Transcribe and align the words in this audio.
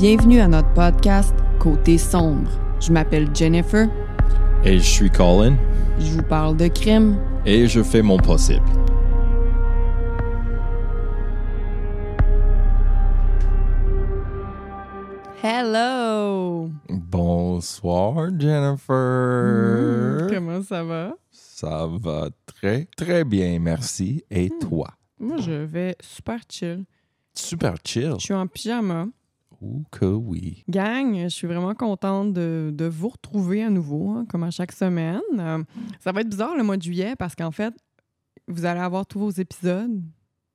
Bienvenue 0.00 0.38
à 0.38 0.46
notre 0.46 0.72
podcast 0.74 1.34
Côté 1.58 1.98
sombre. 1.98 2.48
Je 2.78 2.92
m'appelle 2.92 3.34
Jennifer. 3.34 3.88
Et 4.62 4.78
je 4.78 4.84
suis 4.84 5.10
Colin. 5.10 5.56
Je 5.98 6.12
vous 6.12 6.22
parle 6.22 6.56
de 6.56 6.68
crime. 6.68 7.16
Et 7.44 7.66
je 7.66 7.82
fais 7.82 8.00
mon 8.00 8.16
possible. 8.16 8.64
Hello! 15.42 16.70
Bonsoir, 16.88 18.28
Jennifer. 18.38 18.94
Mmh, 18.94 20.32
comment 20.32 20.62
ça 20.62 20.84
va? 20.84 21.16
Ça 21.32 21.88
va 21.90 22.28
très, 22.46 22.86
très 22.96 23.24
bien, 23.24 23.58
merci. 23.58 24.22
Et 24.30 24.48
mmh. 24.48 24.58
toi? 24.60 24.90
Moi, 25.18 25.38
je 25.38 25.50
vais 25.50 25.96
super 25.98 26.38
chill. 26.48 26.84
Super 27.34 27.74
chill. 27.84 28.14
Je 28.18 28.26
suis 28.26 28.34
en 28.34 28.46
pyjama. 28.46 29.08
Oh 29.60 29.82
que 29.90 30.04
oui. 30.04 30.62
Gang, 30.68 31.22
je 31.24 31.28
suis 31.28 31.46
vraiment 31.46 31.74
contente 31.74 32.32
de, 32.32 32.70
de 32.72 32.84
vous 32.84 33.08
retrouver 33.08 33.64
à 33.64 33.70
nouveau, 33.70 34.10
hein, 34.10 34.24
comme 34.28 34.44
à 34.44 34.50
chaque 34.50 34.72
semaine. 34.72 35.20
Euh, 35.38 35.62
ça 35.98 36.12
va 36.12 36.20
être 36.20 36.28
bizarre 36.28 36.56
le 36.56 36.62
mois 36.62 36.76
de 36.76 36.82
juillet 36.82 37.16
parce 37.16 37.34
qu'en 37.34 37.50
fait, 37.50 37.74
vous 38.46 38.64
allez 38.64 38.80
avoir 38.80 39.04
tous 39.06 39.18
vos 39.18 39.30
épisodes, 39.30 40.00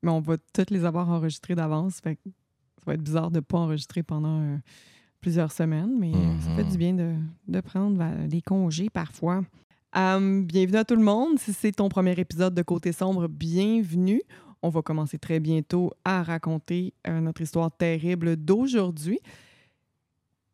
mais 0.01 0.11
on 0.11 0.21
va 0.21 0.37
tous 0.37 0.71
les 0.71 0.85
avoir 0.85 1.09
enregistrés 1.09 1.55
d'avance. 1.55 1.99
Fait 2.01 2.15
que 2.15 2.21
ça 2.25 2.83
va 2.87 2.93
être 2.93 3.03
bizarre 3.03 3.29
de 3.29 3.37
ne 3.37 3.41
pas 3.41 3.57
enregistrer 3.57 4.03
pendant 4.03 4.39
euh, 4.39 4.57
plusieurs 5.19 5.51
semaines, 5.51 5.97
mais 5.99 6.13
euh, 6.13 6.39
ça 6.39 6.55
fait 6.55 6.63
du 6.63 6.77
bien 6.77 6.93
de, 6.93 7.13
de 7.47 7.61
prendre 7.61 8.01
des 8.27 8.41
congés 8.41 8.89
parfois. 8.89 9.41
Bienvenue 9.93 10.77
à 10.77 10.85
tout 10.85 10.95
le 10.95 11.03
monde. 11.03 11.37
Si 11.37 11.53
c'est 11.53 11.71
ton 11.73 11.87
premier 11.87 12.13
épisode 12.19 12.55
de 12.55 12.61
Côté 12.63 12.91
Sombre, 12.93 13.27
bienvenue. 13.27 14.21
On 14.63 14.69
va 14.69 14.81
commencer 14.81 15.19
très 15.19 15.41
bientôt 15.41 15.91
à 16.05 16.23
raconter 16.23 16.93
euh, 17.05 17.19
notre 17.19 17.41
histoire 17.41 17.69
terrible 17.69 18.37
d'aujourd'hui. 18.37 19.19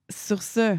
Sur 0.10 0.42
ce, 0.42 0.76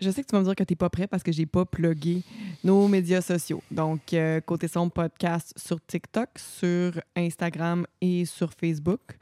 je 0.00 0.10
sais 0.10 0.22
que 0.22 0.26
tu 0.26 0.32
vas 0.32 0.40
me 0.40 0.44
dire 0.44 0.56
que 0.56 0.64
tu 0.64 0.72
n'es 0.72 0.76
pas 0.76 0.90
prêt 0.90 1.06
parce 1.06 1.22
que 1.22 1.30
j'ai 1.30 1.46
pas 1.46 1.64
plugué 1.64 2.24
nos 2.64 2.88
médias 2.88 3.20
sociaux. 3.20 3.62
Donc, 3.70 4.12
euh, 4.12 4.40
Côté 4.40 4.66
Sombre 4.66 4.92
Podcast 4.92 5.54
sur 5.56 5.80
TikTok, 5.86 6.30
sur 6.36 7.00
Instagram 7.14 7.86
et 8.00 8.24
sur 8.24 8.52
Facebook. 8.52 9.16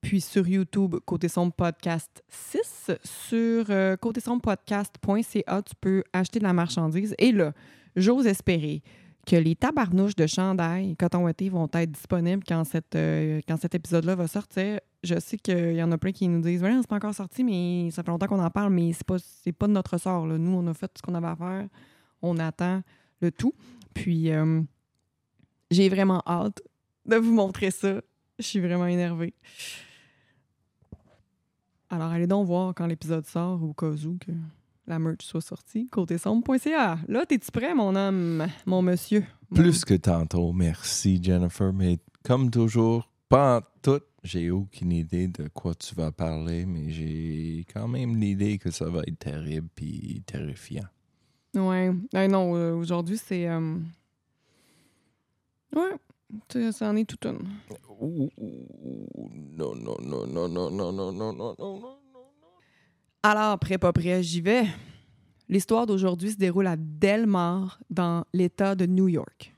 Puis 0.00 0.20
sur 0.20 0.48
YouTube, 0.48 0.96
Côté 1.04 1.28
Sombre 1.28 1.52
Podcast 1.52 2.24
6. 2.28 2.90
Sur 3.04 3.66
euh, 3.70 3.96
côté 3.96 4.20
sombre 4.20 4.42
podcast.ca, 4.42 5.62
tu 5.62 5.74
peux 5.80 6.02
acheter 6.12 6.40
de 6.40 6.44
la 6.44 6.52
marchandise. 6.52 7.14
Et 7.18 7.30
là, 7.30 7.52
j'ose 7.94 8.26
espérer 8.26 8.82
que 9.26 9.36
les 9.36 9.54
tabarnouches 9.54 10.16
de 10.16 10.26
chandail 10.26 10.96
coton 10.96 11.24
ouaté 11.24 11.48
vont 11.48 11.68
être 11.72 11.90
disponibles 11.90 12.42
quand, 12.46 12.62
euh, 12.94 13.40
quand 13.46 13.56
cet 13.60 13.74
épisode-là 13.74 14.14
va 14.14 14.26
sortir. 14.26 14.80
Je 15.02 15.18
sais 15.18 15.36
qu'il 15.38 15.74
y 15.74 15.82
en 15.82 15.92
a 15.92 15.98
plein 15.98 16.12
qui 16.12 16.28
nous 16.28 16.40
disent 16.40 16.62
c'est 16.62 16.86
pas 16.86 16.96
encore 16.96 17.14
sorti, 17.14 17.44
mais 17.44 17.90
ça 17.90 18.02
fait 18.02 18.10
longtemps 18.10 18.26
qu'on 18.26 18.42
en 18.42 18.50
parle, 18.50 18.72
mais 18.72 18.92
c'est 18.92 19.06
pas, 19.06 19.16
pas 19.58 19.66
de 19.66 19.72
notre 19.72 19.98
sort. 19.98 20.26
Nous, 20.26 20.52
on 20.52 20.66
a 20.66 20.74
fait 20.74 20.90
ce 20.96 21.02
qu'on 21.02 21.14
avait 21.14 21.28
à 21.28 21.36
faire. 21.36 21.68
On 22.22 22.38
attend 22.38 22.82
le 23.20 23.30
tout. 23.30 23.54
Puis, 23.94 24.30
euh, 24.30 24.62
j'ai 25.70 25.88
vraiment 25.88 26.22
hâte 26.26 26.62
de 27.06 27.16
vous 27.16 27.32
montrer 27.32 27.70
ça. 27.70 28.00
Je 28.38 28.44
suis 28.44 28.60
vraiment 28.60 28.86
énervée. 28.86 29.34
Alors, 31.88 32.10
allez 32.10 32.26
donc 32.26 32.46
voir 32.46 32.74
quand 32.74 32.86
l'épisode 32.86 33.26
sort, 33.26 33.62
au 33.62 33.72
cas 33.72 33.86
où 33.86 34.18
la 34.90 34.98
merch 34.98 35.24
soit 35.24 35.40
sortie. 35.40 35.86
Côté 35.86 36.18
sombre.ca. 36.18 36.98
Là, 37.08 37.24
t'es-tu 37.24 37.50
prêt, 37.50 37.74
mon 37.74 37.94
homme, 37.94 38.46
mon 38.66 38.82
monsieur? 38.82 39.24
Plus 39.54 39.84
que 39.84 39.94
tantôt, 39.94 40.52
merci 40.52 41.22
Jennifer. 41.22 41.72
Mais 41.72 41.98
comme 42.24 42.50
toujours, 42.50 43.08
pas 43.28 43.58
en 43.58 43.60
tout, 43.82 44.02
j'ai 44.24 44.50
aucune 44.50 44.92
idée 44.92 45.28
de 45.28 45.48
quoi 45.48 45.74
tu 45.74 45.94
vas 45.94 46.10
parler, 46.10 46.66
mais 46.66 46.90
j'ai 46.90 47.64
quand 47.72 47.88
même 47.88 48.16
l'idée 48.16 48.58
que 48.58 48.70
ça 48.70 48.86
va 48.86 49.02
être 49.06 49.18
terrible 49.18 49.68
puis 49.74 50.22
terrifiant. 50.26 50.88
Ouais. 51.54 51.92
Non, 52.12 52.56
euh, 52.56 52.74
aujourd'hui, 52.74 53.16
c'est. 53.16 53.48
Euh... 53.48 53.76
Ouais. 55.74 56.72
Ça 56.72 56.90
en 56.90 56.96
est 56.96 57.08
tout 57.08 57.28
une. 57.28 57.48
Ouh, 58.00 58.28
non, 59.56 59.74
non, 59.74 59.96
non, 60.00 60.26
non, 60.26 60.48
non, 60.48 60.70
non, 60.70 60.92
non, 60.92 61.12
non, 61.12 61.32
non, 61.32 61.32
non, 61.32 61.54
non. 61.58 61.99
Alors, 63.22 63.58
prêt, 63.58 63.76
pas 63.76 63.92
prêt, 63.92 64.22
j'y 64.22 64.40
vais. 64.40 64.64
L'histoire 65.48 65.86
d'aujourd'hui 65.86 66.30
se 66.30 66.36
déroule 66.36 66.66
à 66.66 66.76
Delmar, 66.78 67.80
dans 67.90 68.24
l'État 68.32 68.74
de 68.74 68.86
New 68.86 69.08
York. 69.08 69.54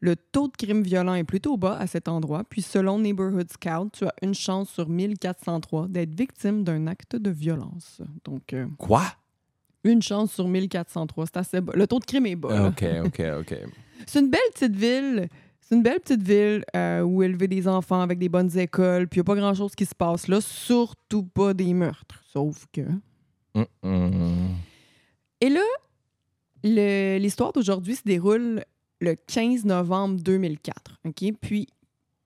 Le 0.00 0.16
taux 0.16 0.48
de 0.48 0.56
crime 0.56 0.82
violent 0.82 1.14
est 1.14 1.24
plutôt 1.24 1.56
bas 1.56 1.76
à 1.78 1.86
cet 1.86 2.08
endroit, 2.08 2.42
puis 2.44 2.62
selon 2.62 2.98
Neighborhood 2.98 3.50
Scout, 3.50 3.92
tu 3.92 4.04
as 4.04 4.12
une 4.22 4.34
chance 4.34 4.70
sur 4.70 4.88
1403 4.88 5.88
d'être 5.88 6.14
victime 6.14 6.64
d'un 6.64 6.86
acte 6.86 7.16
de 7.16 7.30
violence. 7.30 8.02
Donc. 8.24 8.52
Euh, 8.52 8.66
Quoi? 8.76 9.04
Une 9.84 10.02
chance 10.02 10.32
sur 10.32 10.48
1403, 10.48 11.26
c'est 11.26 11.36
assez 11.36 11.60
bas. 11.60 11.74
Le 11.76 11.86
taux 11.86 12.00
de 12.00 12.04
crime 12.04 12.26
est 12.26 12.36
bas. 12.36 12.68
OK, 12.68 12.84
OK, 13.04 13.22
OK. 13.40 13.54
c'est 14.06 14.20
une 14.20 14.30
belle 14.30 14.40
petite 14.52 14.74
ville. 14.74 15.28
C'est 15.66 15.76
une 15.76 15.82
belle 15.82 16.00
petite 16.00 16.22
ville 16.22 16.62
euh, 16.76 17.00
où 17.00 17.22
élever 17.22 17.48
des 17.48 17.66
enfants 17.66 18.02
avec 18.02 18.18
des 18.18 18.28
bonnes 18.28 18.54
écoles, 18.58 19.08
puis 19.08 19.20
il 19.20 19.22
n'y 19.22 19.24
a 19.24 19.34
pas 19.34 19.40
grand-chose 19.40 19.74
qui 19.74 19.86
se 19.86 19.94
passe 19.94 20.28
là, 20.28 20.42
surtout 20.42 21.22
pas 21.22 21.54
des 21.54 21.72
meurtres. 21.72 22.22
Sauf 22.26 22.66
que. 22.70 22.82
Mm 23.54 23.64
-mm. 23.82 24.54
Et 25.40 25.48
là, 25.48 27.18
l'histoire 27.18 27.52
d'aujourd'hui 27.52 27.96
se 27.96 28.02
déroule 28.04 28.62
le 29.00 29.14
15 29.14 29.64
novembre 29.64 30.20
2004. 30.20 31.00
OK? 31.06 31.32
Puis, 31.40 31.68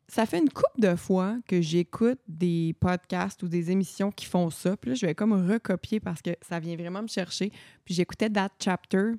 ça 0.09 0.26
fait 0.26 0.38
une 0.38 0.50
couple 0.50 0.81
de 0.81 0.97
fois 0.97 1.37
que 1.47 1.60
j'écoute 1.60 2.19
des 2.26 2.75
podcasts 2.81 3.43
ou 3.44 3.49
des 3.49 3.70
émissions 3.70 4.10
qui 4.10 4.26
font 4.26 4.50
ça. 4.50 4.76
Puis 4.76 4.91
là, 4.91 4.94
je 4.97 5.06
vais 5.06 5.15
comme 5.15 5.34
recopier 5.49 6.00
parce 6.00 6.22
que 6.22 6.31
ça 6.41 6.59
vient 6.59 6.76
vraiment 6.76 7.03
me 7.03 7.09
chercher. 7.09 7.53
Puis 7.84 7.94
j'écoutais 7.94 8.31
That 8.31 8.50
Chapter 8.59 9.12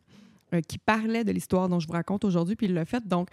euh, 0.53 0.61
qui 0.67 0.77
parlait 0.77 1.23
de 1.23 1.31
l'histoire 1.31 1.69
dont 1.69 1.79
je 1.79 1.87
vous 1.87 1.93
raconte 1.93 2.25
aujourd'hui, 2.25 2.55
puis 2.55 2.65
il 2.65 2.73
l'a 2.73 2.85
fait. 2.85 3.07
Donc, 3.07 3.29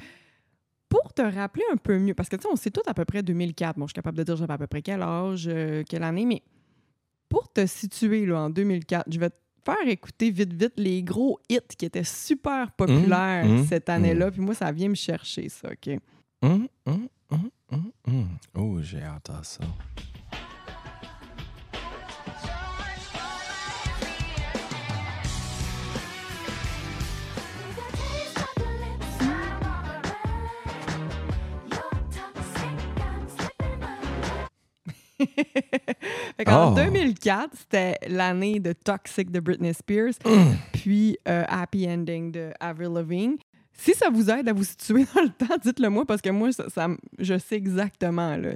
pour 1.02 1.12
te 1.12 1.22
rappeler 1.22 1.64
un 1.72 1.76
peu 1.76 1.98
mieux, 1.98 2.14
parce 2.14 2.28
que 2.28 2.36
tu 2.36 2.42
sais, 2.42 2.48
on 2.50 2.56
sait 2.56 2.70
tout 2.70 2.82
à 2.86 2.94
peu 2.94 3.04
près 3.04 3.22
2004. 3.22 3.78
Bon, 3.78 3.86
je 3.86 3.90
suis 3.90 3.94
capable 3.94 4.18
de 4.18 4.22
dire 4.22 4.36
j'avais 4.36 4.52
à 4.52 4.58
peu 4.58 4.66
près 4.66 4.82
quel 4.82 5.02
âge, 5.02 5.48
euh, 5.48 5.82
quelle 5.88 6.02
année, 6.02 6.24
mais 6.24 6.42
pour 7.28 7.52
te 7.52 7.66
situer 7.66 8.26
là, 8.26 8.42
en 8.42 8.50
2004, 8.50 9.12
je 9.12 9.18
vais 9.18 9.30
te 9.30 9.36
faire 9.64 9.88
écouter 9.88 10.30
vite, 10.30 10.52
vite 10.52 10.74
les 10.76 11.02
gros 11.02 11.40
hits 11.48 11.58
qui 11.76 11.86
étaient 11.86 12.04
super 12.04 12.70
populaires 12.72 13.44
mmh, 13.44 13.60
mmh, 13.60 13.66
cette 13.66 13.88
année-là. 13.88 14.30
Puis 14.30 14.40
moi, 14.40 14.54
ça 14.54 14.70
vient 14.70 14.88
me 14.88 14.94
chercher, 14.94 15.48
ça, 15.48 15.68
OK? 15.70 15.98
Mmh, 16.42 16.66
oh, 18.54 18.78
j'ai 18.80 19.02
hâte 19.02 19.30
à 19.30 19.42
ça. 19.42 19.64
en 36.46 36.72
Oh. 36.72 36.74
2004, 36.74 37.50
c'était 37.56 37.96
l'année 38.08 38.60
de 38.60 38.72
Toxic 38.72 39.30
de 39.30 39.40
Britney 39.40 39.72
Spears, 39.74 40.14
puis 40.72 41.16
euh, 41.28 41.44
Happy 41.48 41.88
Ending 41.88 42.32
de 42.32 42.50
Avril 42.60 42.90
Lavigne. 42.94 43.36
Si 43.78 43.92
ça 43.94 44.08
vous 44.10 44.30
aide 44.30 44.48
à 44.48 44.52
vous 44.52 44.64
situer 44.64 45.04
dans 45.14 45.22
le 45.22 45.28
temps, 45.30 45.56
dites-le 45.62 45.88
moi 45.90 46.04
parce 46.06 46.22
que 46.22 46.30
moi, 46.30 46.50
ça, 46.52 46.68
ça 46.70 46.84
m- 46.84 46.96
je 47.18 47.36
sais 47.38 47.56
exactement. 47.56 48.36
Là, 48.36 48.52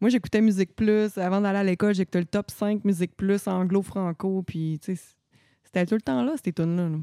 moi, 0.00 0.10
j'écoutais 0.10 0.40
Musique 0.40 0.76
Plus. 0.76 1.16
Avant 1.18 1.40
d'aller 1.40 1.58
à 1.58 1.64
l'école, 1.64 1.94
j'écoutais 1.94 2.20
le 2.20 2.26
top 2.26 2.50
5 2.50 2.84
Musique 2.84 3.16
Plus 3.16 3.46
anglo-franco. 3.48 4.42
Puis, 4.46 4.78
c'était 4.82 5.86
tout 5.86 5.94
le 5.94 6.00
temps 6.02 6.22
là, 6.22 6.34
ces 6.44 6.52
tunes-là. 6.52 6.88
là. 6.90 6.96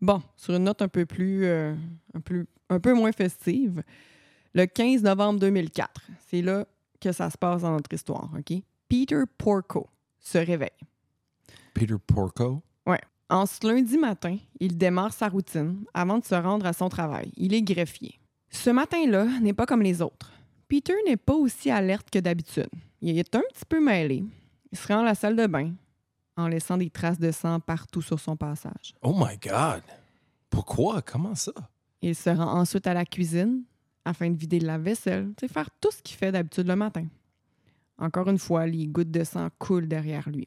Bon, 0.00 0.22
sur 0.36 0.54
une 0.54 0.64
note 0.64 0.82
un 0.82 0.88
peu 0.88 1.04
plus, 1.06 1.44
euh, 1.44 1.74
un, 2.14 2.20
plus 2.20 2.46
un 2.70 2.78
peu 2.78 2.92
moins 2.94 3.12
festive, 3.12 3.82
le 4.54 4.66
15 4.66 5.02
novembre 5.02 5.40
2004, 5.40 5.90
c'est 6.28 6.42
là 6.42 6.66
que 7.00 7.12
ça 7.12 7.30
se 7.30 7.38
passe 7.38 7.62
dans 7.62 7.72
notre 7.72 7.92
histoire, 7.92 8.30
OK? 8.36 8.62
Peter 8.88 9.22
Porco 9.38 9.88
se 10.18 10.38
réveille. 10.38 10.70
Peter 11.74 11.96
Porco? 12.06 12.62
En 13.28 13.44
ce 13.44 13.66
lundi 13.66 13.98
matin, 13.98 14.36
il 14.60 14.78
démarre 14.78 15.12
sa 15.12 15.28
routine 15.28 15.84
avant 15.92 16.18
de 16.18 16.24
se 16.24 16.34
rendre 16.34 16.64
à 16.64 16.72
son 16.72 16.88
travail. 16.88 17.32
Il 17.36 17.54
est 17.54 17.62
greffier. 17.62 18.20
Ce 18.50 18.70
matin-là 18.70 19.26
n'est 19.40 19.52
pas 19.52 19.66
comme 19.66 19.82
les 19.82 20.00
autres. 20.00 20.30
Peter 20.68 20.94
n'est 21.06 21.16
pas 21.16 21.34
aussi 21.34 21.68
alerte 21.70 22.08
que 22.08 22.20
d'habitude. 22.20 22.70
Il 23.00 23.18
est 23.18 23.34
un 23.34 23.42
petit 23.52 23.64
peu 23.68 23.84
mêlé. 23.84 24.22
Il 24.70 24.78
se 24.78 24.86
rend 24.86 25.00
à 25.00 25.04
la 25.04 25.16
salle 25.16 25.34
de 25.34 25.46
bain 25.46 25.72
en 26.36 26.46
laissant 26.46 26.76
des 26.76 26.90
traces 26.90 27.18
de 27.18 27.32
sang 27.32 27.58
partout 27.58 28.02
sur 28.02 28.20
son 28.20 28.36
passage. 28.36 28.94
Oh 29.02 29.12
my 29.12 29.36
God! 29.38 29.82
Pourquoi? 30.48 31.02
Comment 31.02 31.34
ça? 31.34 31.52
Il 32.02 32.14
se 32.14 32.30
rend 32.30 32.60
ensuite 32.60 32.86
à 32.86 32.94
la 32.94 33.04
cuisine 33.04 33.62
afin 34.06 34.30
de 34.30 34.38
vider 34.38 34.60
la 34.60 34.78
vaisselle, 34.78 35.34
sais, 35.38 35.48
faire 35.48 35.68
tout 35.80 35.90
ce 35.90 36.00
qu'il 36.00 36.16
fait 36.16 36.30
d'habitude 36.30 36.68
le 36.68 36.76
matin. 36.76 37.06
Encore 37.98 38.28
une 38.28 38.38
fois, 38.38 38.66
les 38.66 38.86
gouttes 38.86 39.10
de 39.10 39.24
sang 39.24 39.48
coulent 39.58 39.88
derrière 39.88 40.30
lui. 40.30 40.46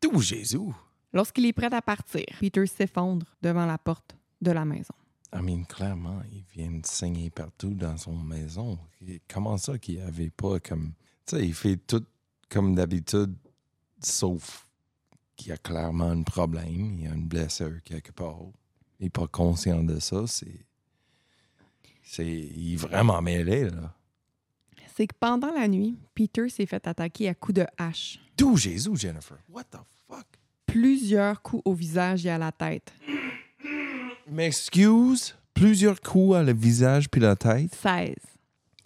Tout 0.00 0.20
Jésus! 0.20 0.72
Lorsqu'il 1.12 1.44
est 1.44 1.52
prêt 1.52 1.72
à 1.72 1.82
partir, 1.82 2.24
Peter 2.40 2.66
s'effondre 2.66 3.26
devant 3.42 3.66
la 3.66 3.76
porte 3.76 4.16
de 4.40 4.50
la 4.50 4.64
maison. 4.64 4.94
I 5.34 5.40
mean, 5.42 5.64
clairement, 5.64 6.22
il 6.32 6.44
vient 6.54 6.70
de 6.70 6.86
saigner 6.86 7.30
partout 7.30 7.74
dans 7.74 7.96
son 7.96 8.16
maison. 8.16 8.78
Comment 9.28 9.58
ça 9.58 9.78
qu'il 9.78 10.00
avait 10.00 10.30
pas 10.30 10.58
comme. 10.60 10.92
Tu 11.26 11.36
sais, 11.36 11.46
il 11.46 11.54
fait 11.54 11.76
tout 11.76 12.04
comme 12.48 12.74
d'habitude, 12.74 13.34
sauf 14.00 14.66
qu'il 15.36 15.48
y 15.48 15.52
a 15.52 15.56
clairement 15.58 16.10
un 16.10 16.22
problème, 16.22 16.94
il 16.98 17.04
y 17.04 17.06
a 17.06 17.14
une 17.14 17.26
blessure 17.26 17.82
quelque 17.84 18.12
part. 18.12 18.40
Il 18.98 19.04
n'est 19.04 19.10
pas 19.10 19.26
conscient 19.26 19.82
de 19.82 19.98
ça. 20.00 20.26
C'est. 20.26 20.66
C'est 22.02 22.26
il 22.26 22.74
est 22.74 22.76
vraiment 22.76 23.22
mêlé, 23.22 23.70
là. 23.70 23.94
C'est 24.94 25.06
que 25.06 25.14
pendant 25.18 25.52
la 25.52 25.68
nuit, 25.68 25.96
Peter 26.14 26.48
s'est 26.50 26.66
fait 26.66 26.86
attaquer 26.86 27.28
à 27.28 27.34
coups 27.34 27.54
de 27.54 27.66
hache. 27.78 28.18
D'où 28.36 28.56
Jésus, 28.56 28.94
Jennifer? 28.94 29.38
What 29.48 29.64
the 29.64 29.78
fuck? 30.06 30.26
Plusieurs 30.66 31.40
coups 31.40 31.62
au 31.64 31.72
visage 31.72 32.26
et 32.26 32.30
à 32.30 32.36
la 32.36 32.52
tête. 32.52 32.92
M'excuse? 34.30 35.34
Plusieurs 35.54 36.00
coups 36.00 36.36
à 36.36 36.42
le 36.42 36.52
visage 36.52 37.08
puis 37.08 37.20
la 37.20 37.36
tête? 37.36 37.74
16 37.74 38.14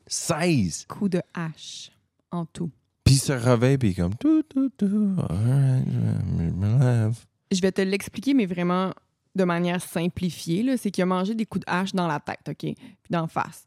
16! 0.06 0.86
coups 0.88 1.10
de 1.10 1.22
hache 1.34 1.90
en 2.30 2.46
tout. 2.46 2.70
Puis 3.04 3.14
il 3.14 3.18
se 3.18 3.32
réveille 3.32 3.78
puis 3.78 3.94
comme... 3.94 4.14
Tout, 4.14 4.42
tout, 4.44 4.70
tout. 4.76 5.16
Je 5.28 6.50
me 6.52 6.78
lève. 6.78 7.16
Je 7.50 7.60
vais 7.60 7.72
te 7.72 7.80
l'expliquer, 7.80 8.34
mais 8.34 8.46
vraiment 8.46 8.92
de 9.36 9.44
manière 9.44 9.80
simplifiée. 9.82 10.76
C'est 10.76 10.90
qu'il 10.90 11.02
a 11.02 11.06
mangé 11.06 11.34
des 11.34 11.46
coups 11.46 11.64
de 11.64 11.70
hache 11.70 11.92
dans 11.92 12.06
la 12.06 12.20
tête, 12.20 12.48
OK? 12.48 12.56
Puis 12.58 12.76
d'en 13.10 13.26
face. 13.26 13.66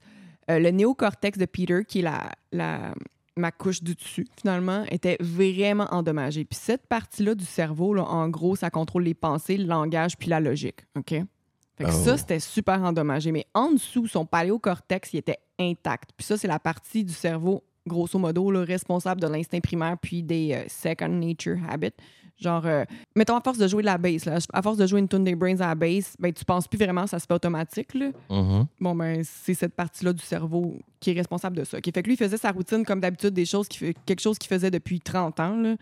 Euh, 0.49 0.59
le 0.59 0.71
néocortex 0.71 1.37
de 1.37 1.45
Peter, 1.45 1.81
qui 1.87 1.99
est 1.99 2.03
la, 2.03 2.31
la, 2.51 2.93
ma 3.37 3.51
couche 3.51 3.83
du 3.83 3.95
dessus, 3.95 4.27
finalement, 4.39 4.83
était 4.89 5.17
vraiment 5.19 5.87
endommagé. 5.91 6.43
Puis 6.45 6.59
cette 6.61 6.87
partie-là 6.87 7.35
du 7.35 7.45
cerveau, 7.45 7.93
là, 7.93 8.03
en 8.03 8.27
gros, 8.29 8.55
ça 8.55 8.69
contrôle 8.69 9.03
les 9.03 9.13
pensées, 9.13 9.57
le 9.57 9.65
langage 9.65 10.17
puis 10.17 10.29
la 10.29 10.39
logique, 10.39 10.85
OK? 10.97 11.09
Fait 11.11 11.85
que 11.85 11.89
Oh. 11.91 12.03
ça, 12.03 12.17
c'était 12.17 12.39
super 12.41 12.83
endommagé. 12.83 13.31
Mais 13.31 13.45
en 13.53 13.71
dessous, 13.71 14.07
son 14.07 14.25
paléocortex, 14.25 15.13
il 15.13 15.17
était 15.17 15.39
intact. 15.59 16.11
Puis 16.17 16.25
ça, 16.25 16.35
c'est 16.37 16.47
la 16.47 16.59
partie 16.59 17.05
du 17.05 17.13
cerveau, 17.13 17.63
grosso 17.87 18.19
modo, 18.19 18.51
là, 18.51 18.63
responsable 18.63 19.21
de 19.21 19.27
l'instinct 19.27 19.61
primaire 19.61 19.97
puis 20.01 20.21
des 20.23 20.53
euh, 20.53 20.63
second 20.67 21.07
nature 21.07 21.57
habits. 21.69 21.93
Genre, 22.39 22.65
euh, 22.65 22.85
mettons, 23.15 23.35
à 23.35 23.41
force 23.41 23.57
de 23.57 23.67
jouer 23.67 23.81
de 23.81 23.87
la 23.87 23.97
bass, 23.97 24.23
là, 24.25 24.37
à 24.53 24.61
force 24.61 24.77
de 24.77 24.87
jouer 24.87 24.99
une 25.01 25.09
tune 25.09 25.25
des 25.25 25.35
brains 25.35 25.59
à 25.59 25.67
la 25.67 25.75
bass, 25.75 26.15
ben, 26.19 26.31
tu 26.31 26.45
penses 26.45 26.67
plus 26.69 26.77
vraiment, 26.79 27.05
ça 27.05 27.19
se 27.19 27.25
fait 27.25 27.33
automatique. 27.33 27.93
Là. 27.93 28.11
Mhm. 28.29 28.65
Bon, 28.79 28.95
ben, 28.95 29.21
c'est 29.25 29.53
cette 29.53 29.73
partie-là 29.75 30.13
du 30.13 30.23
cerveau 30.23 30.77
qui 31.01 31.11
est 31.11 31.13
responsable 31.13 31.57
de 31.57 31.63
ça. 31.65 31.77
OK? 31.79 31.83
Fait 31.85 31.91
que 32.01 32.07
lui, 32.07 32.13
il 32.13 32.17
faisait 32.17 32.37
sa 32.37 32.51
routine 32.51 32.85
comme 32.85 33.01
d'habitude, 33.01 33.31
des 33.31 33.45
choses 33.45 33.67
qui, 33.67 33.77
fait- 33.79 33.95
quelque 34.05 34.21
chose 34.21 34.37
qu'il 34.39 34.47
faisait 34.47 34.71
depuis 34.71 35.01
30 35.01 35.39
ans. 35.41 35.55
Là. 35.57 35.75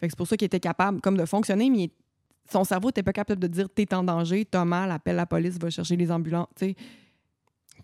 Fait 0.00 0.06
que 0.08 0.10
c'est 0.12 0.16
pour 0.16 0.26
ça 0.26 0.36
qu'il 0.36 0.46
était 0.46 0.58
capable 0.60 1.00
comme 1.00 1.16
de 1.16 1.24
fonctionner, 1.26 1.70
mais 1.70 1.84
il- 1.84 1.90
son 2.50 2.64
cerveau 2.64 2.88
n'était 2.88 3.02
pas 3.04 3.12
capable 3.12 3.40
de 3.40 3.46
dire 3.46 3.68
t'es 3.72 3.94
en 3.94 4.02
danger, 4.02 4.44
t'as 4.44 4.64
mal, 4.64 4.90
appelle 4.90 5.16
la 5.16 5.26
police, 5.26 5.58
va 5.60 5.70
chercher 5.70 5.96
les 5.96 6.10
ambulances. 6.10 6.48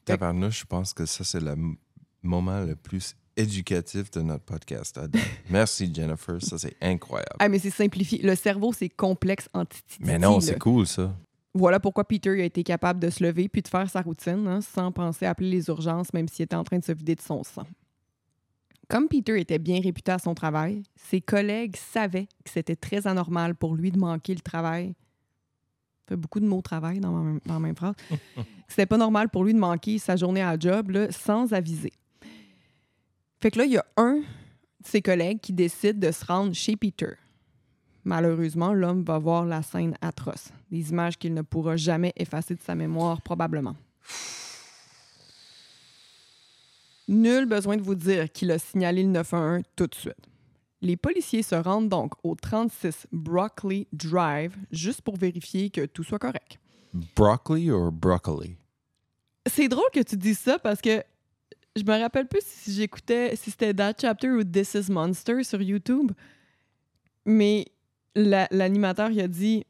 Tabarnouche, 0.05 0.61
je 0.61 0.65
pense 0.67 0.93
que 0.93 1.07
ça, 1.07 1.25
c'est 1.25 1.41
le 1.41 1.55
moment 2.23 2.61
le 2.61 2.75
plus 2.77 3.15
éducatif 3.37 4.11
de 4.11 4.23
notre 4.23 4.45
podcast. 4.45 4.99
Merci, 5.51 5.93
Jennifer. 5.93 6.41
Ça, 6.43 6.59
c'est 6.59 6.77
incroyable. 6.81 7.37
Ah, 7.39 7.49
mais 7.49 7.59
c'est 7.59 7.71
simplifié. 7.71 8.21
Le 8.23 8.35
cerveau, 8.35 8.73
c'est 8.73 8.89
complexe 8.89 9.49
entité. 9.55 9.97
Mais 10.01 10.19
non, 10.19 10.41
c'est 10.41 10.59
cool, 10.59 10.87
ça. 10.87 11.15
Voilà 11.53 11.81
pourquoi 11.81 12.05
Peter 12.07 12.31
a 12.41 12.45
été 12.45 12.63
capable 12.63 13.01
de 13.01 13.11
se 13.11 13.25
lever 13.25 13.49
puis 13.49 13.61
de 13.63 13.67
faire 13.69 13.91
sa 13.91 14.03
routine 14.03 14.47
hein, 14.47 14.61
sans 14.61 14.93
penser 14.93 15.27
à 15.27 15.31
appeler 15.31 15.51
les 15.51 15.69
urgences, 15.69 16.13
même 16.13 16.29
s'il 16.29 16.45
était 16.45 16.55
en 16.55 16.63
train 16.63 16.79
de 16.79 16.85
se 16.85 16.93
vider 16.93 17.17
de 17.17 17.21
son 17.21 17.43
sang. 17.43 17.67
Comme 18.89 19.09
Peter 19.09 19.39
était 19.41 19.59
bien 19.59 19.81
réputé 19.81 20.13
à 20.13 20.19
son 20.19 20.35
travail, 20.35 20.83
ses 20.97 21.21
collègues 21.21 21.77
savaient 21.77 22.27
que 22.45 22.51
c'était 22.51 22.77
très 22.77 23.07
anormal 23.07 23.55
pour 23.57 23.75
lui 23.75 23.91
de 23.91 23.99
manquer 23.99 24.35
le 24.35 24.41
travail. 24.41 24.95
fait 26.09 26.17
beaucoup 26.17 26.41
de 26.41 26.47
mots 26.47 26.61
travail 26.63 26.99
dans, 27.01 27.13
ma 27.13 27.23
même- 27.23 27.41
dans 27.47 27.55
la 27.55 27.61
même 27.61 27.77
phrase. 27.77 27.95
c'était 28.69 28.87
pas 28.87 28.97
normal 28.97 29.29
pour 29.29 29.45
lui 29.45 29.53
de 29.55 29.59
manquer 29.59 29.99
sa 29.99 30.15
journée 30.17 30.43
à 30.43 30.53
la 30.53 30.59
job 30.59 30.91
là, 30.91 31.11
sans 31.13 31.53
aviser. 31.53 31.93
Fait 33.41 33.51
que 33.51 33.59
là, 33.59 33.65
il 33.65 33.73
y 33.73 33.79
a 33.79 33.87
un 33.97 34.17
de 34.17 34.87
ses 34.87 35.01
collègues 35.01 35.41
qui 35.41 35.53
décide 35.53 35.99
de 35.99 36.11
se 36.11 36.25
rendre 36.25 36.55
chez 36.55 36.77
Peter. 36.77 37.13
Malheureusement, 38.05 38.73
l'homme 38.73 39.03
va 39.03 39.19
voir 39.19 39.45
la 39.45 39.63
scène 39.63 39.97
atroce, 40.01 40.51
des 40.71 40.91
images 40.91 41.19
qu'il 41.19 41.35
ne 41.35 41.43
pourra 41.43 41.77
jamais 41.77 42.13
effacer 42.17 42.55
de 42.55 42.61
sa 42.61 42.75
mémoire, 42.75 43.21
probablement. 43.23 43.77
Nul 47.09 47.47
besoin 47.47 47.77
de 47.77 47.83
vous 47.83 47.95
dire 47.95 48.31
qu'il 48.31 48.51
a 48.51 48.59
signalé 48.59 49.03
le 49.03 49.09
911 49.09 49.63
tout 49.75 49.87
de 49.87 49.95
suite. 49.95 50.29
Les 50.83 50.97
policiers 50.97 51.43
se 51.43 51.55
rendent 51.55 51.89
donc 51.89 52.13
au 52.23 52.35
36 52.35 53.07
Broccoli 53.13 53.87
Drive 53.93 54.57
juste 54.71 55.03
pour 55.03 55.17
vérifier 55.17 55.71
que 55.71 55.85
tout 55.87 56.05
soit 56.05 56.19
correct. 56.19 56.59
Broccoli 57.17 57.71
ou 57.71 57.91
broccoli? 57.91 58.57
C'est 59.47 59.69
drôle 59.69 59.91
que 59.93 60.01
tu 60.01 60.17
dises 60.17 60.39
ça 60.39 60.59
parce 60.59 60.81
que 60.81 61.03
je 61.77 61.83
me 61.85 62.01
rappelle 62.01 62.27
plus 62.27 62.43
si 62.45 62.73
j'écoutais, 62.75 63.35
si 63.37 63.51
c'était 63.51 63.73
That 63.75 63.95
Chapter 64.01 64.31
ou 64.31 64.45
This 64.45 64.75
is 64.75 64.91
Monster 64.91 65.43
sur 65.45 65.61
YouTube, 65.63 66.13
mais 67.25 67.67
la- 68.15 68.49
l'animateur 68.51 69.11
il 69.11 69.21
a 69.21 69.29
dit 69.29 69.65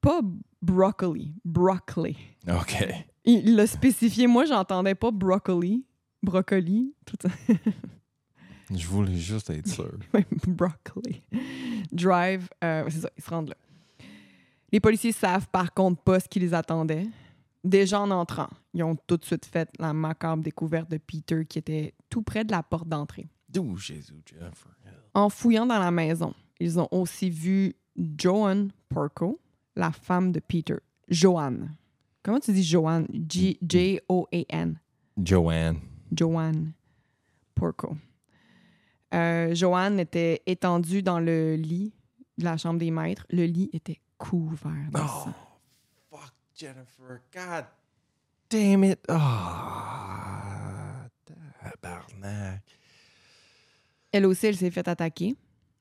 pas 0.00 0.20
broccoli, 0.62 1.32
broccoli. 1.44 2.16
OK. 2.48 2.84
Il 3.24 3.56
l'a 3.56 3.66
spécifié. 3.66 4.26
Moi, 4.26 4.46
j'entendais 4.46 4.94
pas 4.94 5.10
broccoli, 5.10 5.84
brocoli, 6.22 6.94
tout 7.04 7.16
ça. 7.20 7.28
Je 8.74 8.86
voulais 8.86 9.14
juste 9.16 9.50
être 9.50 9.68
sûr. 9.68 9.92
broccoli. 10.46 11.22
Drive, 11.92 12.48
euh, 12.64 12.84
c'est 12.88 13.00
ça, 13.00 13.10
ils 13.16 13.22
se 13.22 13.30
rendent 13.30 13.48
là. 13.50 13.56
Les 14.72 14.80
policiers 14.80 15.12
savent 15.12 15.48
par 15.48 15.72
contre 15.72 16.02
pas 16.02 16.20
ce 16.20 16.28
qui 16.28 16.38
les 16.40 16.52
attendait. 16.54 17.06
Déjà 17.68 18.00
en 18.00 18.10
entrant, 18.10 18.48
ils 18.72 18.82
ont 18.82 18.96
tout 19.06 19.18
de 19.18 19.24
suite 19.24 19.44
fait 19.44 19.68
la 19.78 19.92
macabre 19.92 20.42
découverte 20.42 20.90
de 20.90 20.96
Peter 20.96 21.44
qui 21.44 21.58
était 21.58 21.94
tout 22.08 22.22
près 22.22 22.44
de 22.44 22.50
la 22.50 22.62
porte 22.62 22.88
d'entrée. 22.88 23.28
D'où 23.48 23.76
Jésus, 23.76 24.22
Jennifer? 24.24 24.72
En 25.12 25.28
fouillant 25.28 25.66
dans 25.66 25.78
la 25.78 25.90
maison, 25.90 26.32
ils 26.60 26.78
ont 26.80 26.88
aussi 26.90 27.28
vu 27.28 27.74
Joanne 27.96 28.70
Porco, 28.88 29.38
la 29.76 29.90
femme 29.92 30.32
de 30.32 30.40
Peter. 30.40 30.76
Joanne. 31.08 31.74
Comment 32.22 32.40
tu 32.40 32.52
dis 32.52 32.64
Joanne? 32.64 33.06
J-O-A-N. 33.28 34.78
Joanne. 35.22 35.78
Joanne 36.12 36.72
Porco. 37.54 37.96
Euh, 39.14 39.54
Joanne 39.54 40.00
était 40.00 40.42
étendue 40.46 41.02
dans 41.02 41.20
le 41.20 41.56
lit 41.56 41.92
de 42.38 42.44
la 42.44 42.56
chambre 42.56 42.78
des 42.78 42.90
maîtres. 42.90 43.26
Le 43.30 43.44
lit 43.44 43.70
était 43.72 44.00
couvert 44.18 44.90
de 44.92 45.00
Oh, 45.00 45.06
sang. 45.24 45.34
Jennifer. 46.58 47.20
God 47.32 47.66
damn 48.50 48.82
it. 48.84 48.98
Ah, 49.08 51.06
tabarnak. 51.24 52.62
Elle 54.12 54.26
aussi, 54.26 54.46
elle 54.46 54.56
s'est 54.56 54.70
fait 54.70 54.88
attaquer. 54.88 55.36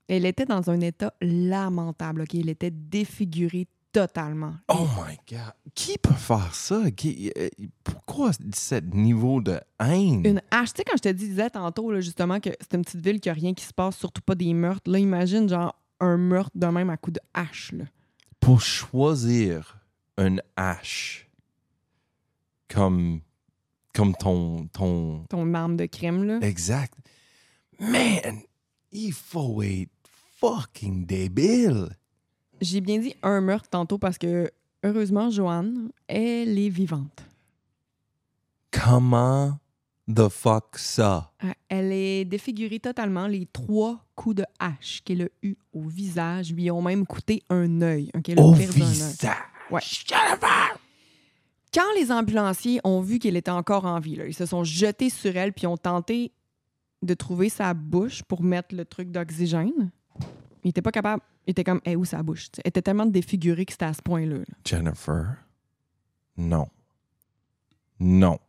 Elle 0.08 0.26
était 0.26 0.46
dans 0.46 0.70
un 0.70 0.80
état 0.82 1.14
lamentable. 1.22 2.22
ok? 2.22 2.36
Elle 2.36 2.50
était 2.50 2.72
défigurée 2.72 3.68
totalement. 3.92 4.54
Oh 4.68 4.88
my 4.98 5.18
God. 5.30 5.54
Qui 5.74 5.98
peut 5.98 6.14
faire 6.14 6.54
ça? 6.54 6.92
Qui- 6.92 7.32
euh, 7.38 7.50
pourquoi 7.84 8.32
ce 8.34 8.76
niveau 8.94 9.42
de 9.42 9.60
haine? 9.80 10.26
Une 10.26 10.42
hache. 10.52 10.74
Tu 10.74 10.78
sais, 10.78 10.84
quand 10.84 10.98
je 10.98 11.02
te 11.04 11.10
disais 11.10 11.50
tantôt, 11.50 11.92
là, 11.92 12.02
justement, 12.02 12.40
que 12.40 12.50
c'est 12.60 12.76
une 12.76 12.84
petite 12.84 13.04
ville 13.04 13.20
qui 13.20 13.30
a 13.30 13.34
rien 13.34 13.54
qui 13.54 13.66
se 13.66 13.74
passe, 13.74 13.98
surtout 13.98 14.22
pas 14.22 14.36
des 14.36 14.54
meurtres. 14.54 14.90
Là, 14.92 15.00
imagine, 15.00 15.50
genre, 15.50 15.74
un 16.00 16.18
meurtre 16.18 16.52
de 16.56 16.68
même 16.68 16.90
à 16.92 16.98
coup 16.98 17.12
de 17.12 17.20
hache. 17.34 17.72
Là. 17.72 17.86
Pour 18.40 18.62
choisir 18.62 19.77
une 20.18 20.42
hache 20.56 21.30
comme, 22.70 23.22
comme 23.94 24.14
ton, 24.16 24.68
ton... 24.68 25.24
Ton 25.30 25.54
arme 25.54 25.78
de 25.78 25.86
crime, 25.86 26.24
là. 26.24 26.40
Exact. 26.42 26.94
Man, 27.80 28.42
il 28.92 29.14
faut 29.14 29.62
être 29.62 29.92
fucking 30.40 31.06
débile. 31.06 31.90
J'ai 32.60 32.82
bien 32.82 33.00
dit 33.00 33.14
un 33.22 33.42
meurtre 33.42 33.70
tantôt 33.70 33.98
parce 34.00 34.18
que, 34.18 34.50
heureusement, 34.84 35.30
Joanne, 35.30 35.90
elle 36.08 36.58
est 36.58 36.70
vivante. 36.70 37.24
Comment 38.72 39.60
the 40.14 40.30
fuck 40.30 40.78
ça? 40.78 41.32
Euh, 41.44 41.52
Elle 41.70 41.92
est 41.92 42.26
défigurée 42.26 42.80
totalement. 42.80 43.28
Les 43.28 43.46
trois 43.46 44.04
coups 44.16 44.38
de 44.38 44.46
hache 44.60 45.02
qu'elle 45.04 45.24
a 45.24 45.28
eu 45.44 45.56
au 45.74 45.82
visage 45.84 46.54
lui 46.54 46.70
ont 46.72 46.82
même 46.82 47.06
coûté 47.06 47.44
un 47.50 47.82
œil. 47.82 48.10
ok? 48.16 48.30
Elle 48.30 48.40
a 48.40 48.44
Au 48.44 48.54
visage. 48.54 49.16
Ouais. 49.72 49.82
Quand 51.74 51.94
les 51.96 52.12
ambulanciers 52.12 52.80
ont 52.84 53.02
vu 53.02 53.20
qu'elle 53.20 53.36
était 53.38 53.52
encore 53.52 53.86
en 53.86 54.00
vie, 54.00 54.16
là, 54.16 54.26
ils 54.26 54.34
se 54.34 54.46
sont 54.46 54.64
jetés 54.64 55.10
sur 55.10 55.36
elle 55.36 55.54
puis 55.54 55.68
ont 55.68 55.78
tenté 55.78 56.32
de 57.04 57.14
trouver 57.14 57.50
sa 57.50 57.74
bouche 57.74 58.24
pour 58.24 58.42
mettre 58.42 58.74
le 58.74 58.86
truc 58.86 59.12
d'oxygène. 59.12 59.92
Ils 60.64 60.68
n'étaient 60.68 60.82
pas 60.82 60.92
capables. 60.92 61.22
Ils 61.46 61.52
étaient 61.52 61.64
comme, 61.64 61.82
Eh, 61.86 61.96
où 61.96 62.06
sa 62.06 62.24
bouche? 62.24 62.48
Elle 62.58 62.70
était 62.70 62.82
tellement 62.82 63.06
défigurée 63.06 63.66
que 63.66 63.72
c'était 63.74 63.86
à 63.86 63.94
ce 63.94 64.02
point-là. 64.02 64.38
là. 64.40 64.46
Jennifer, 64.66 65.36
non. 66.38 66.68
Non. 68.00 68.40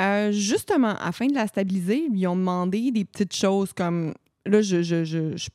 Euh, 0.00 0.32
justement, 0.32 0.94
afin 0.98 1.26
de 1.26 1.34
la 1.34 1.46
stabiliser, 1.46 2.06
ils 2.12 2.26
ont 2.26 2.36
demandé 2.36 2.90
des 2.90 3.04
petites 3.04 3.34
choses 3.34 3.72
comme. 3.72 4.14
Là, 4.46 4.62
je, 4.62 4.82
je, 4.82 5.04
je, 5.04 5.36
je, 5.36 5.48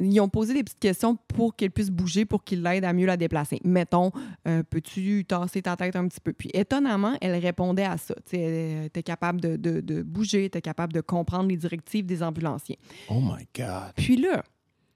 ils 0.00 0.20
ont 0.20 0.28
posé 0.28 0.54
des 0.54 0.62
petites 0.62 0.78
questions 0.78 1.16
pour 1.16 1.56
qu'elle 1.56 1.70
puisse 1.70 1.90
bouger, 1.90 2.24
pour 2.24 2.44
qu'il 2.44 2.62
l'aide 2.62 2.84
à 2.84 2.92
mieux 2.92 3.06
la 3.06 3.16
déplacer. 3.16 3.60
Mettons, 3.64 4.12
euh, 4.46 4.62
peux-tu 4.62 5.24
tasser 5.24 5.62
ta 5.62 5.76
tête 5.76 5.96
un 5.96 6.06
petit 6.06 6.20
peu? 6.20 6.32
Puis 6.32 6.50
étonnamment, 6.54 7.16
elle 7.20 7.34
répondait 7.36 7.84
à 7.84 7.96
ça. 7.98 8.14
Tu 8.26 8.36
sais, 8.36 8.40
elle 8.40 8.84
était 8.86 9.02
capable 9.02 9.40
de, 9.40 9.56
de, 9.56 9.80
de 9.80 10.02
bouger, 10.02 10.44
était 10.44 10.62
capable 10.62 10.92
de 10.92 11.00
comprendre 11.00 11.48
les 11.48 11.56
directives 11.56 12.06
des 12.06 12.22
ambulanciers. 12.22 12.78
Oh 13.10 13.20
my 13.20 13.46
God. 13.56 13.92
Puis 13.96 14.16
là, 14.16 14.44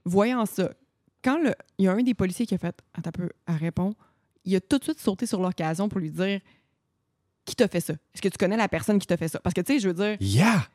voyant 0.05 0.47
ça, 0.47 0.71
quand 1.25 1.39
le, 1.43 1.53
il 1.79 1.85
y 1.87 1.89
a 1.89 1.93
un 1.93 2.03
des 2.03 2.15
policiers 2.15 2.47
qui 2.47 2.55
a 2.55 2.59
fait 2.59 2.77
Attends 2.95 3.09
un 3.09 3.13
peu, 3.13 3.29
elle 3.47 3.57
répond, 3.57 3.95
il 4.45 4.55
a 4.57 4.61
tout 4.61 4.79
de 4.79 4.85
suite 4.85 5.01
sauté 5.01 5.27
sur 5.27 5.41
l'occasion 5.41 5.89
pour 5.89 6.01
lui 6.01 6.11
dire 6.11 6.41
Qui 7.45 7.57
t'a 7.57 7.67
fait 7.69 7.81
ça? 7.81 7.95
Est-ce 7.95 8.23
que 8.23 8.29
tu 8.29 8.39
connais 8.39 8.57
la 8.57 8.69
personne 8.69 8.99
qui 8.99 9.07
t'a 9.07 9.17
fait 9.17 9.29
ça? 9.29 9.41
Parce 9.41 9.55
que, 9.55 9.61
tu 9.63 9.75
sais, 9.75 9.79
je 9.81 9.89
veux 9.89 9.95
dire, 9.95 10.17
Yeah! 10.21 10.67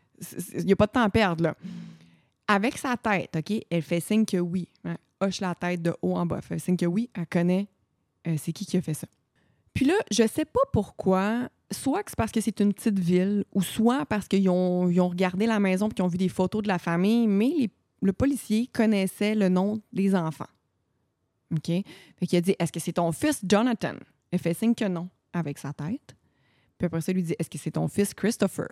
il 0.55 0.65
n'y 0.65 0.73
a 0.73 0.75
pas 0.75 0.87
de 0.87 0.91
temps 0.91 1.03
à 1.03 1.09
perdre, 1.09 1.43
là. 1.43 1.55
Avec 2.47 2.77
sa 2.77 2.95
tête, 2.97 3.35
OK, 3.35 3.53
elle 3.69 3.81
fait 3.81 3.99
signe 3.99 4.25
que 4.25 4.37
oui. 4.37 4.69
Hein, 4.85 4.97
hoche 5.19 5.41
la 5.41 5.53
tête 5.55 5.81
de 5.81 5.93
haut 6.01 6.15
en 6.15 6.25
bas. 6.25 6.37
Elle 6.37 6.43
fait 6.43 6.59
signe 6.59 6.77
que 6.77 6.85
oui, 6.85 7.09
elle 7.13 7.27
connaît 7.27 7.67
euh, 8.27 8.35
c'est 8.37 8.51
qui 8.53 8.65
qui 8.65 8.77
a 8.77 8.81
fait 8.81 8.93
ça. 8.93 9.07
Puis 9.73 9.85
là, 9.85 9.93
je 10.11 10.25
sais 10.27 10.45
pas 10.45 10.59
pourquoi, 10.73 11.49
soit 11.71 12.03
que 12.03 12.11
c'est 12.11 12.17
parce 12.17 12.31
que 12.31 12.41
c'est 12.41 12.59
une 12.59 12.73
petite 12.73 12.97
ville, 12.99 13.45
ou 13.53 13.61
soit 13.61 14.05
parce 14.05 14.27
qu'ils 14.27 14.49
ont, 14.49 14.89
ils 14.89 14.99
regardé 14.99 15.45
la 15.45 15.59
maison 15.59 15.87
et 15.87 15.93
qu'ils 15.93 16.03
ont 16.03 16.07
vu 16.09 16.17
des 16.17 16.29
photos 16.29 16.63
de 16.63 16.67
la 16.67 16.79
famille, 16.79 17.27
mais 17.27 17.49
les- 17.57 17.69
le 18.01 18.13
policier 18.13 18.67
connaissait 18.67 19.33
le 19.35 19.49
nom 19.49 19.81
des 19.93 20.13
enfants. 20.15 20.47
OK? 21.51 21.67
Fait 21.67 22.25
qu'il 22.27 22.37
a 22.37 22.41
dit 22.41 22.55
Est-ce 22.59 22.71
que 22.71 22.79
c'est 22.79 22.93
ton 22.93 23.11
fils 23.11 23.39
Jonathan? 23.47 23.95
Elle 24.31 24.39
fait 24.39 24.53
signe 24.53 24.75
que 24.75 24.85
non, 24.85 25.09
avec 25.33 25.57
sa 25.57 25.73
tête. 25.73 26.15
Puis 26.77 26.85
après 26.85 27.01
ça, 27.01 27.11
lui 27.13 27.23
dit 27.23 27.35
Est-ce 27.39 27.49
que 27.49 27.57
c'est 27.57 27.71
ton 27.71 27.87
fils 27.87 28.13
Christopher? 28.13 28.67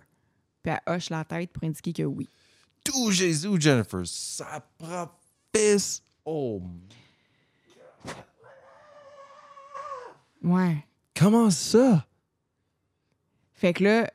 Puis 0.62 0.72
elle 0.72 0.94
hoche 0.94 1.10
la 1.10 1.24
tête 1.24 1.50
pour 1.52 1.64
indiquer 1.64 1.92
que 1.92 2.02
oui. 2.02 2.28
Tout 2.86 3.10
Jésus, 3.10 3.60
Jennifer, 3.60 4.02
sa 4.06 4.60
propre 4.78 5.16
fils. 5.54 6.02
Oh, 6.24 6.62
Ouais. 10.42 10.76
comment 11.14 11.50
ça? 11.50 12.06
Fait 13.54 13.72
que 13.72 13.84
là, 13.84 14.10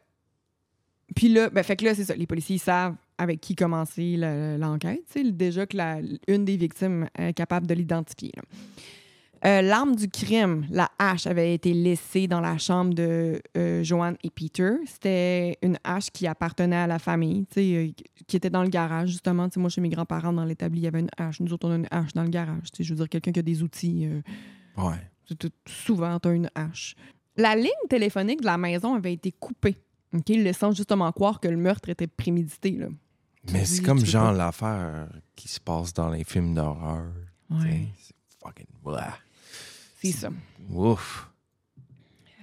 puis 1.15 1.29
là, 1.29 1.49
ben, 1.49 1.63
fait 1.63 1.75
que 1.75 1.85
là, 1.85 1.95
c'est 1.95 2.05
ça. 2.05 2.15
Les 2.15 2.27
policiers 2.27 2.57
savent 2.57 2.95
avec 3.17 3.41
qui 3.41 3.55
commencer 3.55 4.15
le- 4.17 4.57
l'enquête. 4.57 5.01
tu 5.11 5.23
sais, 5.23 5.31
Déjà 5.31 5.65
que 5.65 5.75
la, 5.77 5.99
une 6.27 6.45
des 6.45 6.57
victimes 6.57 7.07
est 7.17 7.33
capable 7.33 7.67
de 7.67 7.73
l'identifier. 7.73 8.31
Euh, 9.43 9.61
L'arme 9.63 9.95
du 9.95 10.07
crime, 10.07 10.67
la 10.69 10.89
hache, 10.99 11.25
avait 11.25 11.53
été 11.55 11.73
laissée 11.73 12.27
dans 12.27 12.41
la 12.41 12.57
chambre 12.59 12.93
de 12.93 13.41
euh, 13.57 13.83
Joanne 13.83 14.15
et 14.23 14.29
Peter. 14.29 14.73
C'était 14.85 15.57
une 15.63 15.77
hache 15.83 16.11
qui 16.11 16.27
appartenait 16.27 16.75
à 16.75 16.85
la 16.87 16.99
famille, 16.99 17.45
euh, 17.57 17.87
qui 18.27 18.35
était 18.37 18.51
dans 18.51 18.61
le 18.63 18.69
garage, 18.69 19.09
justement. 19.09 19.47
Moi, 19.57 19.69
chez 19.69 19.81
mes 19.81 19.89
grands-parents, 19.89 20.31
dans 20.33 20.45
l'établi, 20.45 20.81
il 20.81 20.83
y 20.83 20.87
avait 20.87 20.99
une 20.99 21.09
hache. 21.17 21.39
Nous 21.39 21.51
autres, 21.53 21.67
on 21.67 21.71
a 21.71 21.75
une 21.75 21.87
hache 21.89 22.13
dans 22.13 22.23
le 22.23 22.29
garage. 22.29 22.67
Je 22.79 22.89
veux 22.93 22.97
dire, 22.97 23.09
quelqu'un 23.09 23.31
qui 23.31 23.39
a 23.39 23.43
des 23.43 23.63
outils. 23.63 24.05
euh, 24.05 24.21
Ouais. 24.77 25.37
souvent, 25.67 26.19
tu 26.19 26.27
as 26.29 26.31
une 26.33 26.49
hache. 26.55 26.95
La 27.35 27.55
ligne 27.55 27.69
téléphonique 27.89 28.41
de 28.41 28.45
la 28.45 28.57
maison 28.57 28.93
avait 28.93 29.13
été 29.13 29.31
coupée, 29.31 29.75
OK, 30.13 30.27
laissant 30.29 30.71
justement 30.71 31.11
croire 31.11 31.39
que 31.39 31.47
le 31.47 31.57
meurtre 31.57 31.89
était 31.89 32.07
prémédité. 32.07 32.71
Là. 32.71 32.87
Mais 33.51 33.65
c'est 33.65 33.81
comme 33.81 34.05
genre 34.05 34.31
l'affaire 34.33 35.09
qui 35.35 35.47
se 35.47 35.59
passe 35.59 35.93
dans 35.93 36.09
les 36.09 36.23
films 36.23 36.53
d'horreur. 36.53 37.05
Ouais. 37.49 37.87
C'est 37.99 38.13
fucking. 38.43 38.67
Blah. 38.83 39.13
C'est 40.01 40.11
ça. 40.11 40.29
Ouf. 40.73 41.29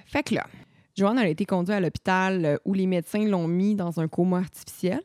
Fait 0.07 0.23
que 0.23 0.35
là, 0.35 0.47
Joanne 0.97 1.19
a 1.19 1.29
été 1.29 1.45
conduite 1.45 1.77
à 1.77 1.81
l'hôpital 1.81 2.45
euh, 2.45 2.57
où 2.65 2.75
les 2.75 2.87
médecins 2.87 3.25
l'ont 3.27 3.49
mis 3.49 3.75
dans 3.75 4.01
un 4.01 4.09
coma 4.09 4.39
artificiel 4.39 5.01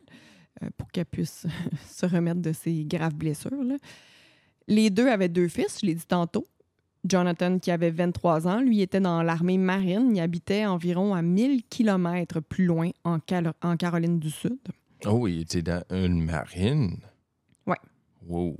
euh, 0.62 0.70
pour 0.78 0.92
qu'elle 0.92 1.06
puisse 1.06 1.46
se 1.90 2.06
remettre 2.06 2.42
de 2.42 2.54
ses 2.54 2.86
graves 2.86 3.16
blessures. 3.16 3.64
là. 3.64 3.76
Les 4.68 4.90
deux 4.90 5.08
avaient 5.08 5.30
deux 5.30 5.48
fils, 5.50 5.80
je 5.82 5.88
l'ai 5.88 5.96
dit 5.96 6.06
tantôt. 6.08 6.48
Jonathan, 7.06 7.60
qui 7.60 7.70
avait 7.70 7.92
23 7.92 8.48
ans, 8.48 8.62
lui 8.62 8.82
était 8.82 9.02
dans 9.02 9.24
l'armée 9.24 9.58
marine. 9.58 10.16
Il 10.16 10.22
habitait 10.22 10.66
environ 10.66 11.14
à 11.14 11.22
1000 11.22 11.64
km 11.66 12.40
plus 12.40 12.66
loin 12.66 12.92
en 13.04 13.20
Caroline 13.20 14.20
du 14.20 14.30
Sud. 14.30 14.58
Oh, 15.06 15.28
il 15.28 15.42
était 15.42 15.62
dans 15.62 15.84
une 15.92 16.24
marine? 16.24 16.96
Ouais. 17.68 17.76
Wow. 18.26 18.56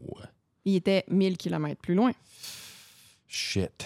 Il 0.66 0.76
était 0.76 1.06
1000 1.10 1.38
km 1.38 1.80
plus 1.82 1.96
loin. 1.96 2.12
Shit. 3.34 3.84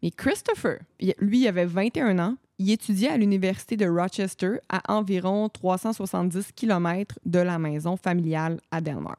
Mais 0.00 0.12
Christopher, 0.12 0.78
lui, 1.18 1.40
il 1.40 1.48
avait 1.48 1.64
21 1.64 2.20
ans. 2.20 2.36
Il 2.58 2.70
étudiait 2.70 3.08
à 3.08 3.16
l'université 3.16 3.76
de 3.76 3.86
Rochester, 3.86 4.58
à 4.68 4.94
environ 4.94 5.48
370 5.48 6.52
km 6.52 7.18
de 7.26 7.40
la 7.40 7.58
maison 7.58 7.96
familiale 7.96 8.60
à 8.70 8.80
Delmar. 8.80 9.18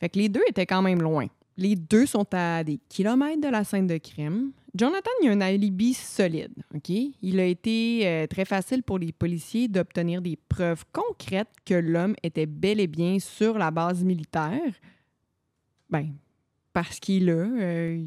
Fait 0.00 0.08
que 0.08 0.18
les 0.18 0.28
deux 0.28 0.42
étaient 0.48 0.66
quand 0.66 0.82
même 0.82 1.00
loin. 1.00 1.28
Les 1.56 1.76
deux 1.76 2.06
sont 2.06 2.26
à 2.32 2.64
des 2.64 2.80
kilomètres 2.88 3.40
de 3.40 3.48
la 3.48 3.62
scène 3.62 3.86
de 3.86 3.98
crime. 3.98 4.50
Jonathan, 4.74 5.10
il 5.22 5.28
a 5.28 5.32
un 5.32 5.40
alibi 5.42 5.94
solide, 5.94 6.64
OK? 6.74 6.88
Il 6.88 7.38
a 7.38 7.44
été 7.44 8.00
euh, 8.04 8.26
très 8.26 8.44
facile 8.44 8.82
pour 8.82 8.98
les 8.98 9.12
policiers 9.12 9.68
d'obtenir 9.68 10.20
des 10.22 10.36
preuves 10.48 10.84
concrètes 10.92 11.54
que 11.64 11.74
l'homme 11.74 12.16
était 12.24 12.46
bel 12.46 12.80
et 12.80 12.88
bien 12.88 13.20
sur 13.20 13.58
la 13.58 13.70
base 13.70 14.02
militaire. 14.02 14.72
Ben, 15.88 16.14
parce 16.72 16.98
qu'il 16.98 17.26
là. 17.26 17.32
euh, 17.34 18.06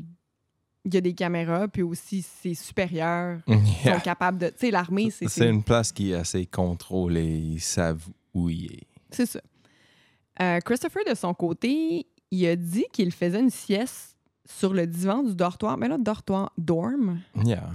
il 0.86 0.94
y 0.94 0.98
a 0.98 1.02
des 1.02 1.14
caméras, 1.14 1.68
puis 1.68 1.82
aussi 1.82 2.22
ses 2.22 2.54
supérieurs 2.54 3.40
Yeah. 3.48 3.96
sont 3.96 4.00
capables 4.04 4.38
de. 4.38 4.48
Tu 4.50 4.54
sais, 4.58 4.72
l'armée, 4.72 5.10
c'est. 5.12 5.28
C'est 5.28 5.50
une 5.50 5.64
place 5.64 5.92
qui 5.92 6.12
est 6.12 6.16
assez 6.16 6.46
contrôlée. 6.46 7.38
Ils 7.38 7.60
savent 7.60 8.08
où 8.34 8.50
il 8.50 8.66
est. 8.72 8.88
C'est 9.12 9.26
ça. 9.26 9.42
Euh, 10.42 10.60
Christopher, 10.60 11.04
de 11.10 11.16
son 11.16 11.34
côté, 11.34 12.06
il 12.32 12.46
a 12.48 12.56
dit 12.56 12.86
qu'il 12.94 13.12
faisait 13.12 13.40
une 13.40 13.50
sieste 13.50 14.16
sur 14.46 14.74
le 14.74 14.86
divan 14.86 15.24
du 15.24 15.34
dortoir. 15.36 15.78
Mais 15.78 15.88
là, 15.88 15.98
dortoir, 15.98 16.52
dorm, 16.58 17.20
Yeah. 17.44 17.70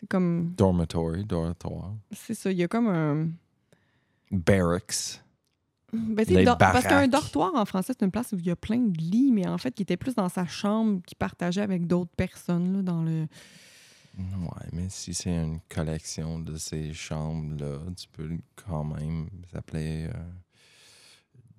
c'est 0.00 0.08
comme. 0.08 0.52
Dormitory, 0.56 1.24
dortoir. 1.24 1.92
C'est 2.12 2.34
ça, 2.34 2.50
il 2.50 2.58
y 2.58 2.62
a 2.64 2.68
comme 2.68 2.88
un. 2.88 3.28
Barracks. 4.30 5.20
Ben, 5.96 6.24
Les 6.28 6.44
parce 6.44 6.86
qu'un 6.86 7.08
dortoir, 7.08 7.52
en 7.54 7.64
français, 7.64 7.92
c'est 7.98 8.04
une 8.04 8.10
place 8.10 8.32
où 8.32 8.38
il 8.38 8.46
y 8.46 8.50
a 8.50 8.56
plein 8.56 8.78
de 8.78 8.96
lits, 8.98 9.30
mais 9.32 9.46
en 9.48 9.58
fait, 9.58 9.72
qui 9.72 9.82
était 9.82 9.96
plus 9.96 10.14
dans 10.14 10.28
sa 10.28 10.46
chambre, 10.46 11.00
qui 11.06 11.14
partageait 11.14 11.62
avec 11.62 11.86
d'autres 11.86 12.14
personnes, 12.16 12.76
là, 12.76 12.82
dans 12.82 13.02
le. 13.02 13.26
Ouais, 14.18 14.66
mais 14.72 14.86
si 14.88 15.12
c'est 15.12 15.30
une 15.34 15.60
collection 15.68 16.38
de 16.38 16.56
ces 16.56 16.92
chambres-là, 16.94 17.80
tu 17.96 18.06
peux 18.12 18.30
quand 18.66 18.84
même 18.84 19.28
s'appeler 19.52 20.06
euh, 20.06 20.12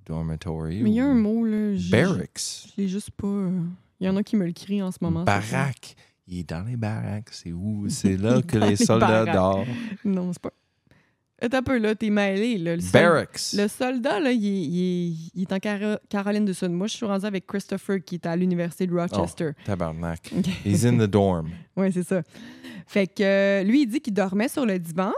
dormitory. 0.06 0.82
Mais 0.82 0.89
il 0.89 0.96
y 0.96 1.00
a 1.00 1.06
un 1.06 1.13
mot, 1.13 1.46
là. 1.46 1.75
Barracks. 1.91 2.67
Je 2.75 2.82
l'ai 2.82 2.88
juste 2.88 3.12
pas. 3.12 3.27
euh, 3.27 3.62
Il 4.00 4.08
y 4.08 4.10
en 4.10 4.15
a 4.17 4.24
qui 4.24 4.36
me 4.36 4.46
le 4.46 4.53
crient 4.53 4.82
en 4.82 4.91
ce 4.91 4.98
moment. 5.01 5.24
Baraque. 5.24 5.96
Il 6.27 6.39
est 6.39 6.50
dans 6.50 6.63
les 6.63 6.75
baraques. 6.77 7.29
C'est 7.32 7.53
où? 7.53 7.86
C'est 7.89 8.17
là 8.17 8.41
que 8.48 8.58
les 8.58 8.70
les 8.72 8.75
soldats 8.75 9.25
dorment. 9.25 9.65
Non, 10.03 10.34
c'est 10.34 10.41
pas. 10.41 10.51
Attends 11.39 11.58
un 11.60 11.63
peu, 11.63 11.77
là, 11.77 11.94
t'es 11.94 12.10
mêlé, 12.10 12.58
là. 12.58 12.75
Le, 12.75 12.82
sol- 12.82 12.91
Barracks. 12.91 13.39
le 13.53 13.67
soldat, 13.67 14.20
là, 14.20 14.32
il 14.32 14.44
est, 14.46 14.62
il 14.63 14.79
est- 14.82 15.32
il 15.36 15.41
est 15.44 15.53
en 15.53 15.60
Caro- 15.60 16.00
Caroline 16.10 16.46
du 16.46 16.53
Sud. 16.56 16.72
Moi, 16.72 16.88
je 16.88 16.96
suis 16.96 17.06
rendu 17.06 17.25
avec 17.25 17.46
Christopher, 17.46 18.03
qui 18.03 18.15
est 18.15 18.25
à 18.25 18.36
l'université 18.36 18.88
de 18.88 18.94
Rochester. 18.96 19.51
Tabarnak. 19.65 20.32
OK. 20.38 20.48
He's 20.65 20.84
in 20.86 20.98
the 20.98 21.08
dorm. 21.10 21.50
Oui, 21.75 21.91
c'est 21.94 22.01
ça. 22.03 22.24
Fait 22.88 23.06
que 23.06 23.22
euh, 23.22 23.63
lui, 23.63 23.84
il 23.84 23.88
dit 23.88 24.00
qu'il 24.01 24.13
dormait 24.15 24.48
sur 24.48 24.65
le 24.65 24.79
divan, 24.79 25.12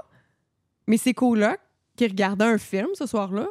mais 0.87 0.97
ses 0.97 1.13
colocs 1.13 1.59
qui 1.95 2.05
regardaient 2.07 2.45
un 2.45 2.57
film 2.57 2.87
ce 2.95 3.05
soir-là, 3.05 3.47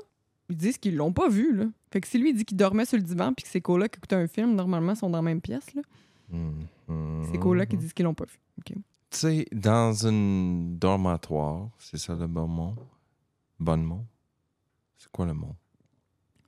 ils 0.50 0.56
disent 0.56 0.76
qu'ils 0.78 0.96
l'ont 0.96 1.12
pas 1.12 1.28
vu, 1.28 1.54
là. 1.56 1.64
Fait 1.90 2.00
que 2.02 2.06
si 2.08 2.18
lui 2.18 2.30
il 2.30 2.34
dit 2.36 2.44
qu'il 2.44 2.56
dormait 2.58 2.84
sur 2.84 2.98
le 2.98 3.02
divan 3.02 3.32
puis 3.32 3.44
que 3.44 3.48
ses 3.50 3.60
colocs 3.62 3.96
écoutaient 3.96 4.16
un 4.16 4.26
film, 4.26 4.54
normalement, 4.54 4.92
ils 4.92 4.96
sont 4.98 5.08
dans 5.08 5.18
la 5.18 5.22
même 5.22 5.40
pièce, 5.40 5.74
là. 5.74 5.82
Mhm. 6.30 7.24
Ses 7.32 7.38
colocs, 7.38 7.68
ils 7.72 7.78
disent 7.78 7.92
qu'ils 7.94 8.04
l'ont 8.04 8.12
pas 8.14 8.24
vu. 8.26 8.74
Tu 9.10 9.18
sais, 9.18 9.46
dans 9.52 10.06
un 10.06 10.76
dormatoire, 10.76 11.68
c'est 11.78 11.96
ça 11.98 12.14
le 12.14 12.26
bon 12.26 12.46
mot? 12.46 12.74
Bon 13.58 13.78
mot? 13.82 14.04
C'est 14.98 15.10
quoi 15.10 15.24
le 15.26 15.34
mot? 15.34 15.54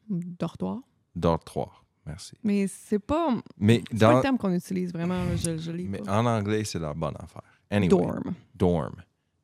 Dortoir. 0.08 0.80
Dortoir. 1.14 1.84
Merci. 2.06 2.36
Mais 2.42 2.66
c'est 2.66 2.98
pas, 2.98 3.28
Mais, 3.58 3.82
c'est 3.90 3.98
pas 3.98 4.06
dans, 4.10 4.16
le 4.16 4.22
terme 4.22 4.38
qu'on 4.38 4.52
utilise 4.52 4.92
vraiment. 4.92 5.24
Je, 5.36 5.56
je 5.58 5.70
l'ai 5.70 5.84
mais 5.84 6.06
en 6.08 6.26
anglais, 6.26 6.64
c'est 6.64 6.78
la 6.78 6.92
bonne 6.92 7.14
affaire. 7.18 7.42
Anyway, 7.70 7.88
Dorm. 7.88 8.34
dorm. 8.54 8.94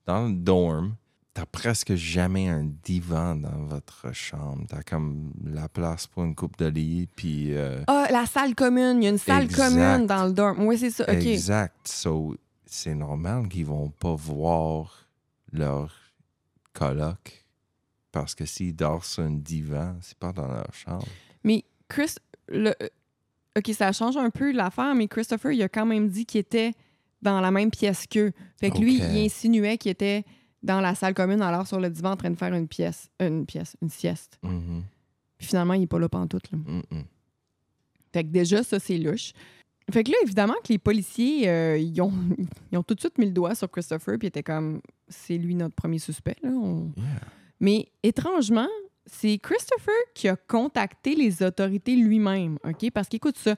Dans 0.07 0.27
le 0.27 0.35
dorm, 0.35 0.97
t'as 1.33 1.47
presque 1.47 1.95
jamais 1.95 2.49
un 2.49 2.65
divan 2.83 3.37
dans 3.37 3.65
votre 3.67 4.13
chambre. 4.13 4.65
T'as 4.69 4.83
comme 4.83 5.33
la 5.45 5.69
place 5.69 6.07
pour 6.07 6.25
une 6.25 6.35
coupe 6.35 6.57
de 6.59 6.67
lit, 6.67 7.09
puis... 7.15 7.55
euh, 7.55 7.83
Ah, 7.87 8.09
la 8.11 8.27
salle 8.27 8.55
commune. 8.55 8.99
Il 9.03 9.05
y 9.05 9.07
a 9.07 9.11
une 9.11 9.19
salle 9.19 9.45
Exact. 9.45 9.69
commune 9.71 10.07
dans 10.07 10.27
le 10.27 10.33
dorm. 10.33 10.65
Oui, 10.67 10.77
c'est 10.79 10.91
ça. 10.91 11.05
OK. 11.05 11.15
Exact. 11.25 11.77
So, 11.87 12.35
c'est 12.67 12.95
normal 12.95 13.49
qu'ils 13.49 13.67
vont 13.67 13.91
pas 13.91 14.15
voir 14.15 15.09
leur 15.53 15.95
coloc. 16.73 17.47
Parce 18.13 18.35
que 18.35 18.47
s'ils 18.47 18.75
dorment 18.75 19.03
sur 19.03 19.23
un 19.23 19.31
divan, 19.31 19.97
c'est 20.01 20.17
pas 20.17 20.33
dans 20.33 20.49
leur 20.49 20.73
chambre. 20.73 21.07
Mais 21.45 21.65
Chris, 21.89 22.15
le... 22.49 22.71
euh, 22.83 22.89
OK, 23.59 23.71
ça 23.73 23.93
change 23.93 24.17
un 24.17 24.31
peu 24.31 24.53
l'affaire, 24.53 24.95
mais 24.95 25.09
Christopher, 25.09 25.53
il 25.53 25.63
a 25.63 25.69
quand 25.69 25.87
même 25.87 26.09
dit 26.09 26.27
qu'il 26.27 26.41
était 26.41 26.73
dans 27.23 27.41
la 27.41 27.51
même 27.51 27.71
pièce 27.71 28.07
qu'eux. 28.07 28.33
Fait 28.59 28.71
que 28.71 28.79
lui, 28.79 28.97
il 28.97 29.25
insinuait 29.25 29.79
qu'il 29.79 29.91
était 29.91 30.25
dans 30.63 30.81
la 30.81 30.95
salle 30.95 31.15
commune, 31.15 31.41
alors 31.43 31.67
sur 31.67 31.81
le 31.81 31.89
divan, 31.89 32.13
en 32.13 32.17
train 32.17 32.31
de 32.31 32.37
faire 32.37 32.53
une 32.53 32.69
pièce, 32.69 33.09
une 33.21 33.47
pièce, 33.47 33.77
une 33.81 33.89
sieste. 33.89 34.39
Puis 35.39 35.49
finalement, 35.49 35.75
il 35.75 35.83
est 35.83 35.87
pas 35.87 35.99
là 35.99 36.09
pantoute. 36.09 36.51
Là. 36.51 36.59
Fait 38.13 38.25
que 38.25 38.29
déjà, 38.29 38.63
ça, 38.63 38.79
c'est 38.79 38.99
louche. 38.99 39.33
Fait 39.93 40.03
que 40.03 40.11
là, 40.11 40.17
évidemment 40.25 40.55
que 40.65 40.73
les 40.73 40.79
policiers, 40.79 41.49
euh, 41.49 41.79
ils, 41.79 42.01
ont, 42.01 42.13
ils 42.73 42.79
ont 42.79 42.83
tout 42.83 42.95
de 42.95 43.01
suite 43.01 43.19
mis 43.19 43.27
le 43.27 43.33
doigt 43.33 43.55
sur 43.55 43.71
Christopher, 43.71 44.19
puis 44.19 44.29
étaient 44.29 44.43
comme, 44.43 44.81
c'est 45.09 45.39
lui 45.39 45.55
notre 45.55 45.75
premier 45.75 45.99
suspect. 45.99 46.37
Là. 46.43 46.51
On- 46.51 46.93
Yeah. 46.97 47.05
Mais 47.61 47.89
étrangement, 48.03 48.69
c'est 49.07 49.39
Christopher 49.39 49.95
qui 50.15 50.29
a 50.29 50.37
contacté 50.37 51.15
les 51.15 51.43
autorités 51.43 51.95
lui-même, 51.97 52.59
OK? 52.65 52.91
Parce 52.91 53.09
qu'écoute 53.09 53.39
ça, 53.39 53.55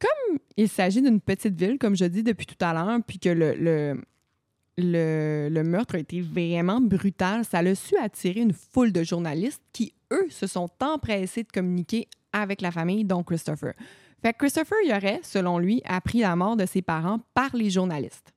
comme 0.00 0.38
il 0.56 0.68
s'agit 0.68 1.00
d'une 1.02 1.20
petite 1.20 1.54
ville, 1.58 1.78
comme 1.78 1.94
je 1.96 2.06
dis 2.06 2.22
depuis 2.22 2.46
tout 2.46 2.56
à 2.64 2.72
l'heure, 2.72 2.98
puis 3.06 3.18
que 3.18 3.28
le, 3.28 3.54
le, 3.54 4.02
le, 4.78 5.48
le 5.50 5.62
meurtre 5.62 5.94
a 5.94 5.98
été 5.98 6.20
vraiment 6.20 6.80
brutal, 6.80 7.44
ça 7.44 7.58
a 7.58 7.74
su 7.74 7.96
attirer 7.98 8.40
une 8.40 8.52
foule 8.52 8.92
de 8.92 9.02
journalistes 9.04 9.62
qui, 9.72 9.92
eux, 10.12 10.26
se 10.30 10.46
sont 10.46 10.68
empressés 10.80 11.42
de 11.44 11.52
communiquer 11.52 12.08
avec 12.32 12.60
la 12.60 12.70
famille, 12.70 13.04
dont 13.04 13.22
Christopher. 13.22 13.74
Fait 14.22 14.32
que 14.32 14.38
Christopher, 14.38 14.78
il 14.84 14.92
aurait, 14.92 15.20
selon 15.22 15.58
lui, 15.58 15.82
appris 15.84 16.20
la 16.20 16.34
mort 16.36 16.56
de 16.56 16.66
ses 16.66 16.82
parents 16.82 17.20
par 17.34 17.54
les 17.54 17.70
journalistes. 17.70 18.32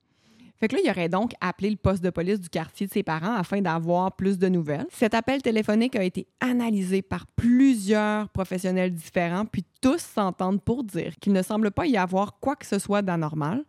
Fait 0.60 0.68
que 0.68 0.76
là, 0.76 0.82
il 0.84 0.90
aurait 0.90 1.08
donc 1.08 1.32
appelé 1.40 1.70
le 1.70 1.76
poste 1.76 2.04
de 2.04 2.10
police 2.10 2.38
du 2.38 2.50
quartier 2.50 2.86
de 2.86 2.92
ses 2.92 3.02
parents 3.02 3.34
afin 3.34 3.62
d'avoir 3.62 4.14
plus 4.14 4.38
de 4.38 4.46
nouvelles. 4.46 4.86
Cet 4.90 5.14
appel 5.14 5.40
téléphonique 5.40 5.96
a 5.96 6.04
été 6.04 6.26
analysé 6.38 7.00
par 7.00 7.26
plusieurs 7.28 8.28
professionnels 8.28 8.92
différents, 8.92 9.46
puis 9.46 9.64
tous 9.80 10.02
s'entendent 10.02 10.62
pour 10.62 10.84
dire 10.84 11.14
qu'il 11.18 11.32
ne 11.32 11.40
semble 11.40 11.70
pas 11.70 11.86
y 11.86 11.96
avoir 11.96 12.38
quoi 12.40 12.56
que 12.56 12.66
ce 12.66 12.78
soit 12.78 13.00
d'anormal. 13.00 13.64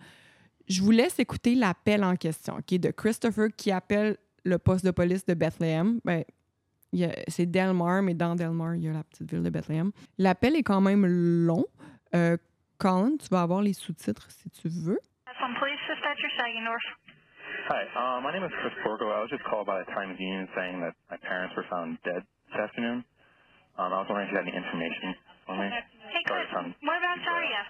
Je 0.67 0.81
vous 0.81 0.91
laisse 0.91 1.17
écouter 1.17 1.55
l'appel 1.55 2.03
en 2.03 2.17
question, 2.17 2.55
OK, 2.57 2.77
de 2.77 2.91
Christopher 2.91 3.47
qui 3.55 3.71
appelle 3.71 4.17
le 4.43 4.57
poste 4.57 4.83
de 4.83 4.91
police 4.91 5.25
de 5.25 5.33
Bethlehem. 5.33 6.01
Ben, 6.03 6.25
y 6.91 7.07
c'est 7.29 7.45
Delmar, 7.45 8.01
mais 8.01 8.15
dans 8.15 8.35
Delmar, 8.35 8.75
il 8.75 8.83
y 8.83 8.89
a 8.89 8.93
la 8.93 9.03
petite 9.05 9.31
ville 9.31 9.43
de 9.43 9.49
Bethlehem. 9.49 9.91
L'appel 10.17 10.57
est 10.57 10.63
quand 10.63 10.81
même 10.81 11.05
long. 11.05 11.65
Euh, 12.15 12.37
Colin, 12.77 13.17
tu 13.17 13.27
vas 13.29 13.41
avoir 13.43 13.61
les 13.61 13.73
sous-titres 13.73 14.27
si 14.31 14.49
tu 14.49 14.67
veux. 14.69 14.99
Some 15.39 15.55
police 15.59 15.79
dispatcher, 15.87 16.29
Sagendorf. 16.37 16.85
Hi, 17.69 17.83
uh, 17.95 18.21
my 18.21 18.31
name 18.33 18.43
is 18.43 18.51
Chris 18.61 18.73
Borgo. 18.83 19.09
I 19.11 19.21
was 19.21 19.29
just 19.29 19.43
called 19.45 19.65
by 19.65 19.79
the 19.79 19.89
Times 19.93 20.19
Union 20.19 20.47
saying 20.55 20.81
that 20.81 20.93
my 21.09 21.17
parents 21.17 21.55
were 21.55 21.65
found 21.69 21.97
dead 22.03 22.21
this 22.51 22.57
afternoon. 22.59 23.03
Um, 23.79 23.93
I 23.93 24.01
was 24.03 24.07
wondering 24.09 24.27
if 24.27 24.33
you 24.33 24.37
had 24.37 24.47
any 24.47 24.57
information 24.57 25.15
for 25.45 25.55
me. 25.55 25.67
Hey, 25.71 26.21
Sorry, 26.27 26.45
Chris, 26.45 26.51
son. 26.53 26.75
whereabouts 26.83 27.25
are 27.31 27.45
you? 27.47 27.63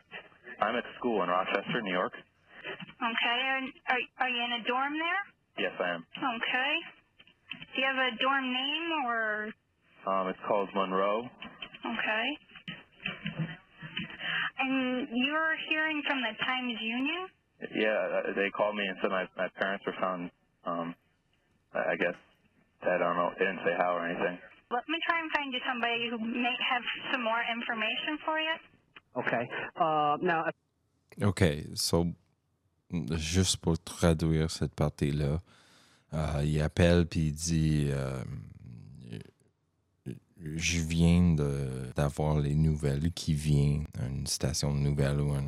I'm 0.62 0.76
at 0.76 0.86
school 0.98 1.22
in 1.24 1.30
Rochester, 1.30 1.82
New 1.82 1.94
York. 1.94 2.14
Okay, 2.18 3.40
and 3.58 3.66
are, 3.94 4.02
are 4.26 4.30
you 4.30 4.42
in 4.42 4.52
a 4.58 4.64
dorm 4.66 4.94
there? 4.98 5.22
Yes, 5.70 5.74
I 5.80 5.96
am. 5.96 6.02
Okay. 6.18 6.74
Do 7.76 7.76
you 7.82 7.86
have 7.88 8.00
a 8.00 8.12
dorm 8.18 8.46
name 8.52 8.88
or, 9.06 9.22
Um, 10.08 10.28
it's 10.30 10.40
called 10.48 10.70
Monroe. 10.74 11.30
okay. 11.86 12.26
And 14.62 15.08
you're 15.10 15.56
hearing 15.70 16.02
from 16.06 16.22
the 16.22 16.34
Times 16.46 16.78
Union? 16.82 17.28
Yeah, 17.76 17.98
uh, 17.98 18.34
they 18.36 18.50
called 18.54 18.76
me 18.76 18.86
and 18.86 18.98
said 19.02 19.10
my, 19.10 19.26
my 19.38 19.50
parents 19.58 19.86
were 19.86 19.96
found, 20.00 20.30
um, 20.66 20.96
I 21.74 21.94
I 21.94 21.96
guess. 21.96 22.18
I 22.82 22.98
don't 22.98 23.16
know. 23.16 23.30
They 23.38 23.46
didn't 23.46 23.62
say 23.66 23.74
how 23.78 23.98
or 23.98 24.06
anything. 24.06 24.38
Let 24.72 24.88
me 24.90 24.98
try 25.06 25.20
and 25.22 25.30
find 25.32 25.54
you 25.54 25.60
somebody 25.68 26.10
who 26.10 26.18
may 26.18 26.56
have 26.72 26.84
some 27.12 27.24
more 27.24 27.42
information 27.54 28.18
for 28.26 28.40
you. 28.40 28.56
Okay. 29.18 29.44
Uh, 29.76 30.18
now, 30.22 30.46
OK, 31.24 31.66
so, 31.76 32.08
juste 33.18 33.58
pour 33.58 33.78
traduire 33.78 34.50
cette 34.50 34.74
partie-là, 34.74 35.40
euh, 36.14 36.42
il 36.44 36.62
appelle 36.62 37.06
puis 37.06 37.28
il 37.28 37.34
dit 37.34 37.90
euh, 37.92 38.24
Je 40.56 40.80
viens 40.82 41.36
d'avoir 41.96 42.40
les 42.40 42.56
nouvelles 42.56 43.12
qui 43.12 43.34
viennent, 43.34 43.86
une 44.00 44.26
station 44.28 44.74
de 44.74 44.80
nouvelles 44.80 45.20
ou 45.22 45.32
un, 45.34 45.44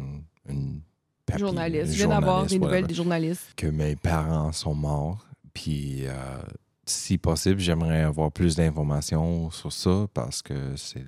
une 0.50 0.82
papier- 1.26 1.40
journaliste. 1.46 1.92
Je 1.94 1.98
viens 1.98 2.08
d'avoir 2.10 2.46
des 2.46 2.60
nouvelles 2.60 2.88
des 2.88 2.94
journalistes. 2.94 3.54
que 3.56 3.68
mes 3.68 3.96
parents 3.96 4.52
sont 4.52 4.76
morts. 4.76 5.26
Puis, 5.54 6.06
euh, 6.08 6.14
si 6.86 7.18
possible, 7.18 7.60
j'aimerais 7.60 8.02
avoir 8.02 8.32
plus 8.32 8.56
d'informations 8.56 9.50
sur 9.52 9.72
ça 9.72 10.08
parce 10.14 10.42
que 10.42 10.76
c'est 10.76 11.06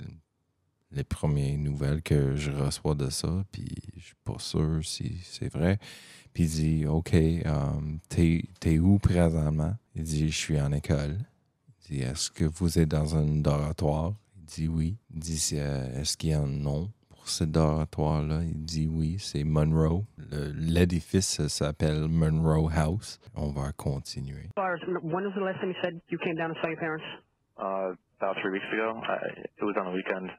les 0.91 1.03
premières 1.03 1.57
nouvelles 1.57 2.01
que 2.01 2.35
je 2.35 2.51
reçois 2.51 2.95
de 2.95 3.09
ça. 3.09 3.43
Puis, 3.51 3.67
je 3.97 4.05
suis 4.05 4.15
pas 4.23 4.39
sûr 4.39 4.79
si 4.83 5.17
c'est 5.23 5.51
vrai. 5.53 5.77
Puis, 6.33 6.43
il 6.45 6.49
dit 6.49 6.85
OK, 6.87 7.13
um, 7.45 7.99
t'es 8.09 8.79
où 8.79 8.97
présentement? 8.99 9.75
Il 9.95 10.03
dit 10.03 10.29
Je 10.31 10.37
suis 10.37 10.59
en 10.59 10.71
école. 10.71 11.17
Il 11.89 11.97
dit 11.97 12.03
Est-ce 12.03 12.31
que 12.31 12.45
vous 12.45 12.79
êtes 12.79 12.89
dans 12.89 13.15
un 13.15 13.41
dortoir 13.41 14.13
Il 14.37 14.45
dit 14.45 14.67
oui. 14.67 14.97
Il 15.13 15.19
dit 15.19 15.51
Euh, 15.53 16.01
Est-ce 16.01 16.17
qu'il 16.17 16.29
y 16.31 16.33
a 16.33 16.39
un 16.39 16.47
nom 16.47 16.89
pour 17.09 17.27
ce 17.27 17.43
dortoir-là 17.43 18.41
Il 18.43 18.65
dit 18.65 18.87
oui, 18.87 19.17
c'est 19.19 19.43
Monroe. 19.43 20.03
L'édifice 20.55 21.45
s'appelle 21.47 22.07
Monroe 22.07 22.69
House. 22.75 23.19
On 23.35 23.51
va 23.51 23.71
continuer. 23.73 24.49
when 24.57 25.25
was 25.25 25.33
the 25.35 25.41
last 25.41 25.59
time 25.59 25.69
you 25.69 25.75
said 25.83 25.99
you 26.09 26.17
came 26.17 26.35
down 26.35 26.53
to 26.53 26.59
saw 26.61 26.67
your 26.67 26.79
parents? 26.79 27.05
Uh, 27.57 27.93
about 28.19 28.35
three 28.41 28.51
weeks 28.51 28.65
ago. 28.73 28.99
I, 29.07 29.17
it 29.59 29.63
was 29.63 29.75
on 29.77 29.85
the 29.85 29.91
weekend. 29.91 30.29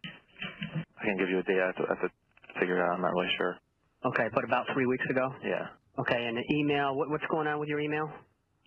I 0.98 1.04
can't 1.04 1.18
give 1.18 1.30
you 1.30 1.38
a 1.38 1.42
date. 1.42 1.60
I 1.60 1.66
have 1.66 1.76
to, 1.76 1.82
I 1.84 1.94
have 1.94 2.00
to 2.02 2.10
figure 2.58 2.76
it 2.78 2.82
out. 2.82 2.96
I'm 2.96 3.02
not 3.02 3.12
really 3.12 3.30
sure. 3.38 3.56
Okay, 4.04 4.28
but 4.34 4.44
about 4.44 4.66
three 4.74 4.86
weeks 4.86 5.04
ago? 5.08 5.32
Yeah. 5.44 5.68
Okay, 5.98 6.26
and 6.26 6.36
the 6.36 6.44
email. 6.54 6.94
What, 6.94 7.08
what's 7.10 7.24
going 7.30 7.46
on 7.46 7.58
with 7.58 7.68
your 7.68 7.80
email? 7.80 8.10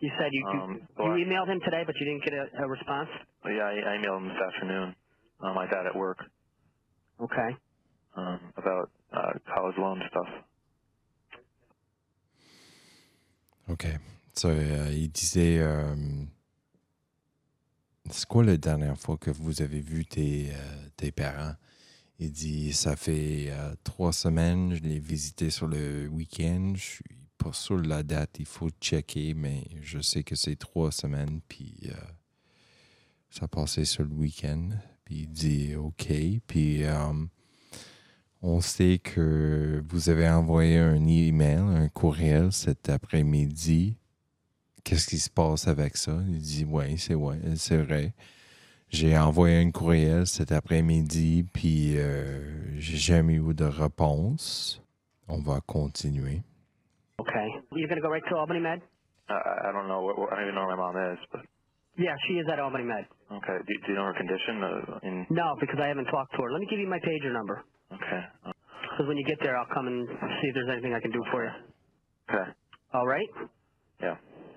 You 0.01 0.11
said 0.19 0.29
you 0.31 0.43
you, 0.53 0.59
Um, 0.59 0.87
you 0.97 1.11
I- 1.11 1.19
emailed 1.25 1.47
him 1.49 1.59
today, 1.65 1.83
but 1.85 1.95
you 1.99 2.05
didn't 2.05 2.23
get 2.25 2.33
a, 2.33 2.63
a 2.63 2.67
response? 2.69 3.09
Yeah, 3.45 3.63
I, 3.63 3.73
I 3.93 3.97
emailed 3.97 4.17
him 4.21 4.27
this 4.29 4.41
afternoon. 4.55 4.95
Uh, 5.41 5.53
my 5.53 5.65
dad 5.67 5.85
at 5.87 5.95
work 5.95 6.19
Okay. 7.21 7.57
um, 8.17 8.53
about 8.57 8.91
uh, 9.13 9.33
college 9.53 9.75
loan 9.77 10.01
stuff. 10.09 10.29
OK. 13.69 13.85
So, 14.35 14.49
euh, 14.49 14.91
il 14.93 15.11
disait 15.11 15.59
euh, 15.59 15.95
C'est 18.11 18.27
quoi 18.27 18.43
la 18.43 18.57
dernière 18.57 18.97
fois 18.97 19.17
que 19.17 19.31
vous 19.31 19.61
avez 19.61 19.81
vu 19.81 20.05
tes, 20.05 20.49
euh, 20.51 20.89
tes 20.97 21.11
parents? 21.11 21.55
Il 22.19 22.31
dit 22.31 22.73
Ça 22.73 22.95
fait 22.95 23.47
euh, 23.49 23.75
trois 23.83 24.13
semaines, 24.13 24.75
je 24.75 24.81
l'ai 24.83 24.99
visité 24.99 25.49
sur 25.49 25.67
le 25.67 26.07
week-end. 26.07 26.73
Je 26.75 26.81
suis 26.81 27.05
pas 27.39 27.53
sûr 27.53 27.77
la 27.77 28.03
date, 28.03 28.37
il 28.39 28.45
faut 28.45 28.69
checker, 28.81 29.33
mais 29.33 29.63
je 29.81 29.99
sais 29.99 30.23
que 30.23 30.35
c'est 30.35 30.55
trois 30.57 30.91
semaines, 30.91 31.41
puis 31.47 31.75
euh, 31.87 31.93
ça 33.31 33.47
passait 33.47 33.85
sur 33.85 34.03
le 34.03 34.13
week-end. 34.13 34.69
Puis 35.05 35.21
il 35.21 35.27
dit 35.29 35.75
OK. 35.75 36.11
Puis. 36.45 36.83
euh, 36.83 37.25
on 38.41 38.61
sait 38.61 38.99
que 38.99 39.83
vous 39.89 40.09
avez 40.09 40.29
envoyé 40.29 40.77
un 40.77 41.05
email, 41.05 41.59
un 41.59 41.89
courriel 41.89 42.51
cet 42.53 42.89
après-midi. 42.89 43.97
Qu'est-ce 44.83 45.07
qui 45.07 45.19
se 45.19 45.29
passe 45.29 45.67
avec 45.67 45.97
ça? 45.97 46.17
Il 46.29 46.39
dit 46.39 46.65
Oui, 46.65 46.97
c'est 46.97 47.15
ouais, 47.15 47.37
vrai. 47.71 48.13
J'ai 48.89 49.17
envoyé 49.17 49.57
un 49.57 49.71
courriel 49.71 50.25
cet 50.25 50.51
après-midi, 50.51 51.45
puis 51.51 51.97
euh, 51.97 52.79
j'ai 52.79 52.97
jamais 52.97 53.35
eu 53.35 53.53
de 53.53 53.65
réponse. 53.65 54.81
On 55.27 55.39
va 55.39 55.59
continuer. 55.61 56.41
Okay. 57.19 57.47
You're 57.73 57.89
gonna 57.89 58.01
go 58.01 58.09
right 58.09 58.23
to 58.29 58.35
Albany 58.37 58.59
Med. 58.61 58.81
I, 59.29 59.33
I 59.33 59.69
I 59.69 59.71
don't 59.73 59.87
know. 59.87 60.01
What, 60.01 60.17
what, 60.17 60.31
I 60.33 60.35
don't 60.37 60.43
even 60.45 60.55
know 60.55 60.65
where 60.67 60.77
my 60.77 60.91
mom 60.93 61.13
is. 61.13 61.19
But 61.31 61.41
Yeah, 61.97 62.15
she 62.27 62.33
is 62.39 62.47
at 62.51 62.59
Albany 62.59 62.85
Med. 62.85 63.05
okay. 63.31 63.57
Do, 63.67 63.71
do 63.85 63.87
you 63.91 63.95
know 63.95 64.05
her 64.05 64.13
condition? 64.17 64.63
Uh, 64.63 64.99
in 65.07 65.25
No, 65.29 65.55
because 65.59 65.79
I 65.83 65.87
haven't 65.87 66.05
talked 66.07 66.31
to 66.35 66.41
her. 66.43 66.51
Let 66.51 66.61
me 66.61 66.67
give 66.69 66.79
you 66.79 66.87
my 66.89 66.99
pager 66.99 67.31
number. 67.33 67.63
okay. 67.93 68.21
Uh, 68.45 68.51
Because 68.91 69.07
when 69.07 69.17
you 69.17 69.25
get 69.25 69.39
there, 69.41 69.57
I'll 69.57 69.73
come 69.73 69.87
and 69.87 70.07
see 70.07 70.47
if 70.49 70.53
there's 70.55 70.69
anything 70.71 70.93
I 70.93 70.99
can 71.01 71.11
do 71.11 71.23
for 71.31 71.43
you. 71.43 71.51
okay. 72.29 72.51
All 72.93 73.05
right? 73.07 73.29
Yeah. 74.01 74.15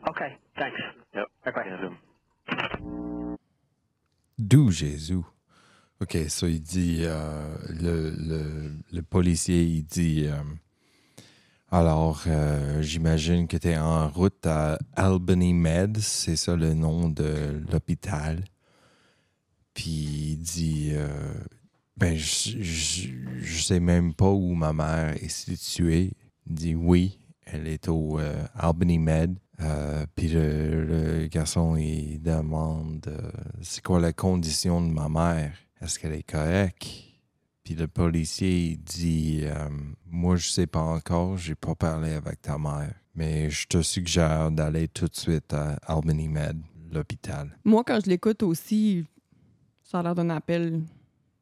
Okay. 0.09 0.31
Thanks. 0.59 0.81
Yep. 1.14 1.27
Bye 1.44 1.51
bye. 1.53 1.66
Yeah, 1.66 1.90
D'où 4.38 4.70
Jésus? 4.70 5.22
OK, 6.01 6.16
ça, 6.29 6.48
il 6.48 6.61
dit, 6.62 7.05
euh, 7.07 7.57
le, 7.68 8.11
le, 8.11 8.72
le 8.92 9.03
policier, 9.03 9.62
il 9.62 9.85
dit, 9.85 10.27
euh, 10.27 10.42
alors, 11.74 12.24
euh, 12.26 12.82
j'imagine 12.82 13.48
que 13.48 13.56
tu 13.56 13.68
es 13.68 13.78
en 13.78 14.06
route 14.11 14.44
à 14.44 14.78
Albany 14.94 15.54
Med, 15.54 15.96
c'est 16.00 16.37
ça 16.37 16.54
le 16.54 16.74
nom 16.74 17.08
de 17.08 17.62
l'hôpital. 17.72 18.44
Puis 19.72 20.32
il 20.32 20.37
dit, 20.37 20.90
euh, 20.92 21.08
ben, 21.96 22.14
je, 22.14 23.58
sais 23.62 23.80
même 23.80 24.12
pas 24.12 24.28
où 24.28 24.52
ma 24.52 24.74
mère 24.74 25.14
est 25.14 25.30
située. 25.30 26.12
Il 26.46 26.54
dit, 26.54 26.74
oui, 26.74 27.18
elle 27.46 27.66
est 27.66 27.88
au 27.88 28.18
euh, 28.18 28.44
Albany 28.54 28.98
Med. 28.98 29.38
Puis 30.14 30.28
le, 30.28 31.26
garçon, 31.28 31.76
il 31.76 32.20
demande 32.20 33.11
c'est 33.62 33.82
quoi 33.82 33.98
la 33.98 34.12
condition 34.12 34.87
de 34.87 34.92
ma 34.92 35.08
mère? 35.08 35.54
Est-ce 35.80 35.98
qu'elle 35.98 36.12
est 36.12 36.30
correcte? 36.30 37.12
Puis 37.72 37.80
le 37.80 37.88
policier, 37.88 38.72
il 38.72 38.82
dit 38.82 39.40
euh, 39.44 39.70
Moi, 40.04 40.37
je 40.37 40.50
sais 40.50 40.66
pas 40.66 40.82
encore, 40.82 41.38
j'ai 41.38 41.54
pas 41.54 41.74
parlé 41.74 42.12
avec 42.12 42.42
ta 42.42 42.58
mère, 42.58 42.92
mais 43.14 43.48
je 43.48 43.66
te 43.66 43.80
suggère 43.80 44.50
d'aller 44.50 44.88
tout 44.88 45.06
de 45.06 45.16
suite 45.16 45.54
à 45.54 45.76
Albany 45.87 46.28
Med, 46.28 46.61
l'hôpital. 46.92 47.56
Moi, 47.64 47.82
quand 47.82 47.98
je 48.04 48.11
l'écoute 48.11 48.42
aussi, 48.42 49.06
ça 49.82 50.00
a 50.00 50.02
l'air 50.02 50.14
d'un 50.14 50.28
appel 50.28 50.82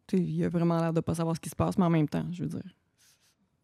Tu 0.07 0.19
sais, 0.19 0.23
il 0.23 0.45
a 0.45 0.49
vraiment 0.49 0.79
l'air 0.79 0.93
de 0.93 1.01
pas 1.01 1.17
savoir 1.17 1.35
ce 1.35 1.41
qui 1.41 1.51
se 1.51 1.57
passe, 1.57 1.77
mais 1.77 1.85
en 1.85 1.91
même 1.91 2.09
temps, 2.09 2.27
je 2.31 2.45
veux 2.45 2.49
dire, 2.49 2.77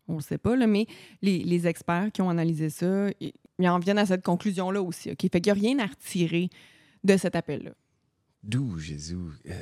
on 0.09 0.17
le 0.17 0.23
sait 0.23 0.39
pas, 0.39 0.57
là, 0.57 0.67
mais 0.67 0.89
les, 1.23 1.45
les 1.45 1.69
experts 1.69 2.11
qui 2.11 2.21
ont 2.21 2.31
analysé 2.31 2.69
ça, 2.69 3.11
ils, 3.21 3.33
ils 3.61 3.69
en 3.69 3.79
viennent 3.79 3.99
à 3.99 4.07
cette 4.07 4.25
conclusion-là 4.25 4.83
aussi. 4.83 5.13
OK? 5.13 5.21
Fait 5.21 5.41
qu'il 5.41 5.53
n'y 5.53 5.59
a 5.61 5.63
rien 5.63 5.79
à 5.79 5.87
retirer 5.87 6.51
de 7.05 7.17
cet 7.17 7.37
appel-là. 7.37 7.71
D'où 8.43 8.77
Jésus? 8.77 9.15
Euh, 9.49 9.53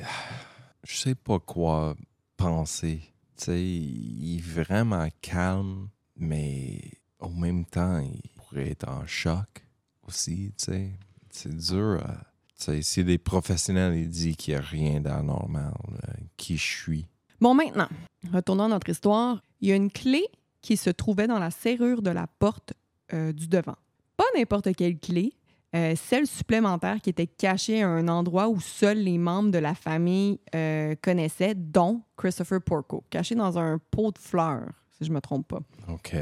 Je 0.83 0.95
sais 0.95 1.15
pas 1.15 1.37
quoi 1.39 1.95
penser. 2.37 3.01
Tu 3.37 3.45
sais, 3.45 3.63
il 3.63 4.37
est 4.37 4.41
vraiment 4.41 5.07
calme, 5.21 5.89
mais 6.15 6.81
en 7.19 7.29
même 7.29 7.65
temps, 7.65 7.99
il 7.99 8.29
pourrait 8.35 8.69
être 8.71 8.87
en 8.87 9.05
choc 9.05 9.65
aussi, 10.07 10.53
tu 10.57 10.65
sais. 10.65 10.91
C'est 11.29 11.55
dur 11.55 12.01
à... 12.03 12.17
Tu 12.57 12.63
sais, 12.63 12.81
si 12.81 13.03
des 13.03 13.17
professionnels 13.17 14.07
disent 14.09 14.37
qu'il 14.37 14.53
n'y 14.53 14.59
a 14.59 14.63
rien 14.63 15.01
d'anormal, 15.01 15.73
là, 15.91 16.13
qui 16.37 16.55
je 16.55 16.63
suis. 16.63 17.05
Bon, 17.41 17.53
maintenant, 17.53 17.89
retournons 18.31 18.65
à 18.65 18.69
notre 18.69 18.89
histoire. 18.89 19.41
Il 19.59 19.67
y 19.67 19.71
a 19.73 19.75
une 19.75 19.91
clé 19.91 20.25
qui 20.61 20.77
se 20.77 20.89
trouvait 20.89 21.27
dans 21.27 21.39
la 21.39 21.51
serrure 21.51 22.01
de 22.01 22.11
la 22.11 22.27
porte 22.27 22.73
euh, 23.13 23.33
du 23.33 23.47
devant. 23.47 23.75
Pas 24.15 24.23
n'importe 24.37 24.73
quelle 24.75 24.97
clé, 24.97 25.33
euh, 25.75 25.93
celle 25.95 26.25
supplémentaire 26.25 27.01
qui 27.01 27.09
était 27.09 27.27
cachée 27.27 27.83
à 27.83 27.87
un 27.89 28.07
endroit 28.07 28.47
où 28.47 28.59
seuls 28.61 28.97
les 28.99 29.17
membres 29.17 29.51
de 29.51 29.57
la 29.57 29.75
famille 29.75 30.39
euh, 30.55 30.95
connaissaient, 31.01 31.53
dont 31.55 32.01
Christopher 32.17 32.61
Porco, 32.61 33.03
cachée 33.09 33.35
dans 33.35 33.57
un 33.59 33.79
pot 33.91 34.11
de 34.11 34.17
fleurs, 34.17 34.69
si 34.97 35.05
je 35.05 35.11
me 35.11 35.19
trompe 35.19 35.47
pas. 35.47 35.59
OK. 35.89 36.15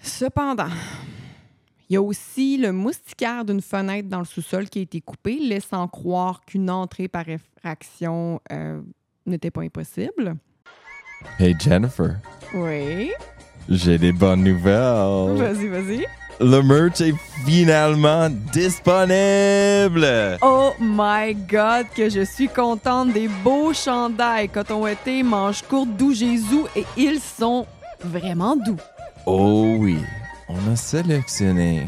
Cependant, 0.00 0.68
il 1.90 1.94
y 1.94 1.96
a 1.96 2.02
aussi 2.02 2.56
le 2.56 2.72
moustiquaire 2.72 3.44
d'une 3.44 3.60
fenêtre 3.60 4.08
dans 4.08 4.20
le 4.20 4.24
sous-sol 4.24 4.68
qui 4.70 4.78
a 4.78 4.82
été 4.82 5.00
coupé, 5.02 5.38
laissant 5.38 5.86
croire 5.86 6.40
qu'une 6.46 6.70
entrée 6.70 7.08
par 7.08 7.28
effraction 7.28 8.40
euh, 8.52 8.80
n'était 9.26 9.50
pas 9.50 9.62
impossible. 9.62 10.36
Hey 11.38 11.54
Jennifer, 11.58 12.16
Oui. 12.54 13.10
j'ai 13.68 13.98
des 13.98 14.12
bonnes 14.12 14.44
nouvelles. 14.44 15.36
Vas-y, 15.36 15.68
vas-y. 15.68 16.06
Le 16.40 16.62
merch 16.62 17.00
est 17.00 17.14
finalement 17.46 18.28
disponible. 18.52 20.38
Oh 20.42 20.72
my 20.80 21.34
God, 21.34 21.86
que 21.94 22.10
je 22.10 22.24
suis 22.24 22.48
contente 22.48 23.12
des 23.12 23.28
beaux 23.28 23.72
chandails 23.72 24.48
coton 24.48 24.86
été, 24.86 25.22
manches 25.22 25.62
courtes, 25.62 25.96
doux 25.96 26.12
Jésus, 26.12 26.64
et 26.74 26.84
ils 26.96 27.20
sont 27.20 27.66
vraiment 28.02 28.56
doux. 28.56 28.80
Oh 29.26 29.76
oui, 29.78 29.98
on 30.48 30.72
a 30.72 30.76
sélectionné 30.76 31.86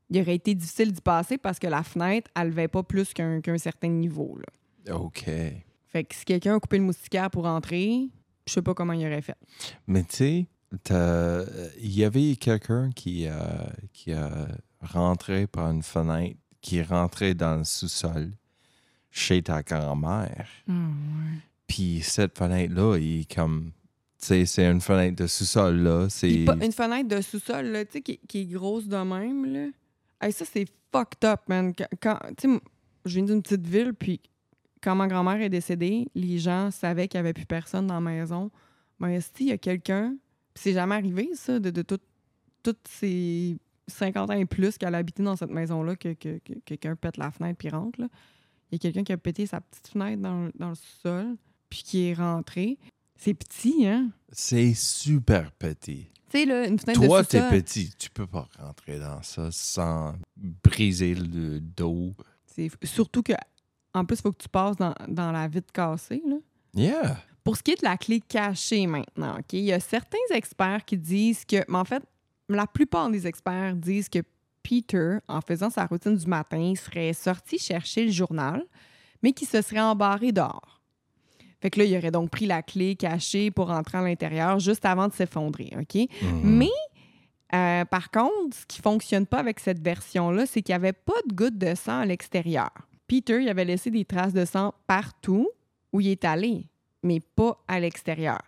il 0.10 0.22
aurait 0.22 0.36
été 0.36 0.54
difficile 0.54 0.92
d'y 0.92 1.02
passer 1.02 1.38
parce 1.38 1.60
que 1.60 1.68
la 1.68 1.82
fenêtre, 1.84 2.30
elle 2.36 2.48
levait 2.50 2.68
pas 2.68 2.84
plus 2.84 3.14
qu'un 3.14 3.42
certain 3.58 3.88
niveau. 3.90 4.38
là. 4.38 4.96
OK. 4.96 5.26
Fait 5.88 6.04
que 6.04 6.14
si 6.16 6.26
quelqu'un 6.26 6.56
a 6.56 6.60
coupé 6.60 6.78
le 6.78 6.84
moustiquaire 6.84 7.30
pour 7.32 7.46
entrer, 7.46 8.10
je 8.46 8.54
sais 8.54 8.62
pas 8.62 8.74
comment 8.74 8.94
il 8.94 9.06
aurait 9.06 9.22
fait. 9.22 9.38
Mais 9.88 10.04
tu 10.04 10.16
sais, 10.16 10.48
il 11.80 11.92
y 11.92 12.04
avait 12.04 12.36
quelqu'un 12.36 12.90
qui, 12.92 13.28
a- 13.28 13.72
qui 13.94 14.12
a 14.14 14.48
rentré 14.82 15.48
par 15.48 15.72
une 15.72 15.84
fenêtre, 15.84 16.38
qui 16.68 16.78
est 16.80 16.84
rentré 16.84 17.34
dans 17.34 17.56
le 17.60 17.64
sous-sol 17.64 18.32
chez 19.10 19.42
ta 19.42 19.62
grand-mère. 19.64 20.48
Puis 21.66 22.02
cette 22.04 22.38
fenêtre-là, 22.38 22.98
il 22.98 23.22
est 23.22 23.34
comme. 23.36 23.72
Tu 24.20 24.26
sais, 24.28 24.46
c'est 24.46 24.70
une 24.70 24.82
fenêtre 24.82 25.16
de 25.24 25.28
sous-sol, 25.28 25.78
là. 25.78 26.08
C'est. 26.10 26.44
Une 26.46 26.72
fenêtre 26.72 27.08
de 27.08 27.22
sous-sol, 27.22 27.68
là, 27.68 27.86
tu 27.86 27.94
sais, 27.94 28.02
qui, 28.02 28.18
qui 28.28 28.42
est 28.42 28.46
grosse 28.46 28.88
de 28.88 28.98
même, 28.98 29.46
là. 29.46 29.68
Hey, 30.20 30.34
ça, 30.34 30.44
c'est 30.44 30.66
fucked 30.92 31.24
up, 31.24 31.42
man. 31.48 31.74
Quand, 32.02 32.20
je 33.06 33.14
viens 33.14 33.24
d'une 33.24 33.42
petite 33.42 33.66
ville, 33.66 33.94
puis 33.94 34.20
quand 34.82 34.96
ma 34.96 35.08
grand-mère 35.08 35.40
est 35.42 35.50
décédée, 35.50 36.08
les 36.16 36.40
gens 36.40 36.70
savaient 36.72 37.08
qu'il 37.08 37.20
n'y 37.20 37.28
avait 37.28 37.34
plus 37.34 37.46
personne 37.46 37.88
dans 37.88 37.94
la 37.96 38.02
maison. 38.02 38.52
Mais 39.00 39.22
si 39.22 39.30
il 39.42 39.48
y 39.48 39.52
a 39.52 39.58
quelqu'un, 39.58 40.16
puis 40.54 40.64
c'est 40.64 40.74
jamais 40.74 40.96
arrivé, 40.96 41.30
ça, 41.36 41.60
de, 41.60 41.70
de 41.70 41.82
tout- 41.84 42.00
toutes 42.64 42.88
ces 42.90 43.58
50 43.88 44.30
ans 44.30 44.34
et 44.34 44.46
plus 44.46 44.78
qu'elle 44.78 44.96
a 44.96 45.00
habité 45.00 45.24
dans 45.24 45.36
cette 45.36 45.50
maison-là, 45.52 45.96
que, 45.96 46.14
que- 46.14 46.40
que 46.40 46.54
quelqu'un 46.66 46.96
pète 46.96 47.18
la 47.18 47.32
fenêtre 47.32 47.58
puis 47.58 47.70
rentre, 47.70 48.00
là. 48.02 48.08
Il 48.72 48.76
y 48.76 48.76
a 48.76 48.80
quelqu'un 48.80 49.04
qui 49.04 49.14
a 49.14 49.18
pété 49.18 49.46
sa 49.46 49.62
petite 49.62 49.88
fenêtre 49.88 50.22
dans, 50.22 50.46
le- 50.46 50.52
dans 50.56 50.70
le 50.70 50.76
sol, 51.02 51.36
puis 51.70 51.84
qui 51.84 52.08
est 52.08 52.14
rentré. 52.14 52.78
C'est 53.16 53.34
petit, 53.34 53.88
hein? 53.88 54.10
C'est 54.32 54.74
super 54.74 55.52
petit. 55.54 56.08
Tu 56.30 56.40
sais, 56.40 56.46
là, 56.46 56.68
une 56.68 56.78
fenêtre 56.78 57.02
Toi, 57.02 57.24
de 57.24 57.28
t'es 57.28 57.50
petit. 57.50 57.92
Tu 57.98 58.10
peux 58.10 58.28
pas 58.28 58.48
rentrer 58.60 59.00
dans 59.00 59.22
ça 59.24 59.50
sans 59.52 60.16
briser 60.64 61.16
le 61.16 61.62
dos. 61.62 62.14
C'est 62.46 62.70
surtout 62.84 63.24
que, 63.24 63.34
en 63.94 64.04
plus, 64.04 64.18
il 64.18 64.22
faut 64.24 64.32
que 64.34 64.44
tu 64.44 64.50
passes 64.50 64.76
dans, 64.76 64.94
dans 65.08 65.32
la 65.32 65.48
vitre 65.48 65.72
cassée. 65.72 66.22
Là. 66.28 66.36
Yeah. 66.74 67.18
Pour 67.44 67.56
ce 67.56 67.64
qui 67.64 67.72
est 67.72 67.80
de 67.82 67.86
la 67.86 67.96
clé 67.98 68.20
cachée 68.20 68.86
maintenant, 68.88 69.38
OK, 69.40 69.54
il 69.54 69.62
y 69.64 69.72
a 69.72 69.80
certains 69.80 70.18
experts 70.32 70.84
qui 70.84 70.98
disent 70.98 71.46
que, 71.46 71.64
mais 71.70 71.78
en 71.78 71.86
fait, 71.86 72.04
la 72.50 72.68
plupart 72.68 73.10
des 73.10 73.28
experts 73.28 73.76
disent 73.76 74.10
que 74.10 74.20
Peter, 74.64 75.18
en 75.28 75.42
faisant 75.42 75.70
sa 75.70 75.86
routine 75.86 76.16
du 76.16 76.28
matin, 76.28 76.74
serait 76.76 77.14
sorti 77.14 77.58
chercher 77.58 78.06
le 78.06 78.12
journal, 78.12 78.64
mais 79.24 79.32
qu'il 79.32 79.48
se 79.48 79.62
serait 79.62 79.80
embarré 79.80 80.32
dehors. 80.32 80.82
Fait 81.62 81.70
que 81.70 81.80
là, 81.80 81.86
il 81.86 81.98
aurait 81.98 82.12
donc 82.12 82.30
pris 82.30 82.46
la 82.46 82.62
clé 82.62 82.96
cachée 82.96 83.50
pour 83.50 83.72
entrer 83.72 83.98
à 83.98 84.02
l'intérieur 84.02 84.60
juste 84.60 84.86
avant 84.86 85.08
de 85.08 85.14
s'effondrer, 85.14 85.74
OK? 85.80 85.96
Mhm. 85.96 86.42
Mais, 86.44 86.68
euh, 87.56 87.86
par 87.86 88.12
contre, 88.12 88.56
ce 88.56 88.66
qui 88.68 88.82
fonctionne 88.82 89.26
pas 89.26 89.40
avec 89.40 89.60
cette 89.60 89.80
version-là, 89.80 90.46
c'est 90.46 90.62
qu'il 90.62 90.74
n'y 90.74 90.78
avait 90.78 90.94
pas 90.94 91.20
de 91.28 91.34
gouttes 91.34 91.58
de 91.58 91.74
sang 91.74 92.00
à 92.00 92.06
l'extérieur. 92.06 92.70
Peter, 93.08 93.42
il 93.42 93.50
avait 93.50 93.66
laissé 93.66 93.90
des 93.90 94.06
traces 94.06 94.34
de 94.34 94.46
sang 94.46 94.74
partout 94.86 95.50
où 95.94 96.02
il 96.02 96.10
est 96.10 96.26
allé, 96.26 96.68
mais 97.02 97.20
pas 97.20 97.58
à 97.68 97.80
l'extérieur. 97.80 98.42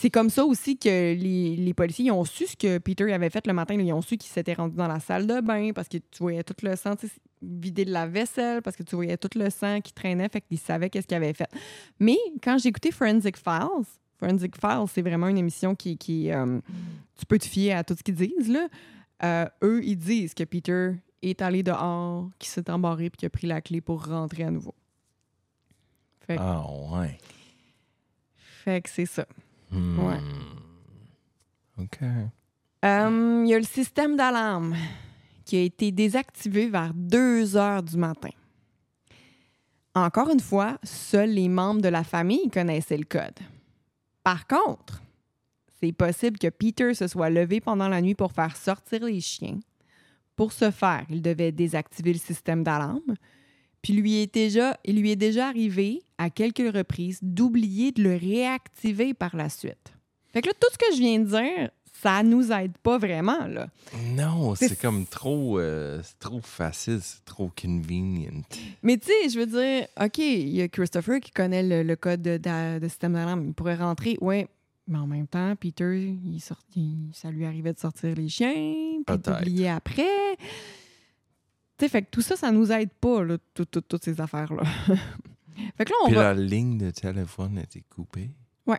C'est 0.00 0.08
comme 0.08 0.30
ça 0.30 0.46
aussi 0.46 0.78
que 0.78 0.88
les, 0.88 1.56
les 1.56 1.74
policiers 1.74 2.06
ils 2.06 2.10
ont 2.10 2.24
su 2.24 2.46
ce 2.46 2.56
que 2.56 2.78
Peter 2.78 3.12
avait 3.12 3.28
fait 3.28 3.46
le 3.46 3.52
matin. 3.52 3.76
là. 3.76 3.82
Ils 3.82 3.92
ont 3.92 4.00
su 4.00 4.16
qu'il 4.16 4.30
s'était 4.30 4.54
rendu 4.54 4.74
dans 4.74 4.88
la 4.88 4.98
salle 4.98 5.26
de 5.26 5.40
bain 5.42 5.72
parce 5.74 5.88
que 5.88 5.98
tu 5.98 6.18
voyais 6.20 6.42
tout 6.42 6.54
le 6.62 6.74
sang 6.74 6.94
vider 7.42 7.84
de 7.84 7.90
la 7.92 8.06
vaisselle, 8.06 8.62
parce 8.62 8.76
que 8.76 8.82
tu 8.82 8.94
voyais 8.94 9.18
tout 9.18 9.28
le 9.36 9.50
sang 9.50 9.80
qui 9.82 9.92
traînait, 9.92 10.28
fait 10.30 10.40
qu'ils 10.40 10.58
savaient 10.58 10.88
qu'est-ce 10.88 11.06
qu'il 11.06 11.16
avait 11.18 11.34
fait. 11.34 11.48
Mais 11.98 12.16
quand 12.42 12.56
j'ai 12.58 12.70
écouté 12.70 12.90
Forensic 12.92 13.36
Files, 13.36 13.84
Forensic 14.18 14.56
Files, 14.58 14.84
c'est 14.92 15.02
vraiment 15.02 15.28
une 15.28 15.36
émission 15.38 15.74
qui, 15.74 15.98
qui 15.98 16.30
euh, 16.32 16.60
tu 17.18 17.26
peux 17.26 17.38
te 17.38 17.46
fier 17.46 17.72
à 17.74 17.84
tout 17.84 17.94
ce 17.94 18.02
qu'ils 18.02 18.14
disent 18.14 18.48
là. 18.48 18.68
Euh, 19.22 19.46
eux, 19.62 19.84
ils 19.84 19.96
disent 19.96 20.32
que 20.32 20.44
Peter 20.44 20.92
est 21.20 21.42
allé 21.42 21.62
dehors, 21.62 22.30
qu'il 22.38 22.48
s'est 22.50 22.70
embarré 22.70 23.10
puis 23.10 23.18
qu'il 23.18 23.26
a 23.26 23.30
pris 23.30 23.46
la 23.46 23.60
clé 23.60 23.82
pour 23.82 24.06
rentrer 24.06 24.44
à 24.44 24.50
nouveau. 24.50 24.74
Fait, 26.26 26.36
que- 26.36 26.40
Ah, 26.42 26.64
ouais. 26.94 27.18
fait 28.64 28.80
que 28.82 28.88
c'est 28.88 29.04
ça. 29.06 29.26
Hmm. 29.70 29.98
Ouais. 30.00 30.20
OK. 31.78 31.98
Euh, 32.84 33.42
Il 33.44 33.48
y 33.48 33.54
a 33.54 33.58
le 33.58 33.64
système 33.64 34.16
d'alarme 34.16 34.74
qui 35.44 35.56
a 35.56 35.62
été 35.62 35.92
désactivé 35.92 36.68
vers 36.68 36.92
2 36.94 37.56
heures 37.56 37.82
du 37.82 37.96
matin. 37.96 38.30
Encore 39.94 40.30
une 40.30 40.40
fois, 40.40 40.78
seuls 40.82 41.30
les 41.30 41.48
membres 41.48 41.82
de 41.82 41.88
la 41.88 42.04
famille 42.04 42.48
connaissaient 42.50 42.96
le 42.96 43.04
code. 43.04 43.38
Par 44.22 44.46
contre, 44.46 45.02
c'est 45.80 45.92
possible 45.92 46.38
que 46.38 46.48
Peter 46.48 46.94
se 46.94 47.08
soit 47.08 47.30
levé 47.30 47.60
pendant 47.60 47.88
la 47.88 48.00
nuit 48.00 48.14
pour 48.14 48.32
faire 48.32 48.56
sortir 48.56 49.04
les 49.04 49.20
chiens. 49.20 49.58
Pour 50.36 50.52
ce 50.52 50.70
faire, 50.70 51.04
il 51.10 51.22
devait 51.22 51.52
désactiver 51.52 52.12
le 52.12 52.18
système 52.18 52.62
d'alarme. 52.62 53.14
Puis 53.82 53.94
lui 53.94 54.20
est 54.20 54.32
déjà, 54.32 54.76
il 54.84 55.00
lui 55.00 55.10
est 55.10 55.16
déjà 55.16 55.48
arrivé 55.48 56.02
à 56.20 56.28
quelques 56.30 56.74
reprises 56.74 57.18
d'oublier 57.22 57.92
de 57.92 58.02
le 58.02 58.16
réactiver 58.16 59.14
par 59.14 59.34
la 59.36 59.48
suite. 59.48 59.92
Fait 60.32 60.42
que 60.42 60.48
là, 60.48 60.52
tout 60.60 60.68
ce 60.72 60.78
que 60.78 60.94
je 60.94 60.98
viens 61.00 61.18
de 61.18 61.24
dire, 61.24 61.70
ça 62.02 62.22
nous 62.22 62.52
aide 62.52 62.76
pas 62.82 62.98
vraiment, 62.98 63.46
là. 63.46 63.68
Non, 64.14 64.54
C'est- 64.54 64.80
comme 64.80 65.06
trop, 65.06 65.58
euh, 65.58 66.02
trop 66.18 66.40
facile, 66.42 66.98
c'est 67.02 67.24
trop 67.24 67.50
convenient. 67.60 68.42
Mais 68.82 68.96
tu 68.98 69.06
sais, 69.08 69.28
je 69.30 69.38
veux 69.38 69.46
dire, 69.46 69.86
OK, 70.00 70.18
il 70.18 70.48
y 70.50 70.62
a 70.62 70.68
Christopher 70.68 71.20
qui 71.20 71.30
connaît 71.30 71.62
le, 71.62 71.82
le 71.82 71.96
code 71.96 72.22
de, 72.22 72.36
de 72.78 72.88
système 72.88 73.14
d'alarme. 73.14 73.46
Il 73.48 73.54
pourrait 73.54 73.76
rentrer, 73.76 74.16
ouais. 74.20 74.46
Mais 74.88 74.98
en 74.98 75.06
même 75.06 75.26
temps, 75.26 75.54
Peter, 75.56 76.16
il 76.24 76.40
sort- 76.40 76.58
il- 76.76 77.10
ça 77.12 77.30
lui 77.30 77.44
arrivait 77.46 77.72
de 77.72 77.78
sortir 77.78 78.14
les 78.14 78.28
chiens, 78.28 79.02
puis 79.06 79.16
d'oublier 79.18 79.68
après. 79.68 80.36
Tu 80.38 81.86
sais, 81.86 81.88
fait 81.88 82.02
que 82.02 82.08
tout 82.10 82.20
ça, 82.22 82.36
ça 82.36 82.50
nous 82.52 82.70
aide 82.72 82.90
pas, 83.00 83.22
là, 83.24 83.36
tout- 83.54 83.64
tout- 83.64 83.80
toutes 83.80 84.04
ces 84.04 84.20
affaires-là. 84.20 84.62
fait 85.76 85.84
que 85.84 85.90
là, 85.90 85.96
on 86.02 86.06
Puis 86.06 86.14
va... 86.16 86.22
la 86.22 86.34
ligne 86.34 86.78
de 86.78 86.90
téléphone 86.90 87.58
était 87.58 87.82
coupée. 87.88 88.30
Ouais. 88.66 88.78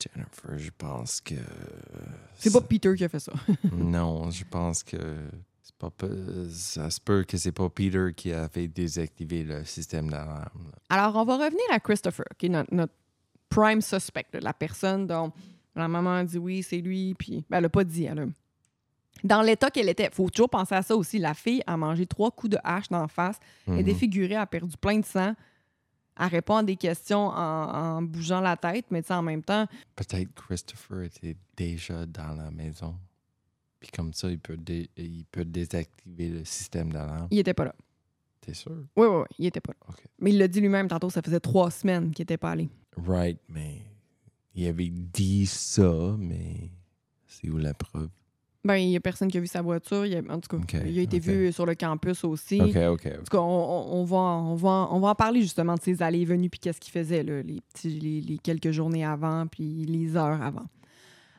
Jennifer, 0.00 0.56
je 0.58 0.70
pense 0.76 1.20
que. 1.20 1.34
C'est 2.36 2.52
pas 2.52 2.60
Peter 2.60 2.94
qui 2.96 3.04
a 3.04 3.08
fait 3.08 3.18
ça. 3.20 3.32
non, 3.72 4.30
je 4.30 4.44
pense 4.44 4.82
que. 4.84 4.96
c'est 5.62 5.74
Pas, 5.76 5.90
ça 6.50 6.88
se 6.90 7.00
peut 7.00 7.24
que 7.24 7.36
c'est 7.36 7.52
pas 7.52 7.68
Peter 7.68 8.08
qui 8.16 8.32
a 8.32 8.48
fait 8.48 8.68
désactiver 8.68 9.42
le 9.42 9.64
système 9.64 10.08
d'alarme. 10.08 10.70
Alors, 10.88 11.16
on 11.16 11.24
va 11.24 11.34
revenir 11.36 11.62
à 11.70 11.80
Christopher, 11.80 12.26
qui 12.36 12.46
est 12.46 12.50
notre, 12.50 12.72
notre 12.72 12.92
prime 13.48 13.80
suspect, 13.80 14.26
la 14.34 14.52
personne 14.52 15.06
dont 15.06 15.32
la 15.74 15.88
maman 15.88 16.14
a 16.16 16.24
dit 16.24 16.38
oui, 16.38 16.62
c'est 16.62 16.78
lui, 16.80 17.14
puis 17.14 17.44
ben, 17.50 17.56
elle 17.58 17.62
n'a 17.64 17.68
pas 17.68 17.84
dit. 17.84 18.04
Elle 18.04 18.18
a- 18.20 18.26
Dans 19.24 19.42
l'état 19.42 19.70
qu'elle 19.70 19.88
était, 19.88 20.10
faut 20.12 20.30
toujours 20.30 20.50
penser 20.50 20.76
à 20.76 20.82
ça 20.82 20.94
aussi. 20.96 21.18
La 21.18 21.34
fille 21.34 21.62
a 21.66 21.76
mangé 21.76 22.06
trois 22.06 22.30
coups 22.30 22.52
de 22.52 22.58
hache 22.62 22.88
d'en 22.88 23.08
face, 23.08 23.38
est 23.66 23.70
Mhm. 23.72 23.82
défigurée, 23.82 24.36
a 24.36 24.46
perdu 24.46 24.76
plein 24.76 24.98
de 25.00 25.04
sang. 25.04 25.34
Elle 26.18 26.26
répond 26.26 26.56
à 26.56 26.62
des 26.62 26.76
questions 26.76 27.28
en, 27.28 27.34
en 27.96 28.02
bougeant 28.02 28.40
la 28.40 28.56
tête, 28.56 28.86
mais 28.90 29.02
tu 29.02 29.08
sais, 29.08 29.14
en 29.14 29.22
même 29.22 29.42
temps, 29.42 29.66
Peut-être 29.96 30.32
Christopher 30.34 31.02
était 31.04 31.36
déjà 31.56 32.04
dans 32.06 32.34
la 32.34 32.50
maison. 32.50 32.96
Puis 33.80 33.90
comme 33.90 34.12
ça, 34.12 34.28
il 34.30 34.38
peut, 34.40 34.56
dé- 34.56 34.90
il 34.96 35.24
peut 35.30 35.44
désactiver 35.44 36.28
le 36.30 36.44
système 36.44 36.92
d'alarme. 36.92 37.28
il 37.30 37.38
était 37.38 37.54
pas 37.54 37.66
là. 37.66 37.74
T'es 38.40 38.54
sûr? 38.54 38.72
Oui, 38.96 39.06
oui, 39.06 39.16
oui, 39.18 39.24
il 39.38 39.46
était 39.46 39.60
pas 39.60 39.72
là. 39.72 39.94
Mais 40.18 40.30
il 40.30 40.38
l'a 40.38 40.48
dit 40.48 40.60
lui-même 40.60 40.88
tantôt, 40.88 41.10
ça 41.10 41.22
faisait 41.22 41.38
trois 41.40 41.70
semaines 41.70 42.10
qu'il 42.12 42.22
était 42.24 42.36
pas 42.38 42.50
allé. 42.52 42.68
Right, 42.96 43.38
mais 43.48 43.82
il 44.54 44.66
avait 44.66 44.88
dit 44.90 45.46
ça, 45.46 46.16
mais 46.18 46.70
c'est 47.26 47.48
où 47.50 47.58
la 47.58 47.74
preuve? 47.74 48.08
Ben, 48.68 48.76
il 48.76 48.90
y 48.90 48.96
a 48.96 49.00
personne 49.00 49.30
qui 49.30 49.38
a 49.38 49.40
vu 49.40 49.46
sa 49.46 49.62
voiture. 49.62 50.04
Il 50.04 50.14
a- 50.14 50.32
en 50.34 50.38
tout 50.40 50.56
cas, 50.58 50.78
il 50.86 50.98
a 50.98 51.02
été 51.02 51.18
vu 51.18 51.50
sur 51.52 51.64
le 51.64 51.74
campus 51.74 52.22
aussi. 52.24 52.60
OK, 52.60 52.76
OK. 52.76 53.06
En 53.06 53.18
tout 53.24 53.30
cas, 53.30 53.38
on, 53.38 53.92
on- 53.94 54.04
va, 54.04 54.16
on, 54.18 54.54
va, 54.56 54.88
on 54.90 55.00
va 55.00 55.08
en 55.08 55.14
parler 55.14 55.40
justement 55.40 55.74
de 55.74 55.80
ses 55.80 56.02
allées 56.02 56.20
et 56.20 56.24
venues 56.26 56.50
puis 56.50 56.60
qu'est-ce 56.60 56.78
qu'il 56.78 56.92
faisait 56.92 57.22
là, 57.22 57.40
les, 57.42 57.60
petits, 57.72 57.88
les, 57.98 58.20
les 58.20 58.36
quelques 58.36 58.70
journées 58.70 59.04
avant 59.06 59.46
puis 59.46 59.84
les 59.86 60.16
heures 60.18 60.42
avant. 60.42 60.66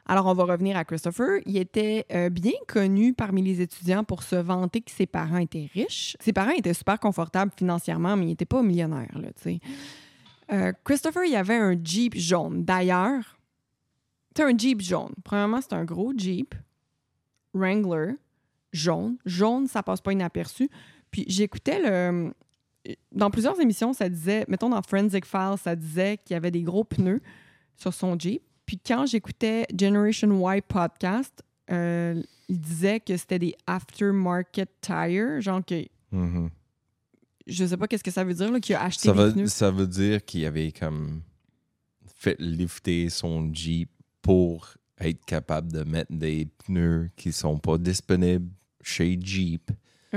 Alors, 0.08 0.26
on 0.26 0.34
va 0.34 0.44
revenir 0.46 0.76
à 0.76 0.86
Christopher. 0.86 1.40
Il 1.46 1.56
était 1.58 2.04
euh, 2.12 2.30
bien 2.32 2.54
connu 2.68 3.14
parmi 3.14 3.44
les 3.44 3.62
étudiants 3.62 4.04
pour 4.04 4.24
se 4.24 4.36
vanter 4.36 4.82
que 4.82 4.90
ses 4.90 5.06
parents 5.06 5.38
étaient 5.38 5.70
riches. 5.72 6.18
Ses 6.20 6.34
parents 6.34 6.50
étaient 6.58 6.74
super 6.74 7.00
confortables 7.00 7.52
financièrement, 7.56 8.18
mais 8.18 8.26
il 8.26 8.30
n'était 8.30 8.46
pas 8.46 8.64
millionnaire, 8.64 9.16
là, 9.20 9.28
tu 9.36 9.44
sais. 9.44 9.60
Euh, 10.52 10.74
Christopher, 10.84 11.26
il 11.26 11.36
avait 11.36 11.58
un 11.58 11.76
Jeep 11.84 12.16
jaune. 12.18 12.64
D'ailleurs, 12.66 13.38
c'est 14.36 14.42
un 14.44 14.58
Jeep 14.58 14.82
jaune. 14.82 15.14
Premièrement, 15.24 15.60
c'est 15.62 15.74
un 15.74 15.86
gros 15.86 16.12
Jeep 16.18 16.56
Wrangler 17.54 18.14
jaune. 18.72 19.18
Jaune, 19.26 19.68
ça 19.68 19.82
passe 19.84 20.02
pas 20.02 20.14
inaperçu. 20.14 20.70
Puis 21.12 21.26
j'écoutais 21.28 21.80
le. 21.82 22.34
Dans 23.12 23.30
plusieurs 23.30 23.60
émissions, 23.60 23.94
ça 23.94 24.08
disait, 24.10 24.46
mettons 24.48 24.70
dans 24.70 24.82
Forensic 24.82 25.26
Files, 25.26 25.56
ça 25.62 25.76
disait 25.76 26.18
qu'il 26.24 26.34
y 26.34 26.38
avait 26.38 26.52
des 26.52 26.62
gros 26.64 26.84
pneus 26.84 27.22
sur 27.76 27.94
son 27.94 28.18
Jeep. 28.18 28.42
Puis 28.66 28.80
quand 28.80 29.06
j'écoutais 29.06 29.66
Generation 29.78 30.30
Y 30.54 30.62
podcast, 30.62 31.44
euh, 31.72 32.22
il 32.48 32.60
disait 32.60 33.00
que 33.00 33.18
c'était 33.18 33.40
des 33.40 33.56
aftermarket 33.68 34.70
tires, 34.82 35.42
genre 35.42 35.64
que 35.66 35.86
Mhm. 36.12 36.50
je 37.48 37.66
sais 37.66 37.78
pas 37.78 37.88
qu'est-ce 37.88 38.04
que 38.04 38.12
ça 38.12 38.24
veut 38.24 38.34
dire, 38.34 38.52
là, 38.52 38.60
qu'il 38.60 38.76
a 38.76 38.84
acheté 38.84 39.10
Ça, 39.10 39.14
des 39.14 39.20
veut, 39.20 39.34
pneus. 39.34 39.48
ça 39.48 39.70
veut 39.72 39.88
dire 39.88 40.24
qu'il 40.26 40.46
avait 40.46 40.72
comme 40.72 41.22
fait 42.16 42.36
lifter 42.40 43.10
son 43.10 43.54
Jeep 43.54 43.90
pour 44.22 44.74
être 45.00 45.24
capable 45.26 45.72
de 45.72 45.84
mettre 45.84 46.12
des 46.14 46.48
pneus 46.66 47.10
qui 47.16 47.32
sont 47.32 47.58
pas 47.58 47.78
disponibles 47.78 48.50
chez 48.82 49.18
Jeep, 49.22 49.72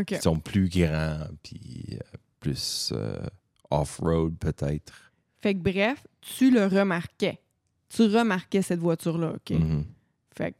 qui 0.06 0.16
sont 0.16 0.38
plus 0.38 0.68
grands, 0.68 1.26
puis 1.42 1.86
euh, 1.92 1.98
plus 2.40 2.92
euh, 2.96 3.24
off-road 3.70 4.36
peut-être. 4.38 5.12
Fait 5.40 5.54
que 5.54 5.60
bref, 5.60 6.06
tu 6.20 6.50
le 6.50 6.66
remarquais. 6.66 7.40
Tu 7.88 8.02
remarquais 8.02 8.62
cette 8.62 8.80
voiture-là, 8.80 9.34
OK? 9.34 9.50
Mhm. 9.50 9.84
Fait 10.34 10.52
que 10.52 10.56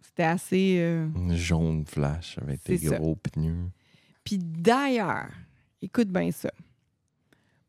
c'était 0.00 0.22
assez. 0.22 0.76
euh, 0.80 1.08
Jaune 1.30 1.84
flash 1.84 2.38
avec 2.38 2.64
des 2.64 2.78
ça. 2.78 2.96
gros 2.96 3.16
pneus. 3.16 3.68
Puis 4.24 4.38
d'ailleurs, 4.38 5.28
écoute 5.82 6.08
bien 6.08 6.30
ça. 6.30 6.50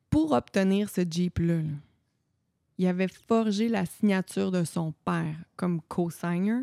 Pour 0.09 0.31
obtenir 0.33 0.89
ce 0.89 1.01
Jeep-là, 1.09 1.55
là, 1.55 1.63
il 2.82 2.88
avait 2.88 3.08
forgé 3.08 3.70
la 3.70 3.86
signature 3.86 4.52
de 4.52 4.63
son 4.63 4.94
père 5.06 5.36
comme 5.56 5.82
co-signer. 5.88 6.62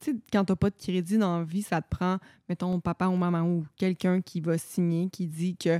Tu 0.00 0.12
sais, 0.12 0.16
quand 0.32 0.44
t'as 0.44 0.56
pas 0.56 0.70
de 0.70 0.76
crédit 0.76 1.18
dans 1.18 1.38
la 1.38 1.44
vie, 1.44 1.62
ça 1.62 1.80
te 1.82 1.88
prend, 1.88 2.18
mettons, 2.48 2.80
papa 2.80 3.06
ou 3.08 3.16
maman 3.16 3.42
ou 3.42 3.64
quelqu'un 3.76 4.20
qui 4.20 4.40
va 4.40 4.56
signer, 4.58 5.08
qui 5.10 5.26
dit 5.26 5.56
que 5.56 5.78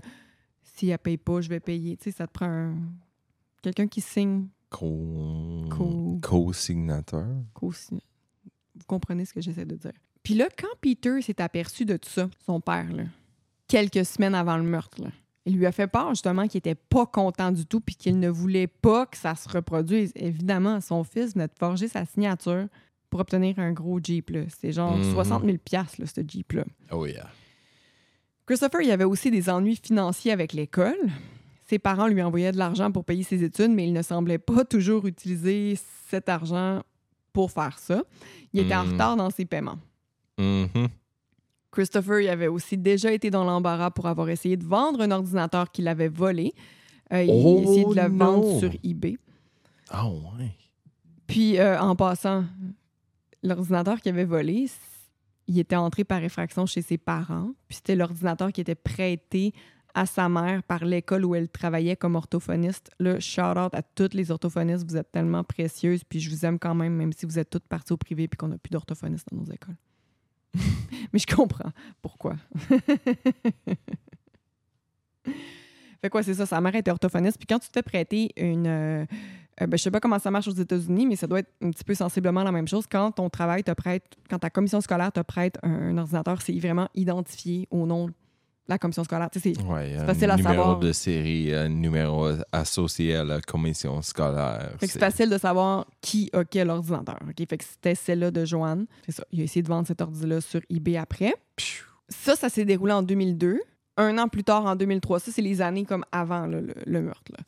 si 0.62 0.88
elle 0.90 0.98
paye 0.98 1.16
pas, 1.16 1.40
je 1.40 1.48
vais 1.48 1.60
payer. 1.60 1.96
Tu 1.96 2.04
sais, 2.04 2.10
ça 2.12 2.26
te 2.26 2.32
prend 2.32 2.46
un- 2.46 2.76
quelqu'un 3.62 3.86
qui 3.88 4.00
signe 4.00 4.46
Co- 4.68 5.64
Co- 5.70 6.18
Co-signateur. 6.22 7.26
co-signer. 7.54 8.02
Vous 8.74 8.84
comprenez 8.86 9.24
ce 9.24 9.32
que 9.34 9.40
j'essaie 9.40 9.64
de 9.64 9.74
dire. 9.76 9.92
Puis 10.22 10.34
là, 10.34 10.48
quand 10.56 10.68
Peter 10.80 11.20
s'est 11.22 11.40
aperçu 11.40 11.84
de 11.84 11.96
tout 11.96 12.08
ça, 12.10 12.28
son 12.46 12.60
père, 12.60 12.92
là, 12.92 13.04
quelques 13.66 14.04
semaines 14.04 14.34
avant 14.34 14.56
le 14.58 14.62
meurtre, 14.62 15.02
là, 15.02 15.10
il 15.46 15.56
lui 15.56 15.66
a 15.66 15.72
fait 15.72 15.86
part 15.86 16.10
justement 16.10 16.46
qu'il 16.48 16.58
était 16.58 16.74
pas 16.74 17.06
content 17.06 17.50
du 17.52 17.64
tout 17.66 17.80
puis 17.80 17.94
qu'il 17.94 18.18
ne 18.18 18.28
voulait 18.28 18.66
pas 18.66 19.06
que 19.06 19.16
ça 19.16 19.34
se 19.34 19.48
reproduise. 19.48 20.12
Évidemment, 20.14 20.80
son 20.80 21.02
fils 21.04 21.34
venait 21.34 21.48
de 21.48 21.52
forger 21.58 21.88
sa 21.88 22.04
signature 22.04 22.66
pour 23.08 23.20
obtenir 23.20 23.58
un 23.58 23.72
gros 23.72 23.98
Jeep. 24.02 24.30
C'est 24.60 24.72
genre 24.72 24.96
Mhm. 24.96 25.12
60 25.14 25.44
000 25.44 25.56
piastres, 25.64 26.00
là, 26.00 26.06
ce 26.06 26.20
Jeep-là. 26.26 26.64
Oh 26.92 27.06
yeah. 27.06 27.28
Christopher, 28.46 28.80
il 28.82 28.90
avait 28.90 29.04
aussi 29.04 29.30
des 29.30 29.48
ennuis 29.48 29.76
financiers 29.82 30.32
avec 30.32 30.52
l'école. 30.52 30.96
Ses 31.68 31.78
parents 31.78 32.08
lui 32.08 32.20
envoyaient 32.22 32.52
de 32.52 32.58
l'argent 32.58 32.90
pour 32.90 33.04
payer 33.04 33.22
ses 33.22 33.44
études, 33.44 33.70
mais 33.70 33.86
il 33.86 33.92
ne 33.92 34.02
semblait 34.02 34.38
pas 34.38 34.64
toujours 34.64 35.06
utiliser 35.06 35.78
cet 36.08 36.28
argent 36.28 36.82
pour 37.32 37.52
faire 37.52 37.78
ça. 37.78 38.02
Il 38.52 38.60
était 38.60 38.74
en 38.74 38.84
Hmm. 38.84 38.92
retard 38.92 39.16
dans 39.16 39.30
ses 39.30 39.44
paiements. 39.44 39.78
Mhm. 40.38 40.88
Christopher 41.72 42.20
il 42.20 42.28
avait 42.28 42.48
aussi 42.48 42.76
déjà 42.76 43.12
été 43.12 43.30
dans 43.30 43.44
l'embarras 43.44 43.90
pour 43.90 44.06
avoir 44.06 44.28
essayé 44.28 44.56
de 44.56 44.64
vendre 44.64 45.00
un 45.02 45.10
ordinateur 45.10 45.70
qu'il 45.70 45.88
avait 45.88 46.08
volé. 46.08 46.52
Euh, 47.12 47.22
il 47.22 47.30
Oh, 47.44 47.60
essayait 47.62 47.84
de 47.84 47.94
le 47.94 48.16
vendre 48.16 48.58
sur 48.58 48.70
eBay. 48.84 49.16
Ah 49.90 50.08
ouais. 50.08 50.52
Puis, 51.26 51.58
euh, 51.58 51.80
en 51.80 51.94
passant, 51.96 52.44
l'ordinateur 53.42 54.00
qu'il 54.00 54.12
avait 54.12 54.24
volé, 54.24 54.68
il 55.46 55.58
était 55.58 55.76
entré 55.76 56.04
par 56.04 56.22
effraction 56.22 56.66
chez 56.66 56.82
ses 56.82 56.98
parents. 56.98 57.52
Puis, 57.68 57.76
c'était 57.76 57.96
l'ordinateur 57.96 58.52
qui 58.52 58.60
était 58.60 58.74
prêté 58.74 59.52
à 59.94 60.06
sa 60.06 60.28
mère 60.28 60.62
par 60.62 60.84
l'école 60.84 61.24
où 61.24 61.34
elle 61.34 61.48
travaillait 61.48 61.96
comme 61.96 62.14
orthophoniste. 62.14 62.90
Là, 63.00 63.18
shout-out 63.18 63.74
à 63.74 63.82
toutes 63.82 64.14
les 64.14 64.30
orthophonistes. 64.30 64.88
Vous 64.88 64.96
êtes 64.96 65.10
tellement 65.10 65.42
précieuses. 65.42 66.04
Puis, 66.04 66.20
je 66.20 66.30
vous 66.30 66.44
aime 66.44 66.58
quand 66.60 66.74
même, 66.76 66.94
même 66.94 67.12
si 67.12 67.26
vous 67.26 67.38
êtes 67.40 67.50
toutes 67.50 67.66
parties 67.66 67.92
au 67.92 67.96
privé 67.96 68.28
puis 68.28 68.36
qu'on 68.36 68.48
n'a 68.48 68.58
plus 68.58 68.70
d'orthophonistes 68.70 69.26
dans 69.32 69.38
nos 69.38 69.52
écoles. 69.52 69.76
Mais 71.12 71.18
je 71.18 71.26
comprends 71.26 71.70
pourquoi. 72.02 72.36
Fait 76.02 76.08
quoi, 76.08 76.22
c'est 76.22 76.34
ça. 76.34 76.46
Sa 76.46 76.60
mère 76.60 76.74
était 76.74 76.90
orthophoniste. 76.90 77.36
Puis 77.38 77.46
quand 77.46 77.58
tu 77.58 77.68
te 77.68 77.72
fais 77.74 77.82
prêter 77.82 78.30
une. 78.36 78.66
euh, 78.66 79.04
euh, 79.60 79.66
ben, 79.66 79.76
je 79.76 79.82
sais 79.82 79.90
pas 79.90 80.00
comment 80.00 80.18
ça 80.18 80.30
marche 80.30 80.48
aux 80.48 80.52
États-Unis, 80.52 81.06
mais 81.06 81.16
ça 81.16 81.26
doit 81.26 81.40
être 81.40 81.52
un 81.62 81.70
petit 81.70 81.84
peu 81.84 81.92
sensiblement 81.94 82.42
la 82.42 82.52
même 82.52 82.66
chose. 82.66 82.86
Quand 82.90 83.12
ton 83.12 83.28
travail 83.28 83.62
te 83.62 83.72
prête, 83.72 84.04
quand 84.30 84.38
ta 84.38 84.48
commission 84.48 84.80
scolaire 84.80 85.12
te 85.12 85.20
prête 85.20 85.58
un, 85.62 85.70
un 85.90 85.98
ordinateur, 85.98 86.40
c'est 86.40 86.58
vraiment 86.58 86.88
identifié 86.94 87.68
au 87.70 87.86
nom 87.86 88.08
la 88.70 88.78
commission 88.78 89.04
scolaire. 89.04 89.28
Tu 89.30 89.40
sais, 89.40 89.52
c'est- 89.54 89.62
Ouais, 89.64 89.94
facile 90.06 90.30
à 90.30 90.36
numéro 90.36 90.54
savoir. 90.54 90.78
de 90.78 90.92
série, 90.92 91.54
un 91.54 91.68
numéro 91.68 92.28
associé 92.52 93.16
à 93.16 93.24
la 93.24 93.40
commission 93.40 94.00
scolaire. 94.02 94.70
C'est 94.80 94.98
facile 94.98 95.28
de 95.28 95.38
savoir 95.38 95.86
qui 96.00 96.30
a 96.32 96.44
quel 96.44 96.70
ordinateur. 96.70 97.18
Fait 97.36 97.58
que 97.58 97.64
c'était 97.64 97.94
celle-là 97.94 98.30
de 98.30 98.44
Joanne. 98.44 98.86
C'est 99.06 99.12
ça. 99.12 99.24
Il 99.32 99.40
a 99.40 99.44
essayé 99.44 99.62
de 99.62 99.68
vendre 99.68 99.86
cet 99.86 100.00
ordi-là 100.00 100.40
sur 100.40 100.60
eBay 100.70 100.96
après. 100.96 101.34
Pfiou. 101.56 101.84
Ça, 102.08 102.34
ça 102.36 102.48
s'est 102.48 102.64
déroulé 102.64 102.92
en 102.92 103.02
2002. 103.02 103.60
Un 103.96 104.16
an 104.18 104.28
plus 104.28 104.44
tard, 104.44 104.64
en 104.64 104.76
2003, 104.76 105.20
ça, 105.20 105.30
c'est 105.32 105.42
les 105.42 105.60
années 105.60 105.84
comme 105.84 106.04
avant 106.10 106.46
là, 106.46 106.60
le, 106.60 106.74
le 106.86 107.02
meurtre. 107.02 107.32
là. 107.36 107.44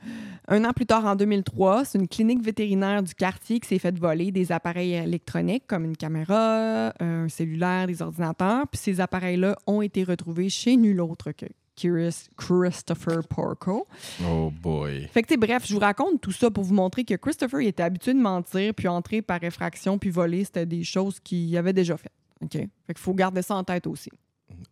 Un 0.48 0.64
an 0.64 0.72
plus 0.72 0.84
tard, 0.86 1.06
en 1.06 1.16
2003, 1.16 1.84
c'est 1.86 1.98
une 1.98 2.08
clinique 2.08 2.42
vétérinaire 2.42 3.02
du 3.02 3.14
quartier 3.14 3.58
qui 3.60 3.68
s'est 3.68 3.78
fait 3.78 3.96
voler 3.98 4.32
des 4.32 4.52
appareils 4.52 4.92
électroniques 4.94 5.64
comme 5.66 5.84
une 5.84 5.96
caméra, 5.96 6.92
un 7.00 7.28
cellulaire, 7.28 7.86
des 7.86 8.02
ordinateurs. 8.02 8.66
Puis 8.68 8.78
ces 8.78 9.00
appareils-là 9.00 9.56
ont 9.66 9.80
été 9.80 10.04
retrouvés 10.04 10.48
chez 10.50 10.76
nul 10.76 11.00
autre 11.00 11.32
que 11.32 11.46
Chris- 11.74 12.28
Christopher 12.36 13.26
Porco. 13.26 13.86
Oh 14.28 14.50
boy. 14.50 15.08
Fait 15.12 15.22
que, 15.22 15.34
bref, 15.36 15.64
je 15.66 15.72
vous 15.72 15.80
raconte 15.80 16.20
tout 16.20 16.32
ça 16.32 16.50
pour 16.50 16.64
vous 16.64 16.74
montrer 16.74 17.04
que 17.04 17.14
Christopher 17.14 17.62
il 17.62 17.68
était 17.68 17.82
habitué 17.82 18.12
de 18.12 18.20
mentir, 18.20 18.74
puis 18.74 18.88
entrer 18.88 19.22
par 19.22 19.42
effraction, 19.42 19.96
puis 19.98 20.10
voler, 20.10 20.44
c'était 20.44 20.66
des 20.66 20.84
choses 20.84 21.18
qu'il 21.20 21.56
avait 21.56 21.72
déjà 21.72 21.96
faites. 21.96 22.12
OK? 22.42 22.52
Fait 22.52 22.68
qu'il 22.88 22.98
faut 22.98 23.14
garder 23.14 23.40
ça 23.40 23.54
en 23.54 23.64
tête 23.64 23.86
aussi. 23.86 24.10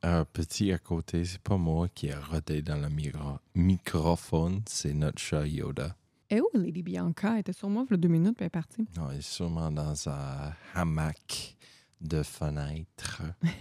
Un 0.03 0.25
petit 0.25 0.73
à 0.73 0.79
côté, 0.79 1.25
c'est 1.25 1.41
pas 1.41 1.57
moi 1.59 1.89
qui 1.95 2.11
a 2.11 2.19
rodé 2.21 2.63
dans 2.63 2.77
le 2.81 2.89
micro- 2.89 3.39
microphone, 3.55 4.63
c'est 4.67 4.95
notre 4.95 5.19
chat 5.21 5.47
Yoda. 5.47 5.95
Et 6.31 6.41
où 6.41 6.47
Lady 6.55 6.83
Bianca? 6.83 7.33
Elle 7.35 7.41
était 7.41 7.53
sur 7.53 7.69
moi, 7.69 7.85
il 7.89 7.91
y 7.91 7.95
a 7.95 7.97
deux 7.97 8.09
minutes, 8.09 8.37
puis 8.37 8.45
elle 8.45 8.47
est 8.47 8.51
partie. 8.51 8.87
Non, 8.97 9.09
il 9.13 9.19
est 9.19 9.23
sûrement 9.23 9.71
dans 9.71 10.09
un 10.09 10.53
hamac 10.75 11.57
de 12.01 12.23
fenêtre. 12.23 13.23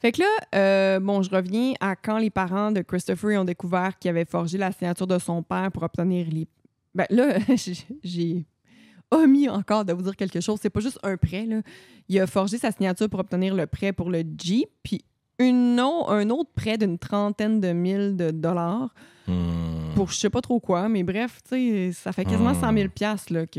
Fait 0.00 0.12
que 0.12 0.20
là, 0.20 0.28
euh, 0.54 1.00
bon, 1.00 1.22
je 1.22 1.30
reviens 1.30 1.74
à 1.80 1.94
quand 1.96 2.18
les 2.18 2.30
parents 2.30 2.72
de 2.72 2.82
Christopher 2.82 3.40
ont 3.40 3.44
découvert 3.44 3.98
qu'il 3.98 4.10
avait 4.10 4.24
forgé 4.24 4.58
la 4.58 4.72
signature 4.72 5.06
de 5.06 5.18
son 5.18 5.42
père 5.42 5.70
pour 5.72 5.82
obtenir 5.82 6.26
les. 6.30 6.46
Ben 6.94 7.06
là, 7.10 7.38
j'ai 8.02 8.44
omis 9.14 9.48
encore 9.48 9.84
de 9.84 9.92
vous 9.92 10.02
dire 10.02 10.16
quelque 10.16 10.40
chose. 10.40 10.58
C'est 10.60 10.70
pas 10.70 10.80
juste 10.80 10.98
un 11.02 11.16
prêt, 11.16 11.46
là. 11.46 11.62
Il 12.08 12.18
a 12.20 12.26
forgé 12.26 12.58
sa 12.58 12.70
signature 12.70 13.08
pour 13.08 13.20
obtenir 13.20 13.54
le 13.54 13.66
prêt 13.66 13.92
pour 13.92 14.10
le 14.10 14.22
Jeep, 14.36 14.68
puis 14.82 15.02
une 15.38 15.78
un 15.80 16.30
autre 16.30 16.50
prêt 16.54 16.78
d'une 16.78 16.98
trentaine 16.98 17.60
de 17.60 17.72
mille 17.72 18.16
de 18.16 18.30
dollars 18.30 18.94
Hmm. 19.26 19.94
pour 19.94 20.10
je 20.10 20.16
sais 20.18 20.28
pas 20.28 20.42
trop 20.42 20.60
quoi, 20.60 20.86
mais 20.90 21.02
bref, 21.02 21.40
ça 21.48 22.12
fait 22.12 22.26
quasiment 22.26 22.52
Hmm. 22.52 22.60
100 22.60 22.72
000 22.74 22.88
piastres, 22.90 23.32
là, 23.32 23.46
que... 23.46 23.58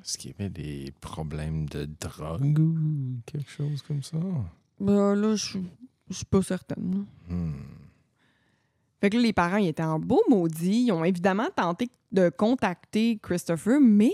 Est-ce 0.00 0.16
qu'il 0.16 0.30
y 0.30 0.34
avait 0.38 0.48
des 0.48 0.92
problèmes 1.00 1.68
de 1.68 1.88
drogue 2.00 2.56
ou 2.60 3.16
quelque 3.26 3.50
chose 3.50 3.82
comme 3.82 4.00
ça? 4.04 4.16
Ben 4.78 5.16
là, 5.16 5.34
je 5.34 5.44
suis- 5.44 6.24
pas 6.30 6.40
certaine. 6.42 7.04
Hmm. 7.28 7.50
Fait 9.00 9.10
que 9.10 9.16
là, 9.16 9.22
les 9.24 9.32
parents, 9.32 9.56
ils 9.56 9.66
étaient 9.66 9.82
en 9.82 9.98
beau 9.98 10.22
maudit. 10.28 10.84
Ils 10.86 10.92
ont 10.92 11.04
évidemment 11.04 11.48
tenté 11.56 11.88
de 12.12 12.28
contacter 12.28 13.18
Christopher, 13.20 13.78
mais 13.80 14.12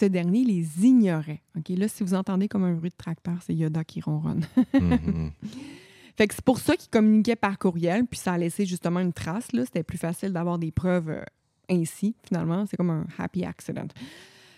ce 0.00 0.06
dernier 0.06 0.44
les 0.44 0.86
ignorait. 0.86 1.42
OK, 1.58 1.68
là, 1.70 1.86
si 1.86 2.02
vous 2.02 2.14
entendez 2.14 2.48
comme 2.48 2.64
un 2.64 2.72
bruit 2.72 2.90
de 2.90 2.96
tracteur, 2.96 3.36
c'est 3.42 3.54
Yoda 3.54 3.84
qui 3.84 4.00
ronronne. 4.00 4.46
Mhm. 4.72 5.32
fait 6.16 6.26
que 6.26 6.34
c'est 6.34 6.44
pour 6.44 6.58
ça 6.58 6.74
qu'ils 6.76 6.90
communiquaient 6.90 7.36
par 7.36 7.58
courriel, 7.58 8.06
puis 8.06 8.18
ça 8.18 8.32
a 8.32 8.38
laissé 8.38 8.64
justement 8.64 9.00
une 9.00 9.12
trace. 9.12 9.52
Là. 9.52 9.64
C'était 9.66 9.82
plus 9.82 9.98
facile 9.98 10.32
d'avoir 10.32 10.58
des 10.58 10.70
preuves 10.72 11.10
euh, 11.10 11.22
ainsi, 11.68 12.16
finalement. 12.26 12.64
C'est 12.66 12.78
comme 12.78 12.90
un 12.90 13.06
happy 13.18 13.44
accident. 13.44 13.88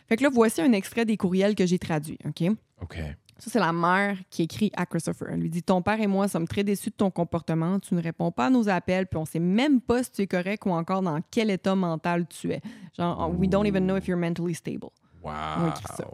Fait 0.08 0.16
que 0.16 0.22
là, 0.22 0.30
voici 0.32 0.60
un 0.60 0.72
extrait 0.72 1.04
des 1.04 1.16
courriels 1.16 1.54
que 1.54 1.66
j'ai 1.66 1.78
traduits. 1.78 2.18
OK? 2.24 2.44
OK. 2.80 2.98
Ça, 3.38 3.50
c'est 3.50 3.58
la 3.58 3.72
mère 3.72 4.16
qui 4.30 4.44
écrit 4.44 4.70
à 4.76 4.86
Christopher. 4.86 5.28
Elle 5.32 5.40
lui 5.40 5.50
dit 5.50 5.64
Ton 5.64 5.82
père 5.82 6.00
et 6.00 6.06
moi 6.06 6.28
sommes 6.28 6.46
très 6.46 6.62
déçus 6.62 6.90
de 6.90 6.94
ton 6.94 7.10
comportement. 7.10 7.80
Tu 7.80 7.96
ne 7.96 8.00
réponds 8.00 8.30
pas 8.30 8.46
à 8.46 8.50
nos 8.50 8.68
appels, 8.68 9.08
puis 9.08 9.18
on 9.18 9.24
sait 9.24 9.40
même 9.40 9.80
pas 9.80 10.04
si 10.04 10.12
tu 10.12 10.22
es 10.22 10.26
correct 10.28 10.64
ou 10.66 10.70
encore 10.70 11.02
dans 11.02 11.18
quel 11.32 11.50
état 11.50 11.74
mental 11.74 12.28
tu 12.28 12.52
es. 12.52 12.60
Genre, 12.96 13.34
we 13.36 13.48
don't 13.48 13.66
even 13.66 13.84
know 13.84 13.96
if 13.96 14.06
you're 14.06 14.20
mentally 14.20 14.54
stable. 14.54 14.90
Wow. 15.22 15.72
Ça. 15.96 16.06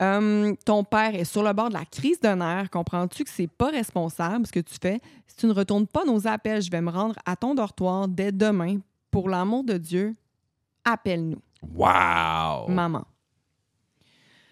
Hum, 0.00 0.56
ton 0.64 0.82
père 0.82 1.14
est 1.14 1.24
sur 1.24 1.42
le 1.42 1.52
bord 1.52 1.68
de 1.68 1.74
la 1.74 1.84
crise 1.84 2.20
de 2.20 2.28
nerfs. 2.28 2.70
Comprends-tu 2.70 3.22
que 3.22 3.30
c'est 3.30 3.50
pas 3.50 3.68
responsable 3.68 4.46
ce 4.46 4.52
que 4.52 4.60
tu 4.60 4.74
fais? 4.80 4.98
Si 5.26 5.36
tu 5.36 5.46
ne 5.46 5.52
retournes 5.52 5.86
pas 5.86 6.04
nos 6.06 6.26
appels, 6.26 6.62
je 6.62 6.70
vais 6.70 6.80
me 6.80 6.90
rendre 6.90 7.16
à 7.26 7.36
ton 7.36 7.54
dortoir 7.54 8.08
dès 8.08 8.32
demain. 8.32 8.78
Pour 9.10 9.28
l'amour 9.28 9.64
de 9.64 9.76
Dieu, 9.76 10.14
appelle-nous. 10.84 11.42
Wow. 11.74 12.68
Maman. 12.68 13.04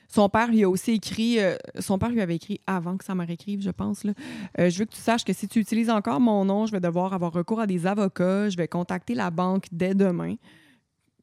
Son 0.08 0.28
père 0.28 0.48
lui 0.48 0.64
a 0.64 0.68
aussi 0.68 0.92
écrit, 0.92 1.38
euh, 1.38 1.56
son 1.78 1.98
père 1.98 2.08
lui 2.08 2.22
avait 2.22 2.36
écrit 2.36 2.60
avant 2.66 2.96
que 2.96 3.04
sa 3.04 3.14
mère 3.14 3.30
écrive, 3.30 3.62
je 3.62 3.70
pense. 3.70 4.04
Là. 4.04 4.12
Euh, 4.58 4.70
je 4.70 4.78
veux 4.78 4.84
que 4.86 4.94
tu 4.94 5.00
saches 5.00 5.24
que 5.24 5.34
si 5.34 5.48
tu 5.48 5.60
utilises 5.60 5.90
encore 5.90 6.18
mon 6.18 6.46
nom, 6.46 6.66
je 6.66 6.72
vais 6.72 6.80
devoir 6.80 7.12
avoir 7.12 7.32
recours 7.32 7.60
à 7.60 7.66
des 7.66 7.86
avocats. 7.86 8.48
Je 8.48 8.56
vais 8.56 8.68
contacter 8.68 9.14
la 9.14 9.30
banque 9.30 9.66
dès 9.70 9.94
demain. 9.94 10.34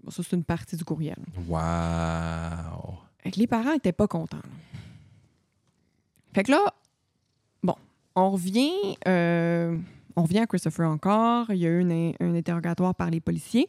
Bon, 0.06 0.12
ça, 0.12 0.22
c'est 0.22 0.36
une 0.36 0.44
partie 0.44 0.78
du 0.78 0.86
courriel. 0.86 1.18
Wow. 1.48 1.58
Fait 3.18 3.32
que 3.32 3.40
les 3.40 3.48
parents 3.48 3.74
étaient 3.74 3.92
pas 3.92 4.08
contents. 4.08 4.38
là. 4.38 4.80
Fait 6.36 6.44
que 6.44 6.52
là, 6.52 6.74
bon, 7.64 7.74
on 8.16 8.30
revient, 8.32 8.72
euh, 9.08 9.76
on 10.16 10.24
revient 10.24 10.40
à 10.40 10.48
Christopher 10.48 10.88
encore. 10.88 11.48
Il 11.50 11.58
y 11.58 11.66
a 11.66 11.70
eu 11.70 11.82
un, 11.84 12.12
un 12.20 12.36
interrogatoire 12.36 12.94
par 12.94 13.10
les 13.10 13.20
policiers. 13.20 13.68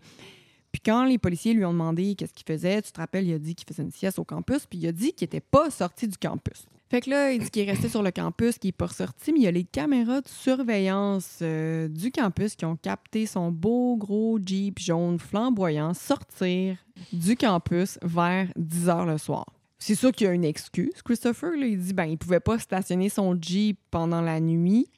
Puis 0.72 0.83
quand 0.85 1.05
les 1.05 1.16
policiers 1.16 1.55
lui 1.55 1.64
ont 1.64 1.72
demandé 1.72 2.14
qu'est-ce 2.16 2.35
qu'il 2.35 2.44
faisait, 2.46 2.83
tu 2.83 2.92
te 2.92 3.01
rappelles, 3.01 3.27
il 3.27 3.33
a 3.33 3.38
dit 3.38 3.55
qu'il 3.55 3.66
faisait 3.66 3.83
une 3.83 3.90
sieste 3.92 4.18
au 4.18 4.25
campus, 4.25 4.66
puis 4.66 4.79
il 4.79 4.87
a 4.88 4.92
dit 4.92 5.14
qu'il 5.14 5.25
n'était 5.25 5.40
pas 5.40 5.70
sorti 5.70 6.07
du 6.07 6.18
campus. 6.18 6.66
Fait 6.88 7.01
que 7.01 7.11
là, 7.11 7.33
il 7.33 7.42
dit 7.42 7.51
qu'il 7.51 7.62
est 7.62 7.70
resté 7.70 7.88
sur 7.88 8.03
le 8.03 8.12
campus, 8.12 8.59
qu'il 8.59 8.68
n'est 8.68 8.72
pas 8.72 8.87
ressorti, 8.87 9.33
mais 9.33 9.40
il 9.40 9.42
y 9.42 9.49
a 9.49 9.51
les 9.51 9.64
caméras 9.64 10.20
de 10.20 10.29
surveillance 10.29 11.38
euh, 11.42 11.88
du 11.88 12.12
campus 12.12 12.55
qui 12.55 12.64
ont 12.64 12.77
capté 12.77 13.27
son 13.27 13.51
beau 13.51 13.96
gros 13.96 14.38
Jeep 14.44 14.79
jaune 14.79 15.18
flamboyant 15.18 15.94
sortir 15.94 16.77
du 17.12 17.37
campus 17.37 17.99
vers 18.03 18.49
10 18.57 18.88
heures 18.88 19.07
le 19.07 19.18
soir. 19.18 19.46
C'est 19.79 19.96
sûr 19.96 20.12
qu'il 20.12 20.29
y 20.29 20.31
a 20.31 20.33
une 20.33 20.44
excuse. 20.44 21.03
Christopher, 21.05 21.51
là, 21.57 21.66
il 21.66 21.79
dit 21.79 21.92
ben 21.92 22.05
il 22.05 22.18
pouvait 22.18 22.40
pas 22.40 22.59
stationner 22.61 23.09
son 23.09 23.37
Jeep 23.40 23.81
pendant 23.90 24.20
la 24.20 24.40
nuit, 24.40 24.88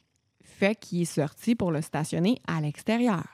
fait 0.43 0.75
qu'il 0.75 1.01
est 1.01 1.05
sorti 1.05 1.55
pour 1.55 1.71
le 1.71 1.81
stationner 1.81 2.39
à 2.45 2.61
l'extérieur. 2.61 3.25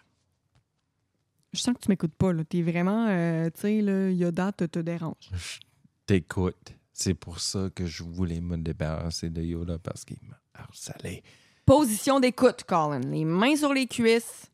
Je 1.52 1.60
sens 1.60 1.76
que 1.76 1.80
tu 1.80 1.90
m'écoutes 1.90 2.16
pas, 2.16 2.32
là. 2.34 2.44
T'es 2.44 2.62
vraiment, 2.62 3.08
euh, 3.10 3.50
tu 3.54 3.62
sais, 3.62 3.82
là, 3.82 4.10
Yoda 4.12 4.52
te, 4.52 4.66
te 4.66 4.80
dérange. 4.80 5.30
Je 5.34 5.60
t'écoute. 6.06 6.74
C'est 6.98 7.14
pour 7.14 7.42
ça 7.42 7.70
que 7.76 7.86
je 7.86 8.04
voulais 8.04 8.40
me 8.40 8.56
débarrasser 8.56 9.30
de 9.30 9.42
Yoda 9.42 9.78
parce 9.80 10.06
qu'il 10.06 10.18
m'a 10.30 10.40
harcelé. 10.54 11.24
Position 11.66 12.22
d'écoute, 12.22 12.64
Colin. 12.64 13.02
Les 13.02 13.26
mains 13.26 13.58
sur 13.58 13.74
les 13.74 13.86
cuisses, 13.86 14.50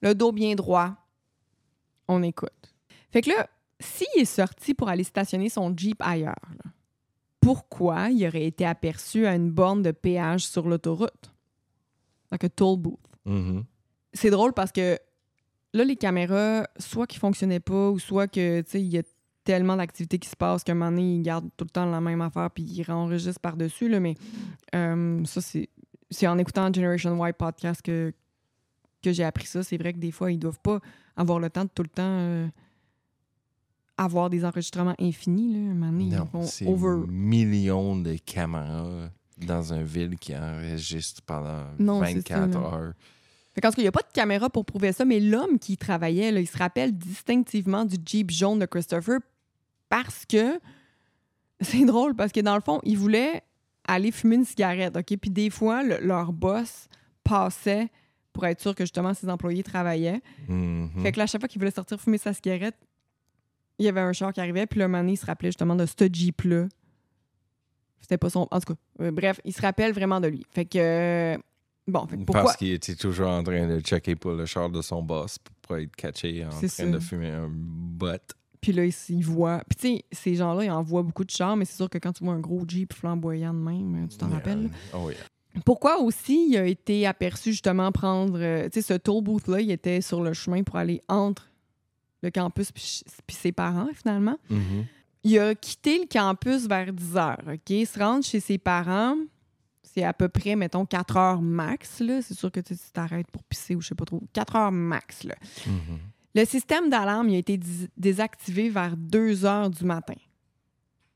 le 0.00 0.14
dos 0.14 0.32
bien 0.32 0.54
droit. 0.54 0.96
On 2.08 2.22
écoute. 2.22 2.74
Fait 3.10 3.20
que 3.20 3.28
là, 3.28 3.50
s'il 3.78 4.06
est 4.16 4.24
sorti 4.24 4.72
pour 4.72 4.88
aller 4.88 5.04
stationner 5.04 5.50
son 5.50 5.76
Jeep 5.76 6.00
ailleurs, 6.00 6.40
là, 6.64 6.70
pourquoi 7.38 8.08
il 8.08 8.26
aurait 8.26 8.46
été 8.46 8.64
aperçu 8.64 9.26
à 9.26 9.34
une 9.34 9.50
borne 9.50 9.82
de 9.82 9.90
péage 9.90 10.46
sur 10.46 10.66
l'autoroute? 10.66 11.34
Like 12.32 12.44
a 12.44 12.48
toll 12.48 12.78
booth. 12.78 12.98
Mhm. 13.26 13.66
C'est 14.14 14.30
drôle 14.30 14.54
parce 14.54 14.72
que 14.72 14.98
là, 15.74 15.84
les 15.84 15.96
caméras, 15.96 16.66
soit 16.78 17.06
qui 17.06 17.18
fonctionnaient 17.18 17.60
pas, 17.60 17.90
ou 17.90 17.98
soit 17.98 18.26
que, 18.26 18.62
tu 18.62 18.70
sais, 18.70 18.80
il 18.80 18.88
y 18.88 18.96
a 18.96 19.02
tellement 19.52 19.76
d'activités 19.76 20.18
qui 20.18 20.28
se 20.28 20.36
passent 20.36 20.62
qu'à 20.62 20.72
un 20.72 20.74
moment 20.74 20.90
donné, 20.90 21.14
ils 21.16 21.22
gardent 21.22 21.48
tout 21.56 21.64
le 21.64 21.70
temps 21.70 21.86
la 21.86 22.02
même 22.02 22.20
affaire 22.20 22.50
puis 22.50 22.62
ils 22.64 22.90
enregistrent 22.90 23.40
par-dessus, 23.40 23.88
mais 23.98 24.14
euh, 24.74 25.24
ça, 25.24 25.40
c'est 25.40 25.70
c'est 26.10 26.26
en 26.26 26.36
écoutant 26.36 26.70
Generation 26.72 27.26
Y 27.26 27.32
podcast 27.32 27.80
que, 27.82 28.12
que 29.02 29.10
j'ai 29.12 29.24
appris 29.24 29.46
ça. 29.46 29.62
C'est 29.62 29.78
vrai 29.78 29.92
que 29.94 29.98
des 29.98 30.10
fois, 30.10 30.30
ils 30.32 30.38
doivent 30.38 30.60
pas 30.60 30.80
avoir 31.16 31.38
le 31.38 31.48
temps 31.48 31.64
de 31.64 31.70
tout 31.74 31.82
le 31.82 31.88
temps 31.88 32.02
euh, 32.04 32.46
avoir 33.96 34.28
des 34.30 34.44
enregistremements 34.44 34.94
infinis, 35.00 35.52
là. 35.54 35.58
À 35.58 35.72
un 35.72 35.74
moment 35.74 35.92
donné, 35.92 36.04
Non, 36.16 36.28
ils 36.42 36.46
c'est 36.46 36.66
over... 36.66 37.06
millions 37.08 37.96
de 37.96 38.16
caméras 38.16 39.08
dans 39.38 39.72
une 39.72 39.84
ville 39.84 40.16
qui 40.18 40.36
enregistre 40.36 41.22
pendant 41.22 41.64
Non, 41.78 42.04
c'est 42.04 42.14
24 42.14 42.52
ça, 42.52 42.58
là. 42.60 42.66
heures. 42.66 42.92
Fait 43.54 43.60
qu'en 43.60 43.70
tout 43.70 43.76
cas, 43.76 43.82
il 43.82 43.84
n'y 43.84 43.88
a 43.88 43.92
pas 43.92 44.02
de 44.02 44.12
caméra 44.12 44.48
pour 44.50 44.64
prouver 44.64 44.92
ça, 44.92 45.04
mais 45.04 45.20
l'homme 45.20 45.58
qui 45.58 45.72
y 45.72 45.76
travaillait, 45.76 46.30
là, 46.32 46.40
il 46.40 46.46
se 46.46 46.56
rappelle 46.56 46.96
distinctivement 46.96 47.84
du 47.84 47.96
Jeep 48.04 48.30
jaune 48.30 48.58
de 48.60 48.66
Christopher 48.66 49.18
parce 49.88 50.24
que 50.26 50.58
c'est 51.60 51.84
drôle, 51.84 52.14
parce 52.14 52.32
que 52.32 52.40
dans 52.40 52.54
le 52.54 52.60
fond, 52.60 52.80
il 52.84 52.96
voulait 52.98 53.42
aller 53.86 54.10
fumer 54.12 54.36
une 54.36 54.44
cigarette, 54.44 54.96
OK? 54.96 55.16
Puis 55.20 55.30
des 55.30 55.50
fois, 55.50 55.82
le- 55.82 55.98
leur 56.00 56.32
boss 56.32 56.88
passait 57.24 57.88
pour 58.32 58.46
être 58.46 58.60
sûr 58.60 58.74
que 58.74 58.84
justement 58.84 59.14
ses 59.14 59.28
employés 59.28 59.62
travaillaient. 59.62 60.20
Mhm. 60.48 60.90
Fait 61.02 61.12
que 61.12 61.18
là, 61.18 61.24
à 61.24 61.26
chaque 61.26 61.40
fois 61.40 61.48
qu'il 61.48 61.60
voulait 61.60 61.70
sortir 61.72 62.00
fumer 62.00 62.18
sa 62.18 62.32
cigarette, 62.32 62.76
il 63.78 63.86
y 63.86 63.88
avait 63.88 64.00
un 64.00 64.12
char 64.12 64.32
qui 64.32 64.40
arrivait, 64.40 64.66
puis 64.66 64.80
le 64.80 64.88
donné, 64.88 65.12
il 65.12 65.16
se 65.16 65.24
rappelait 65.26 65.48
justement 65.48 65.74
de 65.76 65.86
ce 65.86 65.94
Jeep-là. 66.12 66.66
C'était 68.00 68.18
pas 68.18 68.30
son. 68.30 68.46
En 68.50 68.60
tout 68.60 68.74
cas, 68.74 68.80
euh, 69.04 69.10
bref, 69.10 69.40
il 69.44 69.52
se 69.52 69.60
rappelle 69.62 69.92
vraiment 69.92 70.20
de 70.20 70.28
lui. 70.28 70.44
Fait 70.50 70.64
que. 70.64 70.78
euh, 70.78 71.38
bon, 71.86 72.06
fait 72.06 72.16
que 72.16 72.22
pourquoi. 72.24 72.44
Parce 72.44 72.56
qu'il 72.56 72.72
était 72.72 72.94
toujours 72.94 73.28
en 73.28 73.42
train 73.42 73.66
de 73.66 73.80
checker 73.80 74.14
pour 74.16 74.32
le 74.32 74.46
char 74.46 74.70
de 74.70 74.82
son 74.82 75.02
boss 75.02 75.38
pour 75.38 75.54
pas 75.76 75.82
être 75.82 75.94
catché 75.96 76.44
en 76.44 76.50
train 76.50 76.68
ça. 76.68 76.86
de 76.86 76.98
fumer 77.00 77.30
un 77.30 77.48
butt. 77.50 78.22
Puis 78.60 78.72
là, 78.72 78.84
il 78.84 78.88
s- 78.88 79.06
il 79.08 79.24
voit. 79.24 79.62
Puis 79.68 79.76
tu 79.76 79.96
sais, 79.96 80.04
ces 80.12 80.34
gens-là, 80.34 80.64
ils 80.64 80.70
en 80.70 80.82
voient 80.82 81.02
beaucoup 81.02 81.24
de 81.24 81.30
chars, 81.30 81.56
mais 81.56 81.64
c'est 81.64 81.76
sûr 81.76 81.88
que 81.88 81.98
quand 81.98 82.12
tu 82.12 82.24
vois 82.24 82.34
un 82.34 82.40
gros 82.40 82.62
Jeep 82.66 82.92
flamboyant 82.92 83.54
de 83.54 83.58
même, 83.60 84.08
tu 84.08 84.16
t'en 84.18 84.28
rappelles? 84.28 84.70
Oh, 84.94 85.10
yeah. 85.10 85.18
Pourquoi 85.64 85.98
aussi 86.00 86.48
il 86.50 86.56
a 86.56 86.66
été 86.66 87.06
aperçu 87.06 87.50
justement 87.52 87.90
prendre. 87.92 88.38
euh, 88.38 88.68
tu 88.68 88.80
sais, 88.80 88.94
ce 88.94 88.98
toll 88.98 89.22
booth-là, 89.24 89.60
il 89.60 89.70
était 89.70 90.00
sur 90.00 90.22
le 90.22 90.32
chemin 90.32 90.62
pour 90.62 90.76
aller 90.76 91.02
entre 91.08 91.48
le 92.22 92.30
campus 92.30 92.70
puis 92.72 93.02
ses 93.28 93.52
parents, 93.52 93.88
finalement? 93.94 94.36
Mhm. 94.50 94.84
Il 95.24 95.38
a 95.38 95.54
quitté 95.54 95.98
le 95.98 96.06
campus 96.06 96.66
vers 96.68 96.92
10 96.92 97.16
heures, 97.16 97.42
OK? 97.46 97.86
Se 97.86 97.98
rendre 97.98 98.24
chez 98.24 98.40
ses 98.40 98.58
parents, 98.58 99.16
c'est 99.82 100.04
à 100.04 100.12
peu 100.12 100.28
près, 100.28 100.54
mettons, 100.54 100.84
4 100.86 101.16
heures 101.16 101.42
max, 101.42 102.00
là. 102.00 102.22
C'est 102.22 102.34
sûr 102.34 102.52
que 102.52 102.60
tu 102.60 102.74
t'arrêtes 102.92 103.30
pour 103.30 103.42
pisser 103.44 103.74
ou 103.74 103.80
je 103.80 103.88
sais 103.88 103.94
pas 103.96 104.04
trop. 104.04 104.22
4 104.32 104.54
heures 104.56 104.70
max, 104.72 105.24
là. 105.24 105.34
Mhm. 105.66 105.98
Le 106.38 106.44
système 106.44 106.88
d'alarme 106.88 107.30
a 107.30 107.36
été 107.36 107.58
désactivé 107.96 108.68
vers 108.70 108.96
2 108.96 109.44
heures 109.44 109.70
du 109.70 109.84
matin. 109.84 110.14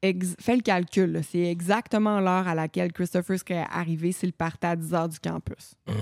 Ex- 0.02 0.34
fais 0.40 0.56
le 0.56 0.62
calcul, 0.62 1.20
c'est 1.30 1.44
exactement 1.44 2.18
l'heure 2.18 2.48
à 2.48 2.56
laquelle 2.56 2.92
Christopher 2.92 3.38
serait 3.38 3.64
arrivé 3.70 4.10
s'il 4.10 4.32
partait 4.32 4.66
à 4.66 4.74
10 4.74 4.94
heures 4.94 5.08
du 5.08 5.20
campus. 5.20 5.74
Mm. 5.86 5.92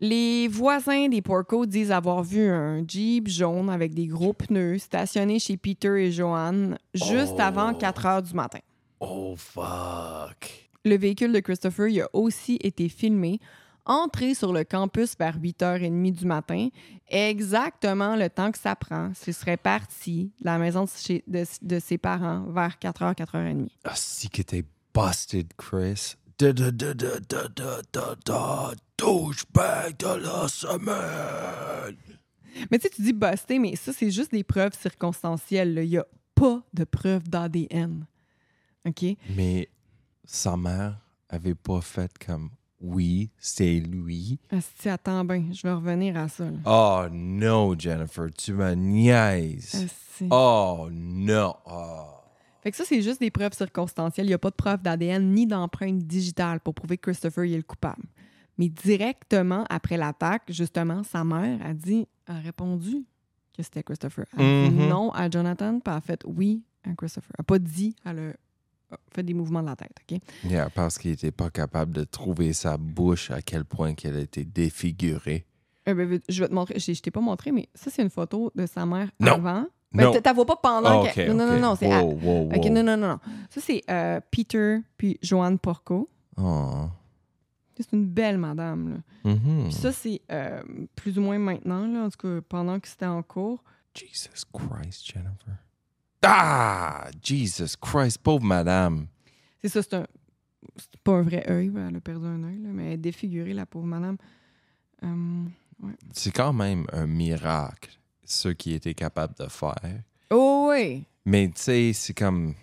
Les 0.00 0.48
voisins 0.48 1.08
des 1.08 1.22
Porco 1.22 1.64
disent 1.64 1.92
avoir 1.92 2.24
vu 2.24 2.44
un 2.48 2.82
Jeep 2.88 3.28
jaune 3.28 3.70
avec 3.70 3.94
des 3.94 4.08
gros 4.08 4.32
pneus 4.32 4.78
stationné 4.80 5.38
chez 5.38 5.56
Peter 5.56 6.04
et 6.04 6.10
Joanne 6.10 6.76
juste 6.92 7.34
Oh. 7.36 7.40
avant 7.40 7.72
4 7.72 8.06
heures 8.06 8.22
du 8.22 8.34
matin. 8.34 8.58
Oh, 8.98 9.36
fuck. 9.36 10.70
Le 10.84 10.96
véhicule 10.96 11.32
de 11.32 11.38
Christopher 11.38 11.86
a 12.02 12.08
aussi 12.16 12.58
été 12.64 12.88
filmé, 12.88 13.38
entré 13.84 14.34
sur 14.34 14.52
le 14.52 14.64
campus 14.64 15.16
vers 15.18 15.38
8h30 15.38 16.12
du 16.12 16.24
matin, 16.26 16.68
exactement 17.08 18.16
le 18.16 18.28
temps 18.30 18.52
que 18.52 18.58
ça 18.58 18.76
prend. 18.76 19.12
Ce 19.14 19.32
serait 19.32 19.56
parti 19.56 20.32
de 20.40 20.44
la 20.44 20.58
maison 20.58 20.84
de, 20.84 20.90
chez- 20.90 21.24
de- 21.26 21.44
de 21.62 21.78
ses 21.78 21.98
parents 21.98 22.44
vers 22.50 22.76
4h, 22.80 23.14
4h30. 23.14 23.68
Ah, 23.84 23.92
si 23.94 24.28
que 24.30 24.42
t'es 24.42 24.64
busted, 24.94 25.52
Chris. 25.56 26.14
Douchebag 28.98 29.96
de 29.98 30.14
la 30.22 30.48
semaine. 30.48 31.96
Mais 32.70 32.78
tu 32.78 32.82
sais, 32.82 32.90
tu 32.90 33.02
dis 33.02 33.12
busté, 33.12 33.58
mais 33.58 33.76
ça, 33.76 33.92
c'est 33.92 34.10
juste 34.10 34.32
des 34.32 34.44
preuves 34.44 34.74
circonstancielles. 34.78 35.74
là. 35.74 35.82
Il 35.82 35.90
n'y 35.90 35.98
a 35.98 36.06
pas 36.34 36.62
de 36.72 36.84
preuves 36.84 37.28
d'ADN. 37.28 38.06
OK? 38.86 39.04
Mais 39.36 39.68
sa 40.24 40.56
mère 40.56 40.98
avait 41.28 41.54
pas 41.54 41.80
fait 41.80 42.10
comme 42.24 42.50
oui, 42.82 43.30
c'est 43.38 43.80
lui. 43.80 44.38
Asti, 44.50 44.88
attends 44.88 45.24
bien, 45.24 45.44
je 45.52 45.62
vais 45.62 45.72
revenir 45.72 46.16
à 46.16 46.28
ça. 46.28 46.44
là. 46.44 46.58
Oh 46.66 47.04
non, 47.12 47.78
Jennifer, 47.78 48.28
tu 48.36 48.52
me 48.52 48.74
niaises. 48.74 49.74
Asti. 49.74 50.26
Oh 50.30 50.88
non. 50.90 51.54
Oh. 51.66 52.02
Fait 52.62 52.70
que 52.70 52.76
ça, 52.76 52.84
c'est 52.84 53.02
juste 53.02 53.20
des 53.20 53.30
preuves 53.30 53.54
circonstancielles. 53.54 54.26
Il 54.26 54.30
n'y 54.30 54.34
a 54.34 54.38
pas 54.38 54.50
de 54.50 54.54
preuves 54.56 54.82
d'ADN 54.82 55.32
ni 55.32 55.46
d'empreinte 55.46 55.98
digitale 55.98 56.60
pour 56.60 56.74
prouver 56.74 56.96
que 56.96 57.10
Christopher 57.10 57.44
il 57.44 57.54
est 57.54 57.56
le 57.56 57.62
coupable. 57.62 58.02
Mais 58.58 58.68
directement 58.68 59.64
après 59.70 59.96
l'attaque, 59.96 60.42
justement, 60.48 61.02
sa 61.02 61.24
mère 61.24 61.58
a 61.64 61.72
dit, 61.74 62.06
a 62.26 62.34
répondu 62.34 63.04
que 63.56 63.62
c'était 63.62 63.82
Christopher. 63.82 64.26
Elle 64.38 64.44
a 64.44 64.68
dit 64.68 64.74
Mhm. 64.76 64.88
non 64.88 65.10
à 65.12 65.28
Jonathan, 65.28 65.80
puis 65.80 65.90
elle 65.90 65.92
a 65.94 66.00
fait 66.00 66.20
oui 66.26 66.62
à 66.84 66.94
Christopher. 66.94 67.30
Elle 67.36 67.42
n'a 67.42 67.44
pas 67.44 67.58
dit, 67.58 67.96
a 68.04 68.10
a 68.10 68.14
fait 69.12 69.22
des 69.22 69.34
mouvements 69.34 69.62
de 69.62 69.68
la 69.68 69.76
tête, 69.76 69.92
OK? 70.10 70.18
Yeah, 70.44 70.70
parce 70.70 70.98
qu'il 70.98 71.10
était 71.12 71.30
pas 71.32 71.50
capable 71.50 71.92
de 71.92 72.04
trouver 72.04 72.52
sa 72.52 72.76
bouche 72.76 73.30
à 73.30 73.42
quel 73.42 73.64
point 73.64 73.94
qu'elle 73.94 74.18
était 74.18 74.44
défigurée. 74.44 75.46
Euh, 75.88 75.94
ben, 75.94 76.20
je 76.28 76.42
vais 76.42 76.48
te 76.48 76.54
montrer. 76.54 76.78
Je, 76.78 76.92
je 76.92 77.02
t'ai 77.02 77.10
pas 77.10 77.20
montré, 77.20 77.50
mais 77.52 77.68
ça, 77.74 77.90
c'est 77.90 78.02
une 78.02 78.10
photo 78.10 78.52
de 78.54 78.66
sa 78.66 78.86
mère 78.86 79.10
Non. 79.20 79.32
avant. 79.34 79.66
Ben, 79.92 80.04
Non. 80.04 80.12
tu 80.12 80.20
la 80.24 80.32
vois 80.32 80.46
pas 80.46 80.56
pendant 80.56 81.04
que- 81.04 81.10
ok, 81.22 81.28
Non, 81.28 81.34
non, 81.34 81.46
non, 81.54 81.60
non, 81.60 81.76
c'est... 81.76 81.86
Wow, 81.88 82.18
wow, 82.22 82.46
OK, 82.54 82.64
wow. 82.64 82.70
non, 82.70 82.82
non, 82.82 82.96
non, 82.96 83.08
non. 83.08 83.18
Ça, 83.50 83.60
c'est 83.60 83.82
euh, 83.90 84.20
Peter 84.30 84.78
puis 84.96 85.18
Joanne 85.22 85.58
Porco. 85.58 86.08
Oh. 86.38 86.86
C'est 87.76 87.92
une 87.92 88.06
belle 88.06 88.38
madame, 88.38 88.90
là. 89.24 89.30
Mhm. 89.32 89.64
Puis 89.64 89.72
ça, 89.72 89.90
c'est 89.92 90.20
euh, 90.30 90.62
plus 90.94 91.18
ou 91.18 91.22
moins 91.22 91.38
maintenant, 91.38 91.86
là, 91.86 92.04
en 92.04 92.10
tout 92.10 92.18
cas, 92.18 92.40
pendant 92.48 92.78
que 92.78 92.86
c'était 92.88 93.06
en 93.06 93.22
cours. 93.22 93.62
Jesus 93.94 94.44
Christ, 94.52 95.04
Jennifer. 95.04 95.56
Ah! 96.22 97.08
Jesus 97.22 97.76
Christ, 97.80 98.18
pauvre 98.18 98.44
madame. 98.44 99.06
C'est 99.62 99.68
ça, 99.68 99.82
c'est 99.82 99.94
un... 99.94 100.06
C'est 100.76 101.00
pas 101.02 101.12
un 101.12 101.22
vrai 101.22 101.44
œil, 101.50 101.72
elle 101.76 101.96
a 101.96 102.00
perdu 102.00 102.26
un 102.26 102.42
œil, 102.44 102.58
mais 102.58 102.86
elle 102.86 102.92
est 102.92 102.96
défigurée, 102.96 103.52
la 103.52 103.66
pauvre 103.66 103.86
madame. 103.86 104.16
Euh, 105.02 105.44
C'est 106.12 106.30
quand 106.30 106.52
même 106.52 106.86
un 106.92 107.06
miracle, 107.06 107.90
ce 108.24 108.48
qu'il 108.48 108.72
était 108.74 108.94
capable 108.94 109.34
de 109.38 109.48
faire. 109.48 110.02
Oh 110.30 110.68
oui! 110.70 111.04
Mais 111.26 111.48
tu 111.48 111.60
sais, 111.60 111.92
c'est 111.92 112.14
comme. 112.14 112.54